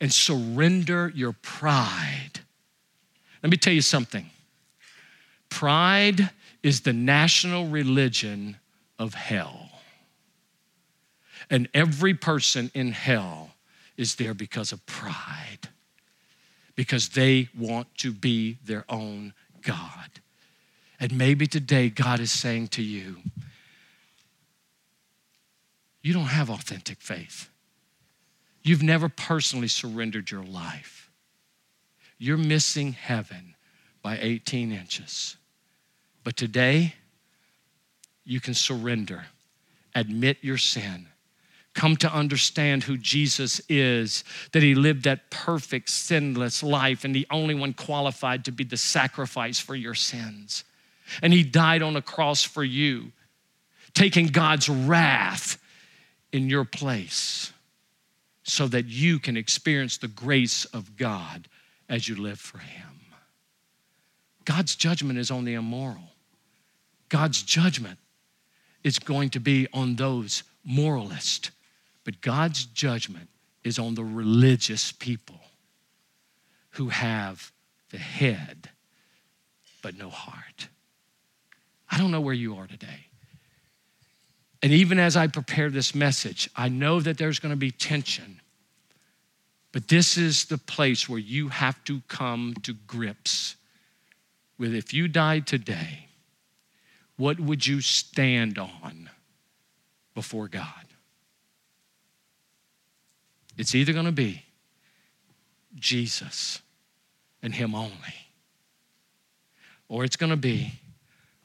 and 0.01 0.13
surrender 0.13 1.13
your 1.15 1.35
pride 1.35 2.41
let 3.43 3.51
me 3.51 3.57
tell 3.57 3.73
you 3.73 3.83
something 3.83 4.31
pride 5.49 6.31
is 6.63 6.81
the 6.81 6.93
national 6.93 7.67
religion 7.67 8.57
of 8.99 9.15
hell. 9.15 9.69
And 11.51 11.69
every 11.75 12.15
person 12.15 12.71
in 12.73 12.93
hell 12.93 13.51
is 13.97 14.15
there 14.15 14.33
because 14.33 14.73
of 14.73 14.85
pride, 14.87 15.69
because 16.75 17.11
they 17.11 17.49
want 17.57 17.95
to 17.99 18.13
be 18.13 18.59
their 18.65 18.85
own 18.89 19.35
God. 19.61 20.09
And 20.99 21.19
maybe 21.19 21.47
today 21.47 21.91
God 21.91 22.21
is 22.21 22.33
saying 22.33 22.69
to 22.69 22.83
you, 22.83 23.17
you 26.01 26.15
don't 26.15 26.25
have 26.25 26.49
authentic 26.49 27.01
faith. 27.01 27.51
You've 28.63 28.83
never 28.83 29.09
personally 29.09 29.69
surrendered 29.69 30.31
your 30.31 30.45
life 30.45 31.02
you're 32.23 32.37
missing 32.37 32.93
heaven 32.93 33.57
by 34.01 34.17
18 34.21 34.71
inches. 34.71 35.37
But 36.23 36.37
today, 36.37 36.95
you 38.25 38.39
can 38.39 38.55
surrender, 38.55 39.25
admit 39.97 40.39
your 40.41 40.57
sin, 40.57 41.09
come 41.75 41.97
to 41.97 42.15
understand 42.15 42.85
who 42.85 42.97
Jesus 42.97 43.61
is, 43.69 44.23
that 44.53 44.63
he 44.63 44.77
lived 44.77 45.03
that 45.03 45.33
perfect, 45.33 45.89
sinless 45.89 46.63
life, 46.63 47.05
and 47.05 47.13
the 47.13 47.27
only 47.29 47.57
one 47.57 47.73
qualified 47.73 48.45
to 48.45 48.53
be 48.53 48.63
the 48.63 48.77
sacrifice 48.77 49.59
for 49.59 49.75
your 49.75 49.95
sins. 49.95 50.63
And 51.23 51.33
he 51.33 51.43
died 51.43 51.83
on 51.83 51.97
a 51.97 52.03
cross 52.03 52.45
for 52.45 52.63
you, 52.63 53.11
taking 53.95 54.29
God's 54.29 54.69
wrath 54.69 55.59
in 56.33 56.49
your 56.49 56.65
place 56.65 57.53
so 58.45 58.69
that 58.69 58.87
you 58.87 59.19
can 59.19 59.37
experience 59.37 59.99
the 59.99 60.07
grace 60.07 60.67
of 60.67 60.97
God 60.97 61.49
as 61.93 62.09
you 62.09 62.17
live 62.17 62.41
for 62.41 62.59
Him. 62.59 62.89
God's 64.47 64.75
judgment 64.75 65.19
is 65.19 65.31
on 65.31 65.45
the 65.45 65.55
immoral. 65.55 66.11
God's 67.11 67.43
judgment 67.43 67.99
is 68.83 68.99
going 68.99 69.29
to 69.31 69.41
be 69.41 69.69
on 69.75 69.97
those 69.97 70.43
moralists, 70.65 71.51
but 72.03 72.23
God's 72.23 72.65
judgment 72.65 73.29
is 73.63 73.79
on 73.79 73.95
the 73.95 74.03
religious 74.03 74.91
people 74.91 75.39
who 76.71 76.89
have 76.89 77.53
the 77.91 77.99
head 77.99 78.71
but 79.83 79.99
no 79.99 80.09
heart. 80.09 80.69
I 81.91 81.99
don't 81.99 82.11
know 82.11 82.23
where 82.23 82.33
you 82.33 82.57
are 82.57 82.67
today. 82.67 83.07
And 84.63 84.73
even 84.73 84.99
as 84.99 85.17
I 85.17 85.27
prepare 85.27 85.69
this 85.69 85.95
message, 85.95 86.49
I 86.57 86.71
know 86.71 87.01
that 87.01 87.19
there's 87.19 87.39
going 87.39 87.51
to 87.51 87.57
be 87.57 87.71
tension 87.71 88.41
but 89.73 89.89
this 89.89 90.19
is 90.19 90.45
the 90.45 90.59
place 90.59 91.09
where 91.09 91.19
you 91.19 91.49
have 91.49 91.83
to 91.85 92.03
come 92.09 92.55
to 92.63 92.75
grips 92.75 93.57
with 94.59 94.75
if 94.75 94.93
you 94.93 95.09
died 95.09 95.47
today, 95.47 96.07
what 97.17 97.41
would 97.41 97.67
you 97.67 97.81
stand 97.81 98.59
on 98.59 99.11
before 100.15 100.47
God? 100.47 100.87
It's 103.57 103.75
either 103.75 103.93
going 103.93 104.07
to 104.07 104.13
be 104.13 104.45
Jesus 105.75 106.61
and 107.43 107.55
Him 107.55 107.75
only, 107.75 108.29
or 109.89 110.05
it's 110.05 110.17
going 110.17 110.31
to 110.31 110.37
be 110.37 110.75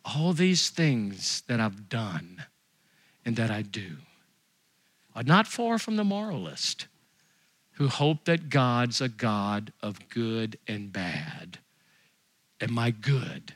all 0.04 0.34
these 0.34 0.70
things 0.70 1.44
that 1.48 1.60
I've 1.60 1.90
done 1.90 2.44
and 3.26 3.36
that 3.38 3.52
I 3.52 3.62
do 3.62 3.98
are 5.16 5.24
not 5.24 5.48
far 5.48 5.80
from 5.80 5.96
the 5.96 6.04
moralist 6.04 6.88
who 7.78 7.88
hope 7.88 8.26
that 8.26 8.50
God's 8.50 9.02
a 9.02 9.08
God 9.08 9.72
of 9.84 10.10
good 10.10 10.58
and 10.68 10.92
bad. 10.92 11.60
And 12.60 12.72
my 12.72 12.90
good 12.90 13.54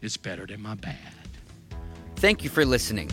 is 0.00 0.16
better 0.16 0.44
than 0.44 0.60
my 0.60 0.74
bad. 0.74 0.98
Thank 2.16 2.42
you 2.42 2.50
for 2.50 2.64
listening. 2.64 3.10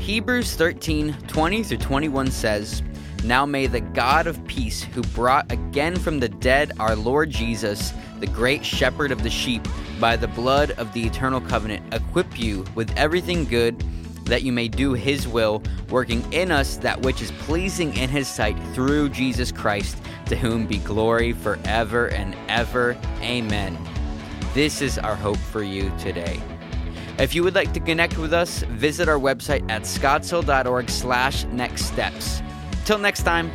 Hebrews 0.00 0.56
13 0.56 1.16
20 1.28 1.62
through 1.62 1.78
21 1.78 2.32
says, 2.32 2.82
Now 3.22 3.46
may 3.46 3.68
the 3.68 3.80
God 3.80 4.26
of 4.26 4.44
peace, 4.48 4.82
who 4.82 5.02
brought 5.02 5.50
again 5.52 5.94
from 5.94 6.18
the 6.18 6.28
dead 6.28 6.72
our 6.80 6.96
Lord 6.96 7.30
Jesus, 7.30 7.92
the 8.18 8.26
great 8.26 8.64
shepherd 8.64 9.12
of 9.12 9.22
the 9.22 9.30
sheep, 9.30 9.66
by 10.00 10.16
the 10.16 10.26
blood 10.26 10.72
of 10.72 10.92
the 10.92 11.04
eternal 11.04 11.40
covenant, 11.40 11.94
equip 11.94 12.36
you 12.36 12.64
with 12.74 12.92
everything 12.96 13.44
good 13.44 13.80
that 14.24 14.42
you 14.42 14.52
may 14.52 14.68
do 14.68 14.92
his 14.92 15.26
will, 15.28 15.62
working 15.90 16.24
in 16.32 16.50
us 16.50 16.76
that 16.78 17.00
which 17.02 17.22
is 17.22 17.30
pleasing 17.32 17.96
in 17.96 18.08
his 18.08 18.28
sight 18.28 18.58
through 18.74 19.10
Jesus 19.10 19.52
Christ, 19.52 19.98
to 20.26 20.36
whom 20.36 20.66
be 20.66 20.78
glory 20.78 21.32
forever 21.32 22.08
and 22.08 22.36
ever. 22.48 22.96
Amen. 23.20 23.78
This 24.54 24.80
is 24.80 24.98
our 24.98 25.16
hope 25.16 25.36
for 25.36 25.62
you 25.62 25.92
today. 25.98 26.40
If 27.18 27.34
you 27.34 27.44
would 27.44 27.54
like 27.54 27.72
to 27.74 27.80
connect 27.80 28.18
with 28.18 28.32
us, 28.32 28.62
visit 28.62 29.08
our 29.08 29.18
website 29.18 29.68
at 29.70 29.82
scottshill.org 29.82 30.90
slash 30.90 31.44
next 31.44 31.86
steps. 31.86 32.42
Till 32.84 32.98
next 32.98 33.22
time. 33.22 33.50